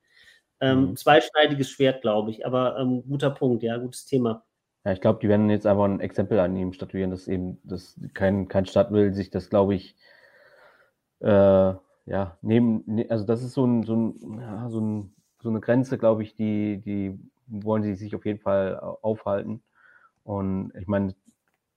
Ähm, 0.61 0.91
mhm. 0.91 0.97
Zweischneidiges 0.97 1.71
Schwert, 1.71 2.03
glaube 2.03 2.31
ich, 2.31 2.45
aber 2.45 2.79
ähm, 2.79 3.03
guter 3.09 3.31
Punkt, 3.31 3.63
ja, 3.63 3.79
gutes 3.79 4.07
Thema. 4.07 4.45
Ja, 4.85 4.93
ich 4.93 5.01
glaube, 5.01 5.21
die 5.23 5.29
werden 5.29 5.49
jetzt 5.51 5.67
einfach 5.67 5.85
ein 5.85 6.01
Exempel 6.01 6.39
an 6.41 6.57
ihm 6.57 6.73
statuieren, 6.73 7.11
dass 7.11 7.29
eben 7.29 7.59
dass 7.65 7.99
kein, 8.15 8.49
kein 8.49 8.67
Stadt 8.67 8.93
will 8.93 9.15
sich 9.15 9.31
das, 9.31 9.49
glaube 9.49 9.75
ich, 9.75 9.95
äh, 11.21 11.29
ja, 12.07 12.39
nehmen, 12.43 12.83
ne, 12.87 13.07
also 13.09 13.25
das 13.25 13.43
ist 13.43 13.53
so, 13.53 13.65
ein, 13.65 13.85
so, 13.85 13.95
ein, 13.95 14.41
ja, 14.41 14.69
so, 14.69 14.81
ein, 14.81 15.15
so 15.41 15.49
eine 15.49 15.61
Grenze, 15.61 15.97
glaube 15.97 16.23
ich, 16.23 16.35
die, 16.35 16.79
die 16.79 17.19
wollen 17.47 17.83
sie 17.83 17.95
sich 17.95 18.15
auf 18.15 18.27
jeden 18.27 18.41
Fall 18.41 18.79
aufhalten. 18.81 19.63
Und 20.31 20.73
ich 20.79 20.87
meine, 20.87 21.17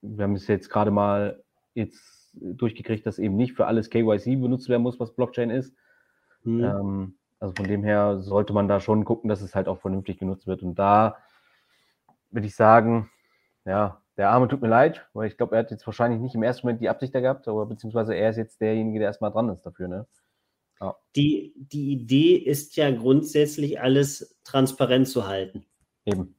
wir 0.03 0.25
haben 0.25 0.35
es 0.35 0.45
jetzt 0.45 0.69
gerade 0.69 0.91
mal 0.91 1.43
jetzt 1.73 2.29
durchgekriegt, 2.33 3.03
dass 3.03 3.17
eben 3.17 3.35
nicht 3.35 3.53
für 3.53 3.65
alles 3.65 3.89
KYC 3.89 4.39
benutzt 4.39 4.69
werden 4.69 4.83
muss, 4.83 4.99
was 4.99 5.15
Blockchain 5.15 5.49
ist. 5.49 5.73
Mhm. 6.43 6.63
Ähm, 6.63 7.15
also 7.39 7.55
von 7.55 7.67
dem 7.67 7.83
her 7.83 8.21
sollte 8.21 8.53
man 8.53 8.67
da 8.67 8.79
schon 8.79 9.05
gucken, 9.05 9.27
dass 9.27 9.41
es 9.41 9.55
halt 9.55 9.67
auch 9.67 9.79
vernünftig 9.79 10.19
genutzt 10.19 10.45
wird. 10.45 10.61
Und 10.61 10.75
da 10.75 11.17
würde 12.29 12.45
ich 12.45 12.55
sagen, 12.55 13.09
ja, 13.65 14.03
der 14.17 14.29
Arme 14.29 14.47
tut 14.47 14.61
mir 14.61 14.67
leid, 14.67 15.07
weil 15.13 15.27
ich 15.27 15.35
glaube, 15.35 15.55
er 15.55 15.63
hat 15.63 15.71
jetzt 15.71 15.87
wahrscheinlich 15.87 16.21
nicht 16.21 16.35
im 16.35 16.43
ersten 16.43 16.67
Moment 16.67 16.79
die 16.79 16.89
Absicht 16.89 17.15
da 17.15 17.21
gehabt, 17.21 17.47
aber 17.47 17.65
beziehungsweise 17.65 18.13
er 18.13 18.29
ist 18.29 18.37
jetzt 18.37 18.61
derjenige, 18.61 18.99
der 18.99 19.07
erstmal 19.07 19.31
dran 19.31 19.49
ist 19.49 19.63
dafür, 19.63 19.87
ne? 19.87 20.05
Ja. 20.79 20.95
Die, 21.15 21.55
die 21.55 21.91
Idee 21.91 22.35
ist 22.35 22.75
ja 22.75 22.91
grundsätzlich, 22.91 23.81
alles 23.81 24.37
transparent 24.43 25.07
zu 25.07 25.27
halten. 25.27 25.65
Eben. 26.05 26.35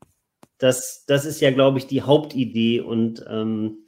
Das, 0.59 1.05
das 1.07 1.25
ist 1.25 1.41
ja, 1.41 1.51
glaube 1.51 1.79
ich, 1.79 1.87
die 1.87 2.03
Hauptidee 2.03 2.81
und 2.81 3.25
ähm, 3.29 3.85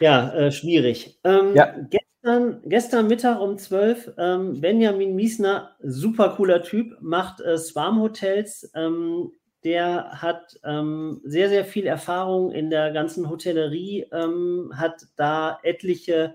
ja, 0.00 0.32
äh, 0.34 0.52
schwierig. 0.52 1.18
Ähm, 1.24 1.54
ja. 1.54 1.74
Gestern, 1.90 2.62
gestern 2.64 3.06
Mittag 3.06 3.40
um 3.40 3.58
12, 3.58 4.12
ähm, 4.18 4.60
Benjamin 4.60 5.14
Miesner, 5.14 5.76
super 5.82 6.30
cooler 6.30 6.62
Typ, 6.62 6.96
macht 7.00 7.40
äh, 7.40 7.58
Swarm 7.58 8.00
Hotels. 8.00 8.70
Ähm, 8.74 9.30
der 9.64 10.20
hat 10.20 10.60
ähm, 10.62 11.20
sehr, 11.24 11.48
sehr 11.48 11.64
viel 11.64 11.86
Erfahrung 11.86 12.52
in 12.52 12.68
der 12.68 12.92
ganzen 12.92 13.30
Hotellerie, 13.30 14.06
ähm, 14.12 14.70
hat 14.74 15.06
da 15.16 15.58
etliche, 15.62 16.34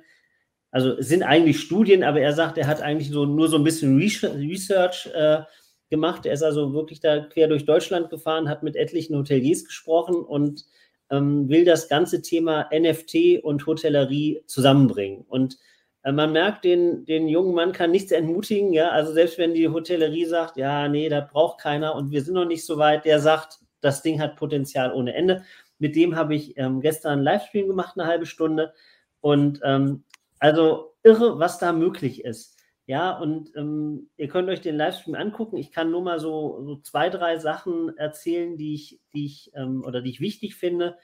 also 0.71 0.97
es 0.97 1.09
sind 1.09 1.21
eigentlich 1.21 1.59
Studien, 1.59 2.03
aber 2.03 2.21
er 2.21 2.33
sagt, 2.33 2.57
er 2.57 2.65
hat 2.65 2.81
eigentlich 2.81 3.11
so 3.11 3.25
nur 3.25 3.47
so 3.47 3.57
ein 3.57 3.63
bisschen 3.63 3.97
Research 3.97 5.09
äh, 5.13 5.41
gemacht. 5.89 6.25
Er 6.25 6.33
ist 6.33 6.43
also 6.43 6.73
wirklich 6.73 6.99
da 6.99 7.19
quer 7.19 7.47
durch 7.47 7.65
Deutschland 7.65 8.09
gefahren, 8.09 8.49
hat 8.49 8.63
mit 8.63 8.75
etlichen 8.75 9.15
Hoteliers 9.15 9.65
gesprochen 9.65 10.15
und 10.15 10.65
ähm, 11.09 11.49
will 11.49 11.65
das 11.65 11.89
ganze 11.89 12.21
Thema 12.21 12.69
NFT 12.73 13.43
und 13.43 13.65
Hotellerie 13.65 14.41
zusammenbringen. 14.45 15.25
Und 15.27 15.57
äh, 16.03 16.11
man 16.11 16.31
merkt, 16.31 16.65
den, 16.65 17.05
den 17.05 17.27
jungen 17.27 17.53
Mann 17.53 17.71
kann 17.71 17.91
nichts 17.91 18.11
entmutigen, 18.11 18.73
ja. 18.73 18.89
Also 18.89 19.13
selbst 19.13 19.37
wenn 19.37 19.53
die 19.53 19.69
Hotellerie 19.69 20.25
sagt, 20.25 20.57
ja, 20.57 20.87
nee, 20.87 21.09
das 21.09 21.29
braucht 21.29 21.59
keiner 21.59 21.95
und 21.95 22.11
wir 22.11 22.21
sind 22.21 22.35
noch 22.35 22.45
nicht 22.45 22.65
so 22.65 22.77
weit, 22.77 23.05
der 23.05 23.19
sagt, 23.19 23.59
das 23.81 24.01
Ding 24.01 24.19
hat 24.19 24.35
Potenzial 24.35 24.93
ohne 24.93 25.13
Ende. 25.13 25.43
Mit 25.79 25.95
dem 25.95 26.15
habe 26.15 26.35
ich 26.35 26.57
ähm, 26.57 26.81
gestern 26.81 27.13
einen 27.13 27.23
Livestream 27.23 27.67
gemacht, 27.67 27.93
eine 27.97 28.07
halbe 28.07 28.25
Stunde. 28.25 28.73
Und 29.21 29.61
ähm, 29.63 30.03
also 30.39 30.93
irre, 31.03 31.39
was 31.39 31.59
da 31.59 31.71
möglich 31.71 32.23
ist. 32.25 32.58
Ja, 32.89 33.15
und 33.15 33.55
ähm, 33.55 34.09
ihr 34.17 34.27
könnt 34.29 34.49
euch 34.49 34.61
den 34.61 34.75
Livestream 34.75 35.13
angucken. 35.13 35.57
Ich 35.57 35.71
kann 35.71 35.91
nur 35.91 36.01
mal 36.01 36.19
so, 36.19 36.63
so 36.63 36.77
zwei, 36.77 37.11
drei 37.11 37.37
Sachen 37.37 37.95
erzählen, 37.99 38.57
die 38.57 38.73
ich, 38.73 38.99
die 39.13 39.27
ich 39.27 39.51
ähm, 39.53 39.83
oder 39.85 40.01
die 40.01 40.09
ich 40.09 40.21
wichtig 40.21 40.55
finde. 40.55 40.97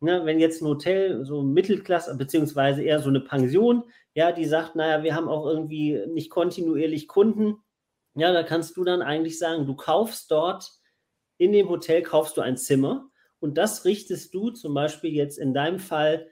Ne, 0.00 0.26
wenn 0.26 0.38
jetzt 0.38 0.60
ein 0.60 0.68
Hotel, 0.68 1.24
so 1.24 1.42
Mittelklasse, 1.42 2.14
beziehungsweise 2.18 2.82
eher 2.82 2.98
so 2.98 3.08
eine 3.08 3.20
Pension, 3.20 3.84
ja, 4.12 4.32
die 4.32 4.44
sagt, 4.44 4.76
naja, 4.76 5.02
wir 5.02 5.14
haben 5.14 5.30
auch 5.30 5.46
irgendwie 5.46 6.04
nicht 6.08 6.28
kontinuierlich 6.28 7.08
Kunden, 7.08 7.56
ja, 8.14 8.34
da 8.34 8.42
kannst 8.42 8.76
du 8.76 8.84
dann 8.84 9.00
eigentlich 9.00 9.38
sagen, 9.38 9.64
du 9.64 9.74
kaufst 9.74 10.30
dort 10.30 10.70
in 11.38 11.52
dem 11.52 11.70
Hotel, 11.70 12.02
kaufst 12.02 12.36
du 12.36 12.42
ein 12.42 12.58
Zimmer 12.58 13.08
und 13.38 13.56
das 13.56 13.86
richtest 13.86 14.34
du 14.34 14.50
zum 14.50 14.74
Beispiel 14.74 15.14
jetzt 15.14 15.38
in 15.38 15.54
deinem 15.54 15.78
Fall 15.78 16.28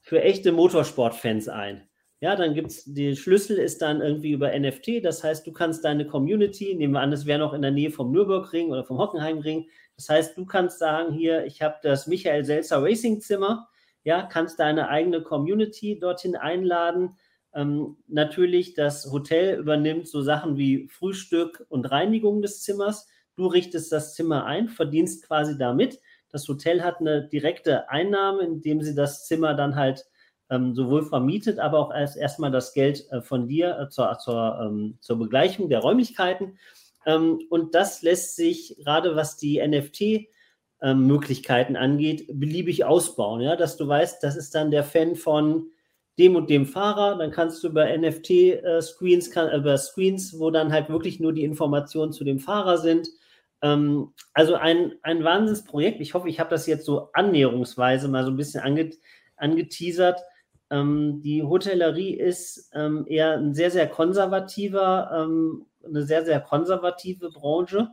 für 0.00 0.22
echte 0.22 0.52
Motorsportfans 0.52 1.48
ein. 1.48 1.87
Ja, 2.20 2.34
dann 2.34 2.54
gibt 2.54 2.70
es, 2.70 2.84
die 2.84 3.14
Schlüssel 3.14 3.58
ist 3.58 3.80
dann 3.80 4.00
irgendwie 4.00 4.32
über 4.32 4.50
NFT, 4.58 5.04
das 5.04 5.22
heißt, 5.22 5.46
du 5.46 5.52
kannst 5.52 5.84
deine 5.84 6.04
Community, 6.04 6.74
nehmen 6.74 6.94
wir 6.94 7.00
an, 7.00 7.12
es 7.12 7.26
wäre 7.26 7.38
noch 7.38 7.52
in 7.52 7.62
der 7.62 7.70
Nähe 7.70 7.90
vom 7.92 8.10
Nürburgring 8.10 8.70
oder 8.70 8.84
vom 8.84 8.98
Hockenheimring, 8.98 9.68
das 9.94 10.08
heißt, 10.08 10.36
du 10.36 10.44
kannst 10.44 10.80
sagen, 10.80 11.12
hier, 11.12 11.44
ich 11.44 11.62
habe 11.62 11.76
das 11.82 12.06
Michael 12.08 12.44
Selzer 12.44 12.82
Racing 12.82 13.20
Zimmer, 13.20 13.68
ja, 14.04 14.22
kannst 14.22 14.58
deine 14.58 14.88
eigene 14.88 15.22
Community 15.22 15.98
dorthin 15.98 16.36
einladen. 16.36 17.16
Ähm, 17.52 17.96
natürlich, 18.06 18.74
das 18.74 19.10
Hotel 19.10 19.58
übernimmt 19.58 20.08
so 20.08 20.22
Sachen 20.22 20.56
wie 20.56 20.88
Frühstück 20.88 21.66
und 21.68 21.90
Reinigung 21.90 22.42
des 22.42 22.62
Zimmers. 22.62 23.08
Du 23.36 23.46
richtest 23.46 23.92
das 23.92 24.14
Zimmer 24.14 24.46
ein, 24.46 24.68
verdienst 24.68 25.26
quasi 25.26 25.58
damit. 25.58 26.00
Das 26.30 26.46
Hotel 26.48 26.82
hat 26.82 27.00
eine 27.00 27.28
direkte 27.28 27.90
Einnahme, 27.90 28.42
indem 28.42 28.82
sie 28.82 28.94
das 28.94 29.26
Zimmer 29.26 29.54
dann 29.54 29.76
halt 29.76 30.06
ähm, 30.50 30.74
sowohl 30.74 31.04
vermietet, 31.04 31.58
aber 31.58 31.78
auch 31.78 31.94
erst 31.94 32.16
erstmal 32.16 32.50
das 32.50 32.72
Geld 32.72 33.06
äh, 33.10 33.20
von 33.20 33.48
dir 33.48 33.78
äh, 33.78 33.88
zur, 33.88 34.18
zur, 34.18 34.58
ähm, 34.62 34.98
zur 35.00 35.18
Begleichung 35.18 35.68
der 35.68 35.80
Räumlichkeiten. 35.80 36.58
Ähm, 37.06 37.40
und 37.50 37.74
das 37.74 38.02
lässt 38.02 38.36
sich 38.36 38.76
gerade 38.78 39.16
was 39.16 39.36
die 39.36 39.60
NFT 39.66 40.28
ähm, 40.80 41.06
Möglichkeiten 41.06 41.76
angeht, 41.76 42.26
beliebig 42.32 42.84
ausbauen. 42.84 43.40
Ja, 43.40 43.56
dass 43.56 43.76
du 43.76 43.88
weißt, 43.88 44.22
das 44.22 44.36
ist 44.36 44.54
dann 44.54 44.70
der 44.70 44.84
Fan 44.84 45.16
von 45.16 45.70
dem 46.18 46.34
und 46.34 46.50
dem 46.50 46.66
Fahrer, 46.66 47.16
dann 47.16 47.30
kannst 47.30 47.62
du 47.62 47.68
über 47.68 47.86
NFT-Screens, 47.86 49.28
äh, 49.36 49.56
über 49.56 49.78
Screens, 49.78 50.38
wo 50.38 50.50
dann 50.50 50.72
halt 50.72 50.88
wirklich 50.88 51.20
nur 51.20 51.32
die 51.32 51.44
Informationen 51.44 52.12
zu 52.12 52.24
dem 52.24 52.40
Fahrer 52.40 52.78
sind. 52.78 53.08
Ähm, 53.62 54.12
also 54.32 54.54
ein, 54.54 54.94
ein 55.02 55.22
Wahnsinnsprojekt. 55.22 56.00
Ich 56.00 56.14
hoffe, 56.14 56.28
ich 56.28 56.40
habe 56.40 56.50
das 56.50 56.66
jetzt 56.66 56.84
so 56.84 57.10
annäherungsweise 57.12 58.08
mal 58.08 58.24
so 58.24 58.30
ein 58.30 58.36
bisschen 58.36 58.62
ange, 58.62 58.90
angeteasert. 59.36 60.20
Ähm, 60.70 61.20
die 61.22 61.42
Hotellerie 61.42 62.14
ist 62.14 62.70
ähm, 62.74 63.04
eher 63.08 63.38
ein 63.38 63.54
sehr, 63.54 63.70
sehr 63.70 63.88
konservativer, 63.88 65.10
ähm, 65.14 65.66
eine 65.84 66.02
sehr, 66.02 66.24
sehr 66.24 66.40
konservative 66.40 67.30
Branche. 67.30 67.90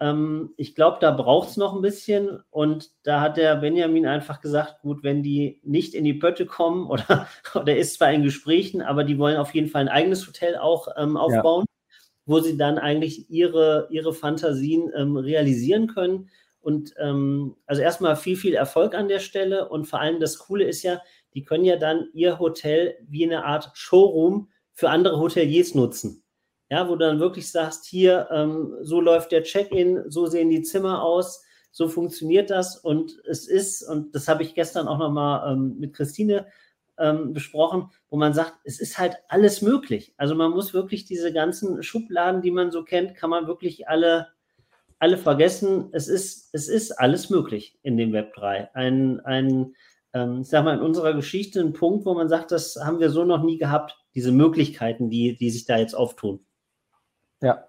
Ähm, 0.00 0.54
ich 0.56 0.74
glaube, 0.74 0.96
da 1.00 1.10
braucht 1.10 1.50
es 1.50 1.56
noch 1.58 1.74
ein 1.74 1.82
bisschen. 1.82 2.40
Und 2.50 2.90
da 3.02 3.20
hat 3.20 3.36
der 3.36 3.56
Benjamin 3.56 4.06
einfach 4.06 4.40
gesagt, 4.40 4.80
gut, 4.80 5.02
wenn 5.02 5.22
die 5.22 5.60
nicht 5.62 5.94
in 5.94 6.04
die 6.04 6.14
Pötte 6.14 6.46
kommen 6.46 6.86
oder, 6.88 7.28
oder 7.54 7.76
ist 7.76 7.94
zwar 7.94 8.12
in 8.12 8.22
Gesprächen, 8.22 8.80
aber 8.80 9.04
die 9.04 9.18
wollen 9.18 9.36
auf 9.36 9.54
jeden 9.54 9.68
Fall 9.68 9.82
ein 9.82 9.88
eigenes 9.88 10.26
Hotel 10.26 10.56
auch 10.56 10.88
ähm, 10.96 11.18
aufbauen, 11.18 11.66
ja. 11.68 11.96
wo 12.24 12.40
sie 12.40 12.56
dann 12.56 12.78
eigentlich 12.78 13.28
ihre, 13.30 13.88
ihre 13.90 14.14
Fantasien 14.14 14.90
ähm, 14.96 15.16
realisieren 15.16 15.86
können. 15.86 16.30
Und 16.62 16.92
also 16.98 17.80
erstmal 17.80 18.16
viel, 18.16 18.36
viel 18.36 18.52
Erfolg 18.52 18.94
an 18.94 19.08
der 19.08 19.20
Stelle. 19.20 19.70
Und 19.70 19.86
vor 19.86 19.98
allem 19.98 20.20
das 20.20 20.38
Coole 20.38 20.64
ist 20.64 20.82
ja, 20.82 21.00
die 21.34 21.44
können 21.44 21.64
ja 21.64 21.76
dann 21.76 22.08
ihr 22.12 22.38
Hotel 22.38 22.96
wie 23.08 23.24
eine 23.24 23.44
Art 23.44 23.70
Showroom 23.74 24.48
für 24.72 24.90
andere 24.90 25.18
Hoteliers 25.18 25.74
nutzen 25.74 26.22
ja, 26.70 26.88
wo 26.88 26.92
du 26.92 27.04
dann 27.04 27.20
wirklich 27.20 27.50
sagst, 27.50 27.84
hier, 27.84 28.28
ähm, 28.30 28.76
so 28.80 29.00
läuft 29.00 29.32
der 29.32 29.42
Check-in, 29.42 30.08
so 30.08 30.26
sehen 30.26 30.50
die 30.50 30.62
Zimmer 30.62 31.02
aus, 31.02 31.42
so 31.72 31.88
funktioniert 31.88 32.48
das 32.48 32.76
und 32.76 33.20
es 33.28 33.48
ist, 33.48 33.82
und 33.82 34.14
das 34.14 34.28
habe 34.28 34.44
ich 34.44 34.54
gestern 34.54 34.88
auch 34.88 34.98
nochmal 34.98 35.52
ähm, 35.52 35.76
mit 35.78 35.94
Christine 35.94 36.46
ähm, 36.96 37.32
besprochen, 37.32 37.90
wo 38.08 38.16
man 38.16 38.34
sagt, 38.34 38.54
es 38.64 38.80
ist 38.80 38.98
halt 38.98 39.16
alles 39.28 39.62
möglich. 39.62 40.14
Also 40.16 40.34
man 40.34 40.52
muss 40.52 40.72
wirklich 40.72 41.04
diese 41.04 41.32
ganzen 41.32 41.82
Schubladen, 41.82 42.40
die 42.40 42.50
man 42.52 42.70
so 42.70 42.84
kennt, 42.84 43.16
kann 43.16 43.30
man 43.30 43.48
wirklich 43.48 43.88
alle, 43.88 44.28
alle 44.98 45.16
vergessen. 45.16 45.88
Es 45.92 46.06
ist, 46.06 46.50
es 46.52 46.68
ist 46.68 46.92
alles 46.92 47.30
möglich 47.30 47.78
in 47.82 47.96
dem 47.96 48.12
Web 48.12 48.34
3. 48.34 48.74
Ein, 48.74 49.20
ein 49.20 49.74
ähm, 50.12 50.40
ich 50.42 50.48
sag 50.48 50.64
mal, 50.64 50.76
in 50.76 50.82
unserer 50.82 51.14
Geschichte 51.14 51.60
ein 51.60 51.72
Punkt, 51.72 52.04
wo 52.06 52.14
man 52.14 52.28
sagt, 52.28 52.52
das 52.52 52.76
haben 52.82 53.00
wir 53.00 53.10
so 53.10 53.24
noch 53.24 53.42
nie 53.42 53.58
gehabt, 53.58 53.98
diese 54.14 54.32
Möglichkeiten, 54.32 55.10
die, 55.10 55.36
die 55.36 55.50
sich 55.50 55.66
da 55.66 55.76
jetzt 55.76 55.94
auftun. 55.94 56.44
Ja. 57.40 57.64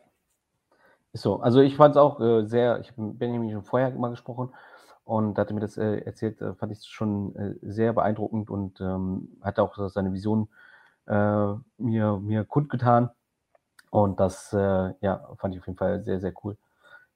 Ist 1.13 1.23
so. 1.23 1.41
Also 1.41 1.60
ich 1.60 1.75
fand 1.75 1.95
es 1.95 2.01
auch 2.01 2.19
äh, 2.19 2.45
sehr, 2.45 2.80
ich 2.80 2.91
habe 2.91 3.01
mit 3.01 3.19
Benjamin 3.19 3.51
schon 3.51 3.63
vorher 3.63 3.91
mal 3.91 4.10
gesprochen 4.10 4.54
und 5.04 5.38
hatte 5.38 5.54
mir 5.54 5.60
das 5.60 5.77
äh, 5.77 5.97
erzählt, 5.99 6.41
äh, 6.41 6.54
fand 6.56 6.71
ich 6.71 6.80
es 6.80 6.88
schon 6.88 7.36
äh, 7.36 7.56
sehr 7.62 7.93
beeindruckend 7.93 8.49
und 8.49 8.80
ähm, 8.80 9.38
hat 9.41 9.60
auch 9.60 9.89
seine 9.89 10.13
Vision 10.13 10.47
äh, 11.08 11.54
mir, 11.77 12.17
mir 12.17 12.45
kundgetan. 12.45 13.10
Und 13.89 14.21
das 14.21 14.54
äh, 14.54 14.93
ja, 15.01 15.30
fand 15.38 15.54
ich 15.54 15.60
auf 15.60 15.67
jeden 15.67 15.77
Fall 15.77 16.01
sehr, 16.04 16.21
sehr 16.21 16.34
cool. 16.43 16.58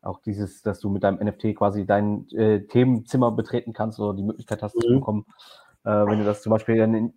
Auch 0.06 0.22
dieses, 0.22 0.62
dass 0.62 0.80
du 0.80 0.90
mit 0.90 1.04
deinem 1.04 1.26
NFT 1.26 1.56
quasi 1.56 1.86
dein 1.86 2.28
Themenzimmer 2.28 3.32
betreten 3.32 3.74
kannst 3.74 4.00
oder 4.00 4.16
die 4.16 4.24
Möglichkeit 4.24 4.62
hast, 4.62 4.76
mhm. 4.76 4.82
zu 4.82 4.88
bekommen. 4.94 5.26
wenn 5.84 6.20
du 6.20 6.26
das 6.26 6.42
zum 6.42 6.52
Beispiel, 6.52 6.78
in, 6.78 7.14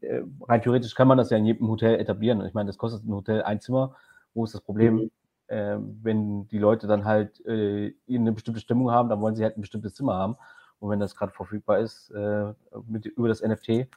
rein 0.48 0.62
theoretisch 0.62 0.94
kann 0.94 1.08
man 1.08 1.18
das 1.18 1.30
ja 1.30 1.36
in 1.36 1.46
jedem 1.46 1.68
Hotel 1.68 2.00
etablieren. 2.00 2.44
Ich 2.44 2.54
meine, 2.54 2.66
das 2.66 2.78
kostet 2.78 3.04
ein 3.04 3.14
Hotel 3.14 3.42
ein 3.42 3.60
Zimmer. 3.60 3.94
Wo 4.34 4.44
ist 4.44 4.54
das 4.54 4.62
Problem? 4.62 4.94
Mhm 4.94 5.10
äh, 5.48 5.78
wenn 6.02 6.46
die 6.48 6.58
Leute 6.58 6.86
dann 6.86 7.04
halt 7.04 7.44
äh, 7.46 7.94
eine 8.08 8.32
bestimmte 8.32 8.60
Stimmung 8.60 8.90
haben, 8.90 9.08
dann 9.08 9.20
wollen 9.20 9.34
sie 9.34 9.42
halt 9.42 9.56
ein 9.56 9.62
bestimmtes 9.62 9.94
Zimmer 9.94 10.14
haben. 10.14 10.36
Und 10.78 10.90
wenn 10.90 11.00
das 11.00 11.16
gerade 11.16 11.32
verfügbar 11.32 11.80
ist 11.80 12.10
äh, 12.10 12.52
mit, 12.86 13.06
über 13.06 13.28
das 13.28 13.42
NFT, 13.42 13.88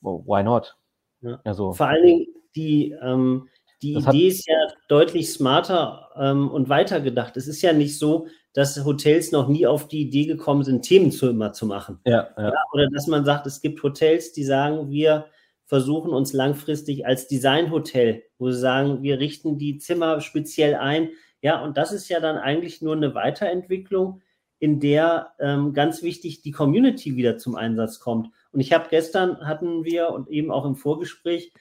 why 0.00 0.42
not? 0.42 0.76
Ja. 1.20 1.40
Also, 1.44 1.72
Vor 1.72 1.86
allen 1.86 2.04
Dingen 2.04 2.26
die, 2.56 2.90
ähm, 3.02 3.48
die 3.82 3.94
Idee 3.94 4.28
ist 4.28 4.48
ja 4.48 4.56
deutlich 4.88 5.32
smarter 5.32 6.10
ähm, 6.16 6.50
und 6.50 6.68
weitergedacht. 6.68 7.36
Es 7.36 7.46
ist 7.46 7.62
ja 7.62 7.72
nicht 7.72 7.98
so, 7.98 8.26
dass 8.54 8.84
Hotels 8.84 9.30
noch 9.30 9.48
nie 9.48 9.66
auf 9.66 9.86
die 9.86 10.00
Idee 10.00 10.26
gekommen 10.26 10.64
sind, 10.64 10.82
Themenzimmer 10.82 11.52
zu 11.52 11.66
machen. 11.66 12.00
Ja, 12.04 12.28
ja. 12.36 12.48
ja, 12.48 12.64
oder 12.72 12.88
dass 12.92 13.06
man 13.06 13.24
sagt, 13.24 13.46
es 13.46 13.60
gibt 13.60 13.82
Hotels, 13.82 14.32
die 14.32 14.44
sagen, 14.44 14.90
wir 14.90 15.26
versuchen 15.66 16.12
uns 16.12 16.32
langfristig 16.32 17.06
als 17.06 17.28
Designhotel, 17.28 18.24
wo 18.38 18.50
sie 18.50 18.58
sagen, 18.58 19.02
wir 19.02 19.20
richten 19.20 19.58
die 19.58 19.78
Zimmer 19.78 20.20
speziell 20.22 20.74
ein. 20.74 21.10
Ja, 21.42 21.62
und 21.62 21.76
das 21.76 21.92
ist 21.92 22.08
ja 22.08 22.20
dann 22.20 22.36
eigentlich 22.36 22.80
nur 22.80 22.96
eine 22.96 23.14
Weiterentwicklung, 23.14 24.22
in 24.58 24.80
der 24.80 25.34
ähm, 25.38 25.72
ganz 25.72 26.02
wichtig 26.02 26.42
die 26.42 26.50
Community 26.50 27.16
wieder 27.16 27.36
zum 27.36 27.54
Einsatz 27.54 28.00
kommt. 28.00 28.30
Und 28.50 28.60
ich 28.60 28.72
habe 28.72 28.86
gestern 28.90 29.46
hatten 29.46 29.84
wir 29.84 30.10
und 30.10 30.28
eben 30.30 30.50
auch 30.50 30.64
im 30.64 30.74
Vorgespräch, 30.74 31.52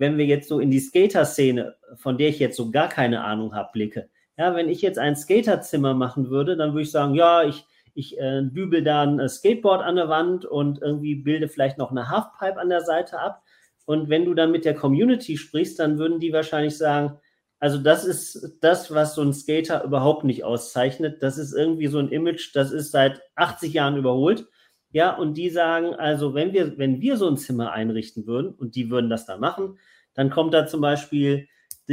wenn 0.00 0.16
wir 0.16 0.24
jetzt 0.24 0.48
so 0.48 0.60
in 0.60 0.70
die 0.70 0.80
Skater-Szene, 0.80 1.76
von 1.96 2.16
der 2.16 2.30
ich 2.30 2.38
jetzt 2.38 2.56
so 2.56 2.70
gar 2.70 2.88
keine 2.88 3.22
Ahnung 3.22 3.54
habe, 3.54 3.68
blicke, 3.74 4.08
ja, 4.38 4.54
wenn 4.54 4.70
ich 4.70 4.80
jetzt 4.80 4.98
ein 4.98 5.14
Skaterzimmer 5.14 5.92
machen 5.92 6.30
würde, 6.30 6.56
dann 6.56 6.70
würde 6.70 6.84
ich 6.84 6.90
sagen, 6.90 7.14
ja, 7.14 7.44
ich, 7.44 7.66
ich 7.92 8.18
äh, 8.18 8.40
dübel 8.42 8.82
da 8.82 9.02
ein 9.02 9.28
Skateboard 9.28 9.82
an 9.82 9.96
der 9.96 10.08
Wand 10.08 10.46
und 10.46 10.80
irgendwie 10.80 11.16
bilde 11.16 11.48
vielleicht 11.48 11.76
noch 11.76 11.90
eine 11.90 12.08
Halfpipe 12.08 12.58
an 12.58 12.70
der 12.70 12.80
Seite 12.80 13.18
ab. 13.18 13.42
Und 13.84 14.08
wenn 14.08 14.24
du 14.24 14.32
dann 14.32 14.52
mit 14.52 14.64
der 14.64 14.74
Community 14.74 15.36
sprichst, 15.36 15.78
dann 15.78 15.98
würden 15.98 16.18
die 16.18 16.32
wahrscheinlich 16.32 16.78
sagen, 16.78 17.18
also 17.58 17.76
das 17.76 18.06
ist 18.06 18.56
das, 18.62 18.94
was 18.94 19.14
so 19.14 19.20
ein 19.20 19.34
Skater 19.34 19.84
überhaupt 19.84 20.24
nicht 20.24 20.44
auszeichnet. 20.44 21.22
Das 21.22 21.36
ist 21.36 21.52
irgendwie 21.52 21.88
so 21.88 21.98
ein 21.98 22.08
Image, 22.08 22.56
das 22.56 22.72
ist 22.72 22.90
seit 22.90 23.20
80 23.34 23.74
Jahren 23.74 23.98
überholt. 23.98 24.46
Ja, 24.92 25.16
und 25.16 25.34
die 25.34 25.50
sagen, 25.50 25.94
also 25.94 26.34
wenn 26.34 26.52
wir, 26.52 26.76
wenn 26.78 27.00
wir 27.00 27.16
so 27.16 27.28
ein 27.28 27.36
Zimmer 27.36 27.72
einrichten 27.72 28.26
würden 28.26 28.54
und 28.54 28.74
die 28.74 28.90
würden 28.90 29.08
das 29.08 29.26
dann 29.26 29.40
machen, 29.40 29.78
dann 30.14 30.30
kommt 30.30 30.52
da 30.54 30.66
zum 30.66 30.80
Beispiel 30.80 31.46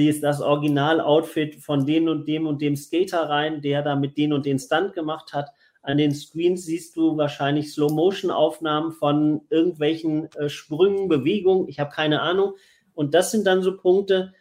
ist 0.06 0.24
das 0.24 0.42
Original-Outfit 0.42 1.56
von 1.56 1.86
dem 1.86 2.08
und 2.08 2.28
dem 2.28 2.46
und 2.46 2.62
dem 2.62 2.76
Skater 2.76 3.30
rein, 3.30 3.62
der 3.62 3.82
da 3.82 3.96
mit 3.96 4.18
den 4.18 4.34
und 4.34 4.46
den 4.46 4.60
Stunt 4.60 4.94
gemacht 4.94 5.34
hat. 5.34 5.50
An 5.82 5.98
den 5.98 6.14
Screens 6.14 6.66
siehst 6.66 6.96
du 6.96 7.18
wahrscheinlich 7.18 7.74
Slow-Motion-Aufnahmen 7.74 8.92
von 8.92 9.42
irgendwelchen 9.50 10.30
äh, 10.34 10.50
Sprüngen, 10.50 11.08
Bewegungen. 11.08 11.68
Ich 11.68 11.80
habe 11.80 11.90
keine 11.90 12.22
Ahnung. 12.22 12.54
Und 12.94 13.14
das 13.14 13.32
sind 13.32 13.48
dann 13.48 13.64
so 13.64 13.78
Punkte, 13.78 14.34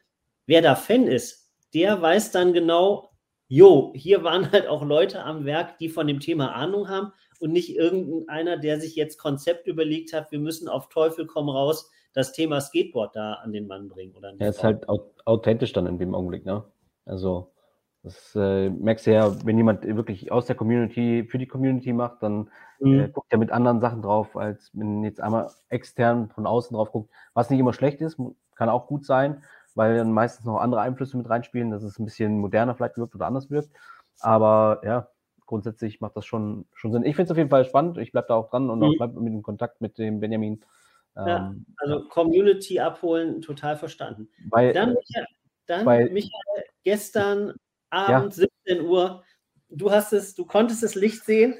wer 0.46 0.60
da 0.60 0.74
Fan 0.74 1.06
ist, 1.06 1.50
der 1.72 2.02
weiß 2.02 2.32
dann 2.32 2.52
genau, 2.52 3.10
jo, 3.48 3.92
hier 3.94 4.24
waren 4.24 4.50
halt 4.52 4.66
auch 4.66 4.84
Leute 4.84 5.22
am 5.22 5.44
Werk, 5.44 5.78
die 5.78 5.88
von 5.88 6.06
dem 6.06 6.20
Thema 6.20 6.54
Ahnung 6.54 6.88
haben 6.88 7.12
und 7.40 7.52
nicht 7.52 7.76
irgendeiner, 7.76 8.56
der 8.56 8.80
sich 8.80 8.96
jetzt 8.96 9.18
Konzept 9.18 9.66
überlegt 9.66 10.12
hat, 10.12 10.32
wir 10.32 10.38
müssen 10.38 10.68
auf 10.68 10.88
Teufel 10.88 11.26
komm 11.26 11.48
raus 11.48 11.90
das 12.12 12.32
Thema 12.32 12.60
Skateboard 12.60 13.14
da 13.14 13.34
an 13.34 13.52
den 13.52 13.66
Mann 13.66 13.88
bringen. 13.88 14.14
Oder 14.16 14.32
ja, 14.38 14.48
ist 14.48 14.64
halt 14.64 14.86
authentisch 15.26 15.72
dann 15.72 15.86
in 15.86 15.98
dem 15.98 16.14
Augenblick, 16.14 16.46
ne? 16.46 16.64
Also, 17.04 17.52
das 18.02 18.34
äh, 18.34 18.70
merkst 18.70 19.06
du 19.06 19.12
ja, 19.12 19.44
wenn 19.44 19.56
jemand 19.58 19.84
wirklich 19.84 20.32
aus 20.32 20.46
der 20.46 20.56
Community 20.56 21.26
für 21.28 21.38
die 21.38 21.46
Community 21.46 21.92
macht, 21.92 22.22
dann 22.22 22.48
mhm. 22.80 23.00
äh, 23.00 23.08
guckt 23.08 23.30
er 23.30 23.38
mit 23.38 23.50
anderen 23.50 23.80
Sachen 23.80 24.00
drauf, 24.00 24.36
als 24.36 24.70
wenn 24.72 25.04
jetzt 25.04 25.20
einmal 25.20 25.50
extern 25.68 26.30
von 26.30 26.46
außen 26.46 26.74
drauf 26.74 26.92
guckt, 26.92 27.10
was 27.34 27.50
nicht 27.50 27.60
immer 27.60 27.72
schlecht 27.72 28.00
ist, 28.00 28.16
kann 28.54 28.68
auch 28.68 28.86
gut 28.86 29.04
sein, 29.04 29.42
weil 29.74 29.96
dann 29.96 30.12
meistens 30.12 30.46
noch 30.46 30.58
andere 30.58 30.80
Einflüsse 30.80 31.16
mit 31.16 31.28
reinspielen, 31.28 31.70
dass 31.70 31.82
es 31.82 31.98
ein 31.98 32.04
bisschen 32.04 32.38
moderner 32.38 32.74
vielleicht 32.74 32.96
wirkt 32.96 33.14
oder 33.14 33.26
anders 33.26 33.50
wirkt. 33.50 33.70
Aber 34.20 34.80
ja, 34.84 35.08
grundsätzlich 35.46 36.00
macht 36.00 36.16
das 36.16 36.26
schon, 36.26 36.66
schon 36.74 36.92
Sinn. 36.92 37.04
Ich 37.04 37.16
finde 37.16 37.26
es 37.26 37.30
auf 37.30 37.38
jeden 37.38 37.50
Fall 37.50 37.64
spannend. 37.64 37.98
Ich 37.98 38.12
bleibe 38.12 38.28
da 38.28 38.34
auch 38.34 38.50
dran 38.50 38.68
und 38.70 38.80
mhm. 38.80 38.84
auch 38.84 38.96
bleibe 38.96 39.20
mit 39.20 39.32
dem 39.32 39.42
Kontakt 39.42 39.80
mit 39.80 39.98
dem 39.98 40.20
Benjamin 40.20 40.60
ja, 41.16 41.48
ähm, 41.48 41.66
also 41.78 42.06
Community 42.08 42.78
abholen, 42.78 43.40
total 43.40 43.76
verstanden. 43.76 44.28
Bei, 44.50 44.72
dann, 44.72 44.94
Michael, 44.94 45.26
dann 45.66 45.84
bei, 45.84 46.04
Michael, 46.10 46.64
gestern 46.84 47.54
Abend, 47.88 48.36
ja. 48.36 48.46
17 48.66 48.86
Uhr, 48.86 49.22
du 49.70 49.90
hast 49.90 50.12
es, 50.12 50.34
du 50.34 50.44
konntest 50.44 50.82
das 50.82 50.94
Licht 50.94 51.24
sehen. 51.24 51.54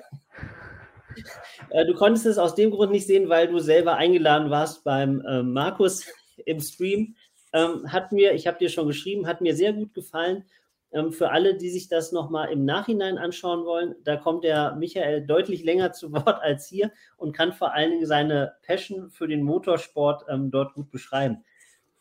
Äh, 1.70 1.86
du 1.86 1.94
konntest 1.94 2.26
es 2.26 2.36
aus 2.36 2.54
dem 2.54 2.70
Grund 2.70 2.92
nicht 2.92 3.06
sehen, 3.06 3.30
weil 3.30 3.48
du 3.48 3.58
selber 3.58 3.96
eingeladen 3.96 4.50
warst 4.50 4.84
beim 4.84 5.22
äh, 5.22 5.42
Markus 5.42 6.04
im 6.44 6.60
Stream. 6.60 7.16
Ähm, 7.54 7.90
hat 7.90 8.12
mir, 8.12 8.34
ich 8.34 8.46
habe 8.46 8.58
dir 8.58 8.68
schon 8.68 8.86
geschrieben, 8.86 9.26
hat 9.26 9.40
mir 9.40 9.56
sehr 9.56 9.72
gut 9.72 9.94
gefallen. 9.94 10.44
Ähm, 10.92 11.12
für 11.12 11.30
alle, 11.30 11.56
die 11.56 11.70
sich 11.70 11.88
das 11.88 12.12
nochmal 12.12 12.50
im 12.52 12.64
Nachhinein 12.64 13.18
anschauen 13.18 13.64
wollen, 13.64 13.94
da 14.04 14.16
kommt 14.16 14.44
der 14.44 14.76
Michael 14.76 15.26
deutlich 15.26 15.64
länger 15.64 15.92
zu 15.92 16.12
Wort 16.12 16.40
als 16.42 16.66
hier 16.66 16.92
und 17.16 17.36
kann 17.36 17.52
vor 17.52 17.74
allen 17.74 17.90
Dingen 17.90 18.06
seine 18.06 18.54
Passion 18.64 19.10
für 19.10 19.28
den 19.28 19.42
Motorsport 19.42 20.24
ähm, 20.28 20.50
dort 20.50 20.74
gut 20.74 20.90
beschreiben. 20.90 21.44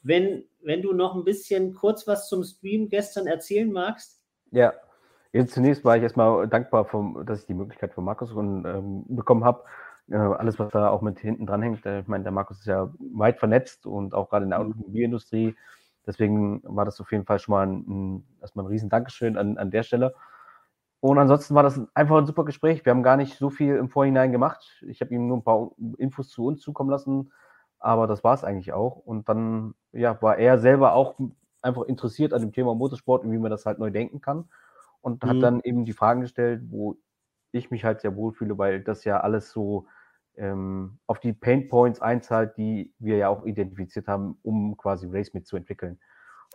Wenn, 0.04 0.46
wenn 0.62 0.84
du 0.84 0.94
noch 0.94 1.16
ein 1.16 1.24
bisschen 1.24 1.74
kurz 1.74 2.08
was 2.08 2.30
zum 2.30 2.44
Stream 2.44 2.90
gestern 2.90 3.26
erzählen 3.26 3.72
magst. 3.72 4.22
Ja, 4.52 4.74
jetzt 5.34 5.56
zunächst 5.56 5.84
war 5.84 5.98
ich 5.98 6.04
erstmal 6.04 6.48
dankbar, 6.48 6.86
vom, 6.86 7.26
dass 7.26 7.42
ich 7.42 7.48
die 7.48 7.56
Möglichkeit 7.56 7.94
von 7.94 8.04
Markus 8.04 8.32
und, 8.32 8.66
ähm, 8.66 9.04
bekommen 9.08 9.44
habe. 9.44 9.64
Äh, 10.10 10.18
alles, 10.18 10.60
was 10.60 10.72
da 10.72 10.90
auch 10.90 11.02
mit 11.02 11.18
hinten 11.18 11.48
dran 11.48 11.64
hängt. 11.64 11.84
Äh, 11.88 12.02
ich 12.02 12.08
meine, 12.08 12.24
der 12.24 12.32
Markus 12.32 12.60
ist 12.60 12.68
ja 12.68 12.94
weit 13.14 13.40
vernetzt 13.40 13.88
und 13.88 14.14
auch 14.14 14.30
gerade 14.30 14.44
in 14.44 14.52
der 14.52 14.60
mhm. 14.60 15.56
Deswegen 16.08 16.62
war 16.64 16.86
das 16.86 17.02
auf 17.02 17.12
jeden 17.12 17.26
Fall 17.26 17.40
schon 17.40 17.54
mal 17.54 17.66
ein, 17.66 17.86
ein, 17.88 18.26
erstmal 18.42 18.66
ein 18.66 18.70
riesen 18.70 18.90
Dankeschön 18.90 19.38
an, 19.38 19.58
an 19.58 19.72
der 19.72 19.84
Stelle. 19.84 20.14
Und 21.00 21.20
ansonsten 21.20 21.54
war 21.54 21.64
das 21.64 21.80
einfach 21.94 22.18
ein 22.18 22.26
super 22.26 22.46
Gespräch. 22.46 22.84
Wir 22.86 22.92
haben 22.92 23.04
gar 23.04 23.18
nicht 23.18 23.38
so 23.38 23.50
viel 23.50 23.76
im 23.76 23.90
Vorhinein 23.90 24.32
gemacht. 24.32 24.84
Ich 24.88 25.02
habe 25.02 25.14
ihm 25.14 25.28
nur 25.28 25.38
ein 25.38 25.44
paar 25.44 25.72
Infos 25.98 26.30
zu 26.30 26.46
uns 26.46 26.62
zukommen 26.62 26.90
lassen, 26.90 27.32
aber 27.80 28.08
das 28.08 28.24
war 28.24 28.34
es 28.34 28.44
eigentlich 28.44 28.74
auch. 28.74 28.98
Und 28.98 29.30
dann 29.30 29.76
ja, 29.92 30.20
war 30.22 30.38
er 30.38 30.58
selber 30.58 30.94
auch 30.94 31.16
einfach 31.62 31.84
interessiert 31.84 32.34
an 32.34 32.42
dem 32.42 32.54
Thema 32.54 32.74
Motorsport 32.74 33.24
und 33.24 33.32
wie 33.32 33.38
man 33.38 33.52
das 33.52 33.66
halt 33.66 33.80
neu 33.80 33.92
denken 33.92 34.22
kann. 34.22 34.50
Und 35.02 35.24
mhm. 35.24 35.30
hat 35.30 35.44
dann 35.44 35.62
eben 35.62 35.86
die 35.86 35.94
Fragen 35.94 36.22
gestellt, 36.22 36.64
wo 36.70 36.98
ich 37.52 37.72
mich 37.72 37.84
halt 37.84 38.02
sehr 38.02 38.16
wohlfühle, 38.16 38.58
weil 38.58 38.82
das 38.82 39.04
ja 39.04 39.20
alles 39.20 39.52
so 39.52 39.88
ähm, 40.38 41.00
auf 41.08 41.20
die 41.20 41.34
Pain 41.34 41.70
Points 41.70 42.02
einzahlt, 42.02 42.58
die 42.58 42.94
wir 43.00 43.18
ja 43.18 43.30
auch 43.30 43.46
identifiziert 43.46 44.08
haben, 44.08 44.38
um 44.44 44.78
quasi 44.78 45.08
Race 45.08 45.30
entwickeln. 45.34 46.00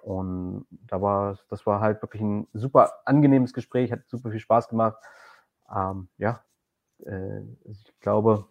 Und 0.03 0.67
da 0.71 1.01
war, 1.03 1.39
das 1.49 1.67
war 1.67 1.81
halt 1.81 2.03
wirklich 2.03 2.23
ein 2.23 2.47
super 2.53 2.93
angenehmes 3.05 3.53
Gespräch, 3.53 3.93
hat 3.93 4.09
super 4.09 4.31
viel 4.31 4.41
Spaß 4.41 4.69
gemacht. 4.69 4.97
Ähm, 5.75 6.09
ja, 6.19 6.43
äh, 7.05 7.41
ich 7.65 7.95
glaube, 8.01 8.47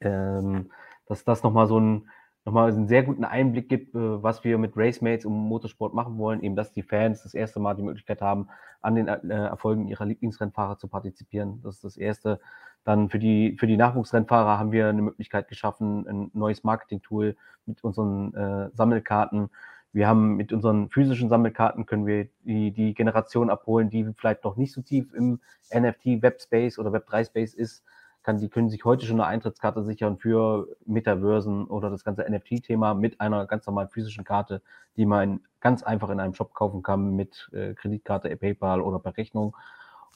ähm, 0.00 0.70
dass 1.06 1.24
das 1.24 1.42
nochmal 1.42 1.66
so 1.66 1.78
ein, 1.78 2.08
nochmal 2.44 2.72
einen 2.72 2.88
sehr 2.88 3.02
guten 3.02 3.24
Einblick 3.24 3.68
gibt, 3.68 3.94
äh, 3.94 4.22
was 4.22 4.44
wir 4.44 4.58
mit 4.58 4.72
Racemates 4.76 5.26
und 5.26 5.34
Motorsport 5.34 5.94
machen 5.94 6.18
wollen. 6.18 6.42
Eben, 6.42 6.56
dass 6.56 6.72
die 6.72 6.82
Fans 6.82 7.22
das 7.22 7.34
erste 7.34 7.60
Mal 7.60 7.74
die 7.74 7.82
Möglichkeit 7.82 8.22
haben, 8.22 8.48
an 8.80 8.94
den 8.94 9.08
äh, 9.08 9.28
Erfolgen 9.28 9.88
ihrer 9.88 10.06
Lieblingsrennfahrer 10.06 10.78
zu 10.78 10.88
partizipieren. 10.88 11.60
Das 11.62 11.76
ist 11.76 11.84
das 11.84 11.96
erste. 11.96 12.40
Dann 12.88 13.10
für 13.10 13.18
die, 13.18 13.54
für 13.58 13.66
die 13.66 13.76
Nachwuchsrennfahrer 13.76 14.58
haben 14.58 14.72
wir 14.72 14.88
eine 14.88 15.02
Möglichkeit 15.02 15.48
geschaffen, 15.48 16.08
ein 16.08 16.30
neues 16.32 16.64
Marketing-Tool 16.64 17.36
mit 17.66 17.84
unseren 17.84 18.32
äh, 18.32 18.70
Sammelkarten. 18.72 19.50
Wir 19.92 20.08
haben 20.08 20.36
mit 20.36 20.54
unseren 20.54 20.88
physischen 20.88 21.28
Sammelkarten 21.28 21.84
können 21.84 22.06
wir 22.06 22.28
die, 22.44 22.70
die 22.70 22.94
Generation 22.94 23.50
abholen, 23.50 23.90
die 23.90 24.10
vielleicht 24.16 24.42
noch 24.42 24.56
nicht 24.56 24.72
so 24.72 24.80
tief 24.80 25.12
im 25.12 25.38
NFT-Webspace 25.70 26.78
oder 26.78 26.88
Web3-Space 26.88 27.52
ist. 27.52 27.84
Kann, 28.22 28.38
die 28.38 28.48
können 28.48 28.70
sich 28.70 28.86
heute 28.86 29.04
schon 29.04 29.20
eine 29.20 29.28
Eintrittskarte 29.28 29.84
sichern 29.84 30.16
für 30.16 30.74
Metaversen 30.86 31.66
oder 31.66 31.90
das 31.90 32.04
ganze 32.04 32.24
NFT-Thema 32.26 32.94
mit 32.94 33.20
einer 33.20 33.44
ganz 33.44 33.66
normalen 33.66 33.90
physischen 33.90 34.24
Karte, 34.24 34.62
die 34.96 35.04
man 35.04 35.40
ganz 35.60 35.82
einfach 35.82 36.08
in 36.08 36.20
einem 36.20 36.32
Shop 36.32 36.54
kaufen 36.54 36.82
kann 36.82 37.14
mit 37.14 37.50
äh, 37.52 37.74
Kreditkarte, 37.74 38.34
PayPal 38.34 38.80
oder 38.80 38.98
per 38.98 39.18
Rechnung 39.18 39.54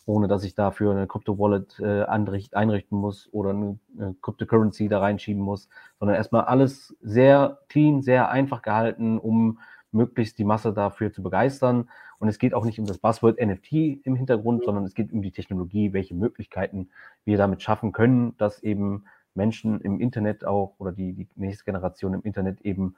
ohne 0.05 0.29
dass 0.29 0.45
ich 0.45 0.55
dafür 0.55 0.91
eine 0.93 1.07
Crypto-Wallet 1.07 1.79
äh, 1.81 2.05
einrichten 2.05 2.99
muss 2.99 3.29
oder 3.33 3.51
eine, 3.51 3.79
eine 3.97 4.15
Cryptocurrency 4.21 4.89
da 4.89 5.01
reinschieben 5.01 5.43
muss, 5.43 5.69
sondern 5.99 6.17
erstmal 6.17 6.45
alles 6.45 6.97
sehr 7.01 7.59
clean, 7.69 8.03
sehr 8.03 8.31
einfach 8.31 8.63
gehalten, 8.63 9.19
um 9.19 9.59
möglichst 9.93 10.39
die 10.39 10.45
Masse 10.45 10.73
dafür 10.73 11.13
zu 11.13 11.23
begeistern. 11.23 11.89
Und 12.19 12.29
es 12.29 12.39
geht 12.39 12.55
auch 12.55 12.65
nicht 12.65 12.79
um 12.79 12.87
das 12.87 12.99
Buzzword 12.99 13.41
NFT 13.41 13.73
im 14.05 14.17
Hintergrund, 14.17 14.65
sondern 14.65 14.85
es 14.85 14.95
geht 14.95 15.13
um 15.13 15.23
die 15.23 15.33
Technologie, 15.33 15.93
welche 15.93 16.15
Möglichkeiten 16.15 16.91
wir 17.25 17.37
damit 17.37 17.63
schaffen 17.63 17.93
können, 17.93 18.37
dass 18.39 18.63
eben 18.63 19.05
Menschen 19.35 19.81
im 19.81 20.01
Internet 20.01 20.45
auch 20.45 20.75
oder 20.79 20.93
die, 20.93 21.13
die 21.13 21.29
nächste 21.37 21.65
Generation 21.65 22.15
im 22.15 22.23
Internet 22.23 22.61
eben 22.63 22.97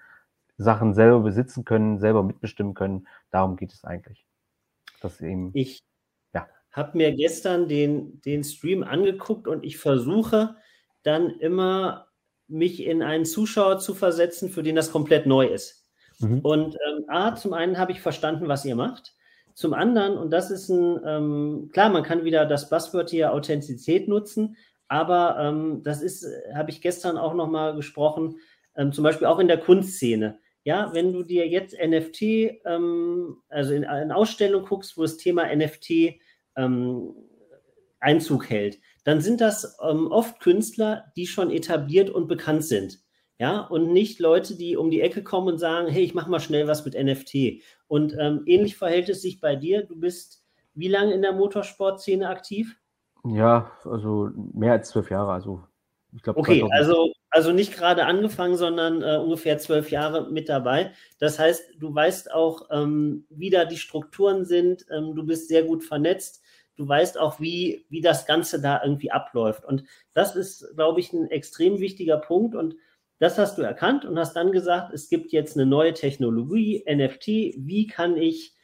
Sachen 0.57 0.95
selber 0.95 1.21
besitzen 1.21 1.65
können, 1.65 1.99
selber 1.99 2.23
mitbestimmen 2.23 2.75
können. 2.75 3.09
Darum 3.31 3.57
geht 3.57 3.73
es 3.73 3.85
eigentlich. 3.85 4.25
Dass 5.01 5.21
eben 5.21 5.51
ich 5.53 5.83
habe 6.75 6.99
mir 6.99 7.13
gestern 7.13 7.69
den, 7.69 8.21
den 8.23 8.45
Stream 8.45 8.83
angeguckt 8.83 9.49
und 9.49 9.65
ich 9.65 9.79
versuche 9.79 10.57
dann 11.05 11.31
immer, 11.31 12.09
mich 12.49 12.85
in 12.85 13.03
einen 13.03 13.25
Zuschauer 13.25 13.79
zu 13.79 13.95
versetzen, 13.95 14.51
für 14.51 14.63
den 14.63 14.77
das 14.77 14.93
komplett 14.93 15.25
neu 15.25 15.47
ist. 15.47 15.89
Mhm. 16.19 16.41
Und 16.41 16.77
ähm, 16.87 17.05
A, 17.09 17.35
zum 17.37 17.55
einen 17.55 17.79
habe 17.79 17.93
ich 17.93 18.01
verstanden, 18.01 18.49
was 18.49 18.65
ihr 18.65 18.77
macht. 18.77 19.15
Zum 19.55 19.73
anderen, 19.73 20.19
und 20.19 20.31
das 20.31 20.51
ist 20.51 20.69
ein, 20.69 21.01
ähm, 21.07 21.71
klar, 21.73 21.91
man 21.91 22.03
kann 22.03 22.25
wieder 22.25 22.45
das 22.45 22.69
Buzzword 22.69 23.11
hier 23.11 23.33
Authentizität 23.33 24.09
nutzen, 24.09 24.57
aber 24.89 25.37
ähm, 25.39 25.83
das 25.85 26.03
ist, 26.03 26.27
habe 26.53 26.71
ich 26.71 26.83
gestern 26.83 27.17
auch 27.17 27.35
nochmal 27.35 27.77
gesprochen, 27.77 28.39
ähm, 28.77 28.93
zum 28.93 29.05
Beispiel 29.05 29.29
auch 29.29 29.39
in 29.39 29.49
der 29.49 29.59
Kunstszene. 29.59 30.41
Ja, 30.65 30.91
wenn 30.93 31.13
du 31.13 31.23
dir 31.23 31.47
jetzt 31.47 31.77
NFT, 31.79 32.23
ähm, 32.65 33.37
also 33.49 33.75
in 33.75 33.85
eine 33.85 34.17
Ausstellung 34.17 34.65
guckst, 34.65 34.97
wo 34.97 35.03
das 35.03 35.19
Thema 35.19 35.55
NFT 35.55 36.19
ähm, 36.57 37.15
Einzug 38.01 38.51
hält, 38.51 38.79
dann 39.05 39.21
sind 39.21 39.41
das 39.41 39.79
ähm, 39.83 40.09
oft 40.11 40.41
Künstler, 40.41 41.05
die 41.17 41.27
schon 41.27 41.51
etabliert 41.51 42.11
und 42.11 42.29
bekannt 42.29 42.65
sind. 42.65 43.01
Ja, 43.39 43.61
und 43.63 43.93
nicht 43.93 44.21
Leute, 44.21 44.57
die 44.57 44.77
um 44.77 44.91
die 44.91 45.01
Ecke 45.01 45.25
kommen 45.25 45.49
und 45.49 45.59
sagen, 45.59 45.89
hey, 45.89 46.05
ich 46.05 46.15
mache 46.15 46.31
mal 46.31 46.39
schnell 46.39 46.69
was 46.69 46.85
mit 46.85 46.95
NFT. 46.95 47.63
Und 47.89 48.15
ähm, 48.19 48.43
ähnlich 48.47 48.77
verhält 48.77 49.09
es 49.09 49.23
sich 49.23 49.41
bei 49.41 49.57
dir. 49.57 49.83
Du 49.85 49.99
bist 49.99 50.45
wie 50.75 50.89
lange 50.89 51.13
in 51.13 51.23
der 51.23 51.33
Motorsportszene 51.33 52.29
aktiv? 52.29 52.77
Ja, 53.25 53.73
also 53.85 54.31
mehr 54.53 54.73
als 54.73 54.91
zwölf 54.91 55.11
Jahre. 55.11 55.33
Also 55.33 55.65
ich 56.15 56.23
glaube. 56.23 56.39
Okay, 56.39 56.65
also, 56.71 57.13
also 57.31 57.51
nicht 57.51 57.75
gerade 57.75 58.07
angefangen, 58.07 58.57
sondern 58.57 59.03
äh, 59.03 59.17
ungefähr 59.17 59.59
zwölf 59.59 59.91
Jahre 59.91 60.31
mit 60.31 60.49
dabei. 60.49 60.93
Das 61.19 61.39
heißt, 61.41 61.73
du 61.79 61.93
weißt 61.93 62.33
auch, 62.33 62.69
ähm, 62.71 63.27
wie 63.31 63.51
da 63.51 63.65
die 63.65 63.79
Strukturen 63.79 64.45
sind. 64.45 64.87
Ähm, 64.91 65.17
du 65.17 65.25
bist 65.27 65.49
sehr 65.49 65.65
gut 65.65 65.83
vernetzt 65.83 66.44
du 66.77 66.89
weißt 66.89 67.19
auch, 67.19 67.41
wie, 67.41 67.87
wie 67.89 68.01
das 68.01 68.27
Ganze 68.27 68.61
da 68.61 68.83
irgendwie 68.83 69.11
abläuft. 69.11 69.65
Und 69.65 69.85
das 70.13 70.37
ist, 70.37 70.75
glaube 70.75 71.01
ich, 71.01 71.13
ein 71.13 71.31
extrem 71.31 71.79
wichtiger 71.79 72.19
Punkt. 72.19 72.55
Und 72.55 72.77
das 73.19 73.39
hast 73.39 73.59
du 73.59 73.63
erkannt 73.63 74.05
und 74.05 74.19
hast 74.19 74.35
dann 74.35 74.53
gesagt, 74.53 74.93
es 74.93 75.09
gibt 75.09 75.33
jetzt 75.33 75.57
eine 75.57 75.67
neue 75.67 75.95
Technologie, 75.95 76.85
NFT. 76.89 77.27
Wie 77.59 77.87
kann 77.87 78.17
ich 78.17 78.55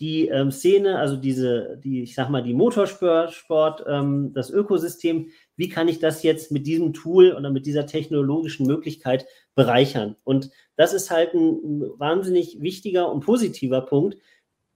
die 0.00 0.28
ähm, 0.28 0.50
Szene, 0.50 0.98
also 0.98 1.16
diese, 1.16 1.80
die, 1.82 2.02
ich 2.02 2.14
sag 2.14 2.28
mal, 2.28 2.42
die 2.42 2.52
Motorsport, 2.52 3.84
ähm, 3.86 4.32
das 4.34 4.50
Ökosystem, 4.50 5.30
wie 5.56 5.68
kann 5.68 5.88
ich 5.88 6.00
das 6.00 6.22
jetzt 6.22 6.50
mit 6.50 6.66
diesem 6.66 6.92
Tool 6.92 7.32
oder 7.32 7.50
mit 7.50 7.64
dieser 7.64 7.86
technologischen 7.86 8.66
Möglichkeit 8.66 9.26
bereichern? 9.54 10.16
Und 10.24 10.50
das 10.76 10.92
ist 10.92 11.10
halt 11.10 11.34
ein 11.34 11.80
wahnsinnig 11.98 12.60
wichtiger 12.60 13.10
und 13.10 13.24
positiver 13.24 13.82
Punkt, 13.82 14.18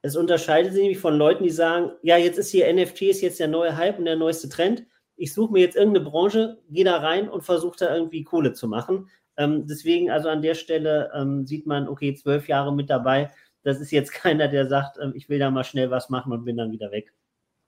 es 0.02 0.16
unterscheidet 0.16 0.72
sich 0.72 0.82
nämlich 0.82 0.98
von 0.98 1.16
Leuten, 1.16 1.44
die 1.44 1.50
sagen, 1.50 1.90
ja, 2.02 2.16
jetzt 2.16 2.38
ist 2.38 2.50
hier 2.50 2.72
NFT, 2.72 3.02
ist 3.02 3.20
jetzt 3.20 3.40
der 3.40 3.48
neue 3.48 3.76
Hype 3.76 3.98
und 3.98 4.04
der 4.04 4.16
neueste 4.16 4.48
Trend. 4.48 4.86
Ich 5.16 5.34
suche 5.34 5.52
mir 5.52 5.60
jetzt 5.60 5.76
irgendeine 5.76 6.08
Branche, 6.08 6.58
gehe 6.70 6.84
da 6.84 6.98
rein 6.98 7.28
und 7.28 7.42
versuche 7.42 7.76
da 7.78 7.94
irgendwie 7.94 8.22
Kohle 8.22 8.52
zu 8.52 8.68
machen. 8.68 9.10
Ähm, 9.36 9.66
deswegen, 9.66 10.10
also 10.10 10.28
an 10.28 10.42
der 10.42 10.54
Stelle 10.54 11.10
ähm, 11.14 11.46
sieht 11.46 11.66
man, 11.66 11.88
okay, 11.88 12.14
zwölf 12.14 12.48
Jahre 12.48 12.74
mit 12.74 12.90
dabei. 12.90 13.30
Das 13.64 13.80
ist 13.80 13.90
jetzt 13.90 14.12
keiner, 14.12 14.48
der 14.48 14.68
sagt, 14.68 14.98
ähm, 15.02 15.12
ich 15.14 15.28
will 15.28 15.40
da 15.40 15.50
mal 15.50 15.64
schnell 15.64 15.90
was 15.90 16.10
machen 16.10 16.32
und 16.32 16.44
bin 16.44 16.56
dann 16.56 16.70
wieder 16.70 16.92
weg. 16.92 17.12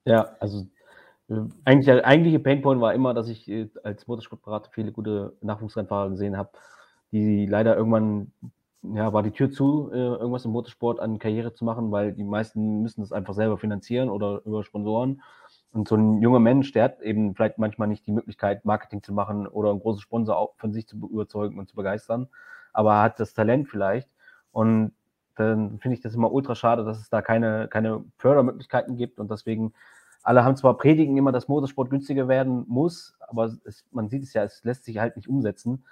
Ja, 0.04 0.36
also 0.38 0.66
äh, 1.28 1.40
eigentlich 1.64 1.86
der 1.86 2.04
eigentliche 2.06 2.38
Painpoint 2.38 2.80
war 2.80 2.94
immer, 2.94 3.12
dass 3.12 3.28
ich 3.28 3.48
äh, 3.48 3.68
als 3.82 4.06
Motorsportberater 4.06 4.70
viele 4.72 4.92
gute 4.92 5.36
Nachwuchsrennfahrer 5.40 6.10
gesehen 6.10 6.36
habe, 6.36 6.50
die 7.10 7.46
leider 7.46 7.76
irgendwann 7.76 8.32
ja, 8.82 9.12
war 9.12 9.22
die 9.22 9.30
Tür 9.30 9.50
zu, 9.50 9.90
äh, 9.92 9.96
irgendwas 9.96 10.44
im 10.44 10.52
Motorsport 10.52 11.00
an 11.00 11.18
Karriere 11.18 11.52
zu 11.52 11.64
machen, 11.64 11.90
weil 11.90 12.12
die 12.12 12.24
meisten 12.24 12.82
müssen 12.82 13.02
das 13.02 13.12
einfach 13.12 13.34
selber 13.34 13.58
finanzieren 13.58 14.08
oder 14.08 14.42
über 14.44 14.64
Sponsoren. 14.64 15.22
Und 15.72 15.86
so 15.86 15.96
ein 15.96 16.20
junger 16.20 16.40
Mensch, 16.40 16.72
der 16.72 16.84
hat 16.84 17.00
eben 17.02 17.34
vielleicht 17.34 17.58
manchmal 17.58 17.88
nicht 17.88 18.06
die 18.06 18.12
Möglichkeit, 18.12 18.64
Marketing 18.64 19.02
zu 19.02 19.12
machen 19.12 19.46
oder 19.46 19.70
einen 19.70 19.80
großen 19.80 20.00
Sponsor 20.00 20.36
auch 20.36 20.54
von 20.56 20.72
sich 20.72 20.88
zu 20.88 20.96
überzeugen 20.96 21.58
und 21.58 21.68
zu 21.68 21.76
begeistern, 21.76 22.28
aber 22.72 23.00
hat 23.02 23.20
das 23.20 23.34
Talent 23.34 23.68
vielleicht. 23.68 24.08
Und 24.50 24.92
dann 25.36 25.78
finde 25.78 25.94
ich 25.96 26.02
das 26.02 26.14
immer 26.14 26.32
ultra 26.32 26.54
schade, 26.54 26.84
dass 26.84 27.00
es 27.00 27.08
da 27.10 27.22
keine, 27.22 27.68
keine 27.68 28.04
Fördermöglichkeiten 28.18 28.96
gibt 28.96 29.20
und 29.20 29.30
deswegen 29.30 29.72
alle 30.22 30.44
haben 30.44 30.56
zwar 30.56 30.76
predigen 30.76 31.16
immer, 31.16 31.32
dass 31.32 31.48
Motorsport 31.48 31.90
günstiger 31.90 32.28
werden 32.28 32.64
muss, 32.68 33.14
aber 33.20 33.56
es, 33.64 33.84
man 33.90 34.08
sieht 34.08 34.22
es 34.22 34.34
ja, 34.34 34.42
es 34.44 34.62
lässt 34.64 34.84
sich 34.84 34.98
halt 34.98 35.16
nicht 35.16 35.28
umsetzen. 35.28 35.84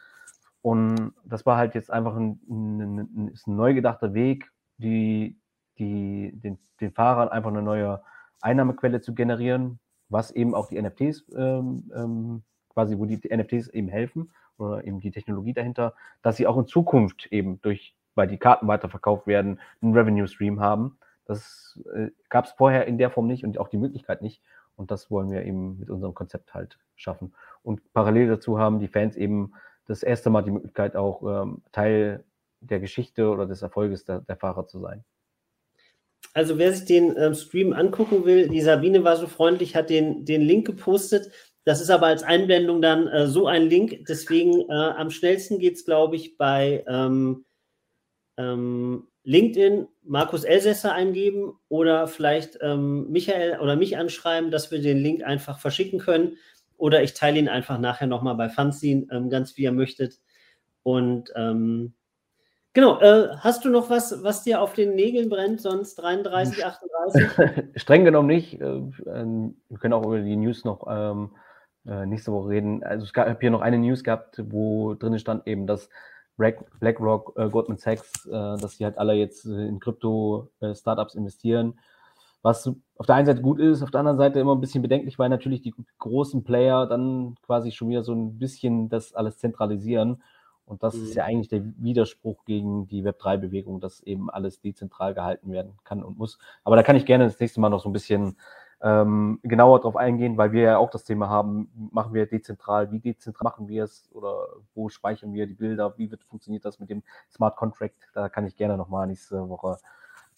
Und 0.63 1.13
das 1.25 1.47
war 1.47 1.57
halt 1.57 1.75
jetzt 1.75 1.91
einfach 1.91 2.17
ein, 2.17 2.41
ein, 2.49 2.81
ein, 2.81 3.33
ein 3.47 3.57
neu 3.57 3.75
gedachter 3.75 4.15
Weg, 4.15 4.51
die, 4.79 5.39
die, 5.79 6.33
den, 6.35 6.59
den 6.81 6.93
Fahrern 6.93 7.29
einfach 7.29 7.51
eine 7.51 7.63
neue 7.63 8.03
Einnahmequelle 8.41 9.01
zu 9.01 9.15
generieren, 9.15 9.79
was 10.09 10.31
eben 10.31 10.55
auch 10.55 10.69
die 10.69 10.81
NFTs 10.81 11.25
ähm, 11.37 11.91
ähm, 11.95 12.43
quasi, 12.71 12.99
wo 12.99 13.05
die, 13.05 13.17
NFTs 13.17 13.69
eben 13.69 13.89
helfen 13.89 14.31
oder 14.57 14.85
eben 14.85 15.01
die 15.01 15.11
Technologie 15.11 15.53
dahinter, 15.53 15.95
dass 16.23 16.37
sie 16.37 16.47
auch 16.47 16.57
in 16.57 16.67
Zukunft 16.67 17.27
eben 17.33 17.61
durch, 17.63 17.95
weil 18.15 18.29
die 18.29 18.39
Karten 18.39 18.69
weiterverkauft 18.69 19.27
werden, 19.27 19.61
einen 19.81 19.95
Revenue 19.95 20.29
Stream 20.29 20.61
haben. 20.61 20.99
Das 21.25 21.81
äh, 21.95 22.09
gab 22.29 22.47
es 22.47 22.53
vorher 22.53 22.87
in 22.87 22.99
der 22.99 23.11
Form 23.11 23.27
nicht 23.27 23.45
und 23.45 23.59
auch 23.59 23.69
die 23.69 23.79
Möglichkeit 23.79 24.23
nicht. 24.23 24.43
Und 24.77 24.93
das 24.93 25.11
wollen 25.11 25.31
wir 25.31 25.45
eben 25.45 25.79
mit 25.81 25.91
unserem 25.91 26.15
Konzept 26.15 26.55
halt 26.55 26.79
schaffen. 26.95 27.35
Und 27.63 27.93
parallel 27.93 28.29
dazu 28.29 28.59
haben 28.59 28.79
die 28.79 28.89
Fans 28.89 29.17
eben 29.17 29.53
das 29.89 30.03
erste 30.03 30.31
Mal 30.31 30.43
die 30.43 30.51
Möglichkeit, 30.51 30.95
auch 30.95 31.23
ähm, 31.23 31.63
Teil 31.73 32.25
der 32.61 32.79
Geschichte 32.79 33.29
oder 33.29 33.47
des 33.47 33.63
Erfolges 33.63 34.05
der, 34.05 34.21
der 34.21 34.37
Fahrer 34.37 34.67
zu 34.67 34.79
sein. 34.79 35.05
Also 36.35 36.59
wer 36.59 36.73
sich 36.73 36.85
den 36.85 37.17
ähm, 37.17 37.35
Stream 37.35 37.73
angucken 37.73 38.25
will, 38.25 38.49
die 38.49 38.61
Sabine 38.61 39.03
war 39.03 39.17
so 39.17 39.27
freundlich, 39.27 39.75
hat 39.75 39.91
den, 39.91 40.25
den 40.25 40.43
Link 40.43 40.67
gepostet. 40.67 41.33
Das 41.65 41.81
ist 41.81 41.91
aber 41.91 42.07
als 42.07 42.23
Einblendung 42.23 42.83
dann 42.83 43.09
äh, 43.09 43.27
so 43.27 43.47
ein 43.47 43.63
Link. 43.63 44.05
Deswegen 44.09 44.61
äh, 44.69 44.73
am 44.73 45.11
schnellsten 45.11 45.59
geht 45.59 45.75
es, 45.75 45.85
glaube 45.85 46.17
ich, 46.17 46.37
bei 46.37 46.85
ähm, 46.87 47.45
ähm, 48.37 49.09
LinkedIn 49.25 49.89
Markus 50.05 50.45
Elsässer 50.45 50.93
eingeben 50.93 51.59
oder 51.69 52.09
vielleicht 52.09 52.59
ähm, 52.61 53.11
Michael 53.11 53.59
oder 53.61 53.77
mich 53.77 53.97
anschreiben, 53.97 54.51
dass 54.51 54.71
wir 54.71 54.81
den 54.81 54.99
Link 54.99 55.23
einfach 55.23 55.59
verschicken 55.59 55.99
können 55.99 56.37
oder 56.79 57.03
ich 57.03 57.13
teile 57.13 57.39
ihn 57.39 57.49
einfach 57.49 57.79
nachher 57.79 58.07
nochmal 58.07 58.37
bei 58.37 58.49
Fanzine, 58.49 59.07
ähm, 59.11 59.29
ganz 59.29 59.57
wie 59.57 59.63
ihr 59.63 59.73
möchtet. 59.73 60.19
Und 60.83 61.31
ähm, 61.37 61.93
genau, 62.73 63.01
äh, 63.01 63.37
hast 63.39 63.65
du 63.65 63.69
noch 63.69 63.91
was, 63.91 64.23
was 64.23 64.45
dir 64.45 64.63
auf 64.63 64.73
den 64.73 64.95
Nägeln 64.95 65.29
brennt, 65.29 65.61
sonst 65.61 65.97
33, 65.97 66.65
38? 66.65 67.65
Streng 67.83 68.05
genommen 68.05 68.29
nicht. 68.29 68.61
Äh, 68.61 68.81
ähm, 69.07 69.61
wir 69.69 69.79
können 69.79 69.93
auch 69.93 70.07
über 70.07 70.21
die 70.21 70.37
News 70.37 70.65
noch 70.65 70.87
ähm, 70.89 71.31
äh, 71.87 72.07
nächste 72.07 72.33
Woche 72.33 72.51
reden. 72.51 72.83
Also 72.85 73.05
es 73.05 73.13
gab 73.13 73.41
hier 73.41 73.51
noch 73.51 73.61
eine 73.61 73.79
News 73.79 74.05
gehabt, 74.05 74.41
wo 74.51 74.95
drin 74.95 75.19
stand 75.19 75.47
eben, 75.47 75.67
dass 75.67 75.91
BlackRock, 76.37 77.35
äh, 77.37 77.49
Goldman 77.49 77.79
Sachs, 77.79 78.25
äh, 78.27 78.31
dass 78.31 78.77
sie 78.77 78.85
halt 78.85 78.99
alle 78.99 79.15
jetzt 79.15 79.45
äh, 79.45 79.67
in 79.67 79.81
Krypto-Startups 79.81 81.17
investieren 81.17 81.79
was 82.43 82.71
auf 82.97 83.07
der 83.07 83.17
einen 83.17 83.27
Seite 83.27 83.43
gut 83.43 83.59
ist, 83.59 83.83
auf 83.83 83.91
der 83.91 84.01
anderen 84.01 84.19
Seite 84.19 84.41
immer 84.41 84.55
ein 84.55 84.61
bisschen 84.61 84.83
bedenklich, 84.83 85.19
weil 85.19 85.29
natürlich 85.29 85.63
die 85.63 85.75
großen 85.99 86.45
Player 86.45 86.87
dann 86.87 87.37
quasi 87.43 87.73
schon 87.73 87.89
wieder 87.89 88.03
so 88.03 88.13
ein 88.13 88.39
bisschen 88.39 88.89
das 88.89 89.15
alles 89.15 89.39
zentralisieren. 89.39 90.23
Und 90.65 90.83
das 90.83 90.95
mhm. 90.95 91.05
ist 91.05 91.15
ja 91.15 91.25
mhm. 91.25 91.29
eigentlich 91.29 91.49
der 91.49 91.63
Widerspruch 91.79 92.45
gegen 92.45 92.87
die 92.87 93.03
Web3-Bewegung, 93.03 93.81
dass 93.81 94.01
eben 94.01 94.31
alles 94.31 94.61
dezentral 94.61 95.15
gehalten 95.15 95.51
werden 95.51 95.79
kann 95.85 96.03
und 96.03 96.19
muss. 96.19 96.39
Aber 96.63 96.77
da 96.77 96.83
kann 96.83 96.97
ich 96.97 97.07
gerne 97.07 97.25
das 97.25 97.41
nächste 97.41 97.61
Mal 97.61 97.71
noch 97.71 97.83
so 97.83 97.89
ein 97.89 97.95
bisschen 97.95 98.37
ähm, 98.81 99.41
genauer 99.43 99.81
drauf 99.81 99.97
eingehen, 99.97 100.37
weil 100.37 100.53
wir 100.53 100.63
ja 100.63 100.79
auch 100.79 100.91
das 100.91 101.05
Thema 101.05 101.29
haben, 101.29 101.91
machen 101.93 102.15
wir 102.15 102.27
dezentral, 102.27 102.93
wie 102.93 103.01
dezentral 103.01 103.45
machen 103.45 103.67
wir 103.67 103.85
es 103.85 104.09
oder 104.13 104.47
wo 104.75 104.89
speichern 104.89 105.33
wir 105.33 105.47
die 105.47 105.55
Bilder, 105.55 105.97
wie 105.97 106.11
wird, 106.11 106.23
funktioniert 106.25 106.65
das 106.65 106.79
mit 106.79 106.91
dem 106.91 107.03
Smart 107.33 107.57
Contract. 107.57 107.97
Da 108.15 108.29
kann 108.29 108.47
ich 108.47 108.55
gerne 108.55 108.77
nochmal 108.77 109.07
nächste 109.07 109.49
Woche 109.49 109.79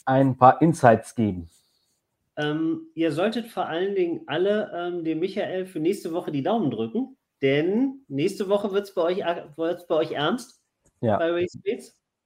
ein 0.06 0.36
paar 0.36 0.62
Insights 0.62 1.14
geben. 1.14 1.50
Ähm, 2.40 2.86
ihr 2.94 3.12
solltet 3.12 3.46
vor 3.46 3.66
allen 3.66 3.94
Dingen 3.94 4.22
alle 4.26 4.70
ähm, 4.74 5.04
dem 5.04 5.18
Michael 5.18 5.66
für 5.66 5.80
nächste 5.80 6.12
Woche 6.12 6.30
die 6.30 6.42
Daumen 6.42 6.70
drücken, 6.70 7.16
denn 7.42 8.04
nächste 8.08 8.48
Woche 8.48 8.72
wird 8.72 8.84
es 8.84 8.94
bei, 8.94 9.02
euch, 9.02 9.24
bei 9.56 9.94
euch 9.94 10.12
ernst 10.12 10.60
ja. 11.00 11.16
bei 11.16 11.30
Race 11.30 11.58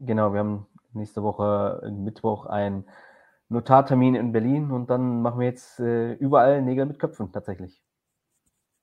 Genau, 0.01 0.33
wir 0.33 0.41
haben 0.41 0.67
nächste 0.93 1.23
Woche 1.23 1.91
Mittwoch 1.91 2.47
einen 2.47 2.85
Notartermin 3.49 4.15
in 4.15 4.33
Berlin 4.33 4.71
und 4.71 4.91
dann 4.91 5.23
machen 5.23 5.41
wir 5.41 5.47
jetzt 5.47 5.79
äh, 5.81 6.13
überall 6.15 6.63
Nägel 6.63 6.87
mit 6.87 6.99
Köpfen 6.99 7.33
tatsächlich. 7.33 7.83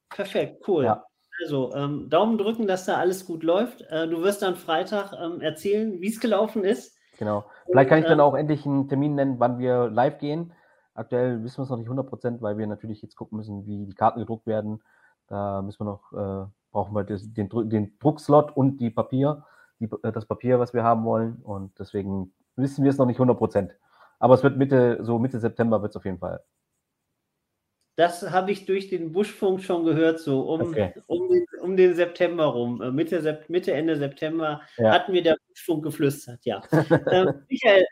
Perfekt, 0.10 0.68
cool. 0.68 0.86
Ja. 0.86 1.06
Also 1.42 1.74
ähm, 1.74 2.10
Daumen 2.10 2.38
drücken, 2.38 2.68
dass 2.68 2.86
da 2.86 2.98
alles 2.98 3.26
gut 3.26 3.44
läuft. 3.44 3.82
Äh, 3.90 4.08
du 4.08 4.22
wirst 4.22 4.42
dann 4.42 4.56
Freitag 4.56 5.14
ähm, 5.14 5.42
erzählen, 5.42 6.00
wie 6.00 6.10
es 6.10 6.20
gelaufen 6.20 6.64
ist. 6.64 6.98
Genau. 7.18 7.46
Vielleicht 7.66 7.90
kann 7.90 8.00
ich 8.00 8.06
dann 8.06 8.20
ähm, 8.20 8.26
auch 8.26 8.36
endlich 8.36 8.66
einen 8.66 8.88
Termin 8.88 9.16
nennen, 9.16 9.40
wann 9.40 9.60
wir 9.60 9.90
live 9.90 10.18
gehen. 10.20 10.54
Aktuell 10.94 11.44
wissen 11.44 11.60
wir 11.60 11.64
es 11.64 11.70
noch 11.70 11.78
nicht 11.78 11.90
100% 11.90 12.42
weil 12.42 12.58
wir 12.58 12.68
natürlich 12.68 13.02
jetzt 13.02 13.16
gucken 13.16 13.38
müssen, 13.38 13.66
wie 13.66 13.86
die 13.86 13.96
Karten 13.96 14.20
gedruckt 14.20 14.46
werden. 14.46 14.82
Da 15.28 15.62
müssen 15.62 15.80
wir 15.80 15.86
noch, 15.86 16.12
äh, 16.12 16.50
brauchen 16.72 16.94
wir 16.94 17.04
das, 17.04 17.32
den, 17.32 17.50
den 17.70 17.98
Druckslot 18.00 18.56
und 18.56 18.78
die 18.82 18.90
Papier, 18.90 19.46
die, 19.80 19.90
äh, 20.04 20.12
das 20.12 20.26
Papier, 20.26 20.60
was 20.60 20.74
wir 20.74 20.84
haben 20.84 21.06
wollen. 21.06 21.38
Und 21.44 21.80
deswegen 21.80 22.34
wissen 22.58 22.84
wir 22.84 22.92
es 22.92 22.98
noch 22.98 23.06
nicht 23.06 23.20
100% 23.20 23.70
Aber 24.20 24.34
es 24.34 24.44
wird 24.44 24.58
Mitte, 24.58 25.00
so 25.02 25.18
Mitte 25.20 25.40
September 25.40 25.82
wird 25.82 25.92
es 25.92 25.96
auf 25.96 26.06
jeden 26.06 26.20
Fall. 26.20 26.44
Das 27.96 28.30
habe 28.32 28.52
ich 28.52 28.66
durch 28.66 28.88
den 28.88 29.12
Buschfunk 29.12 29.62
schon 29.62 29.86
gehört, 29.86 30.20
so 30.20 30.42
um, 30.42 30.62
okay. 30.62 30.94
um, 31.08 31.30
den, 31.30 31.46
um 31.62 31.78
den 31.78 31.94
September 31.94 32.46
rum. 32.46 32.82
Äh, 32.82 32.92
Mitte, 32.92 33.44
Mitte, 33.48 33.74
Ende 33.74 33.96
September 33.98 34.62
ja. 34.78 34.92
hat 34.92 35.10
mir 35.10 35.22
der 35.22 35.38
Buschfunk 35.48 35.84
geflüstert, 35.84 36.44
ja. 36.44 36.62
ähm, 37.12 37.44
Michael, 37.50 37.86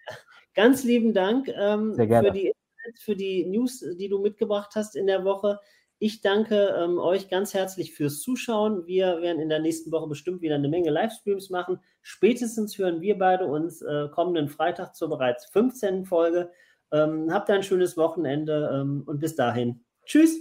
ganz 0.56 0.84
lieben 0.84 1.14
Dank 1.14 1.48
ähm, 1.50 1.96
für 1.96 2.32
die 2.32 2.54
für 2.98 3.16
die 3.16 3.46
News, 3.46 3.84
die 3.98 4.10
du 4.10 4.20
mitgebracht 4.20 4.72
hast 4.76 4.96
in 4.96 5.08
der 5.08 5.24
Woche. 5.24 5.60
Ich 6.02 6.22
danke 6.22 6.76
ähm, 6.78 6.98
euch 6.98 7.30
ganz 7.30 7.54
herzlich 7.54 7.94
fürs 7.94 8.22
Zuschauen. 8.22 8.88
Wir 8.88 9.22
werden 9.22 9.42
in 9.42 9.50
der 9.50 9.60
nächsten 9.60 9.92
Woche 9.92 10.08
bestimmt 10.08 10.42
wieder 10.42 10.56
eine 10.56 10.70
Menge 10.70 10.90
Livestreams 10.90 11.50
machen. 11.50 11.82
Spätestens 12.02 12.78
hören 12.78 13.02
wir 13.02 13.18
beide 13.18 13.46
uns 13.46 13.82
äh, 13.82 14.08
kommenden 14.10 14.48
Freitag 14.48 14.96
zur 14.96 15.10
bereits 15.10 15.46
15. 15.48 16.06
Folge. 16.06 16.52
Ähm, 16.92 17.32
habt 17.32 17.50
ein 17.50 17.64
schönes 17.64 17.98
Wochenende 17.98 18.72
ähm, 18.74 19.04
und 19.06 19.20
bis 19.20 19.36
dahin. 19.36 19.84
Tschüss. 20.06 20.38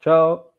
Ciao. 0.00 0.51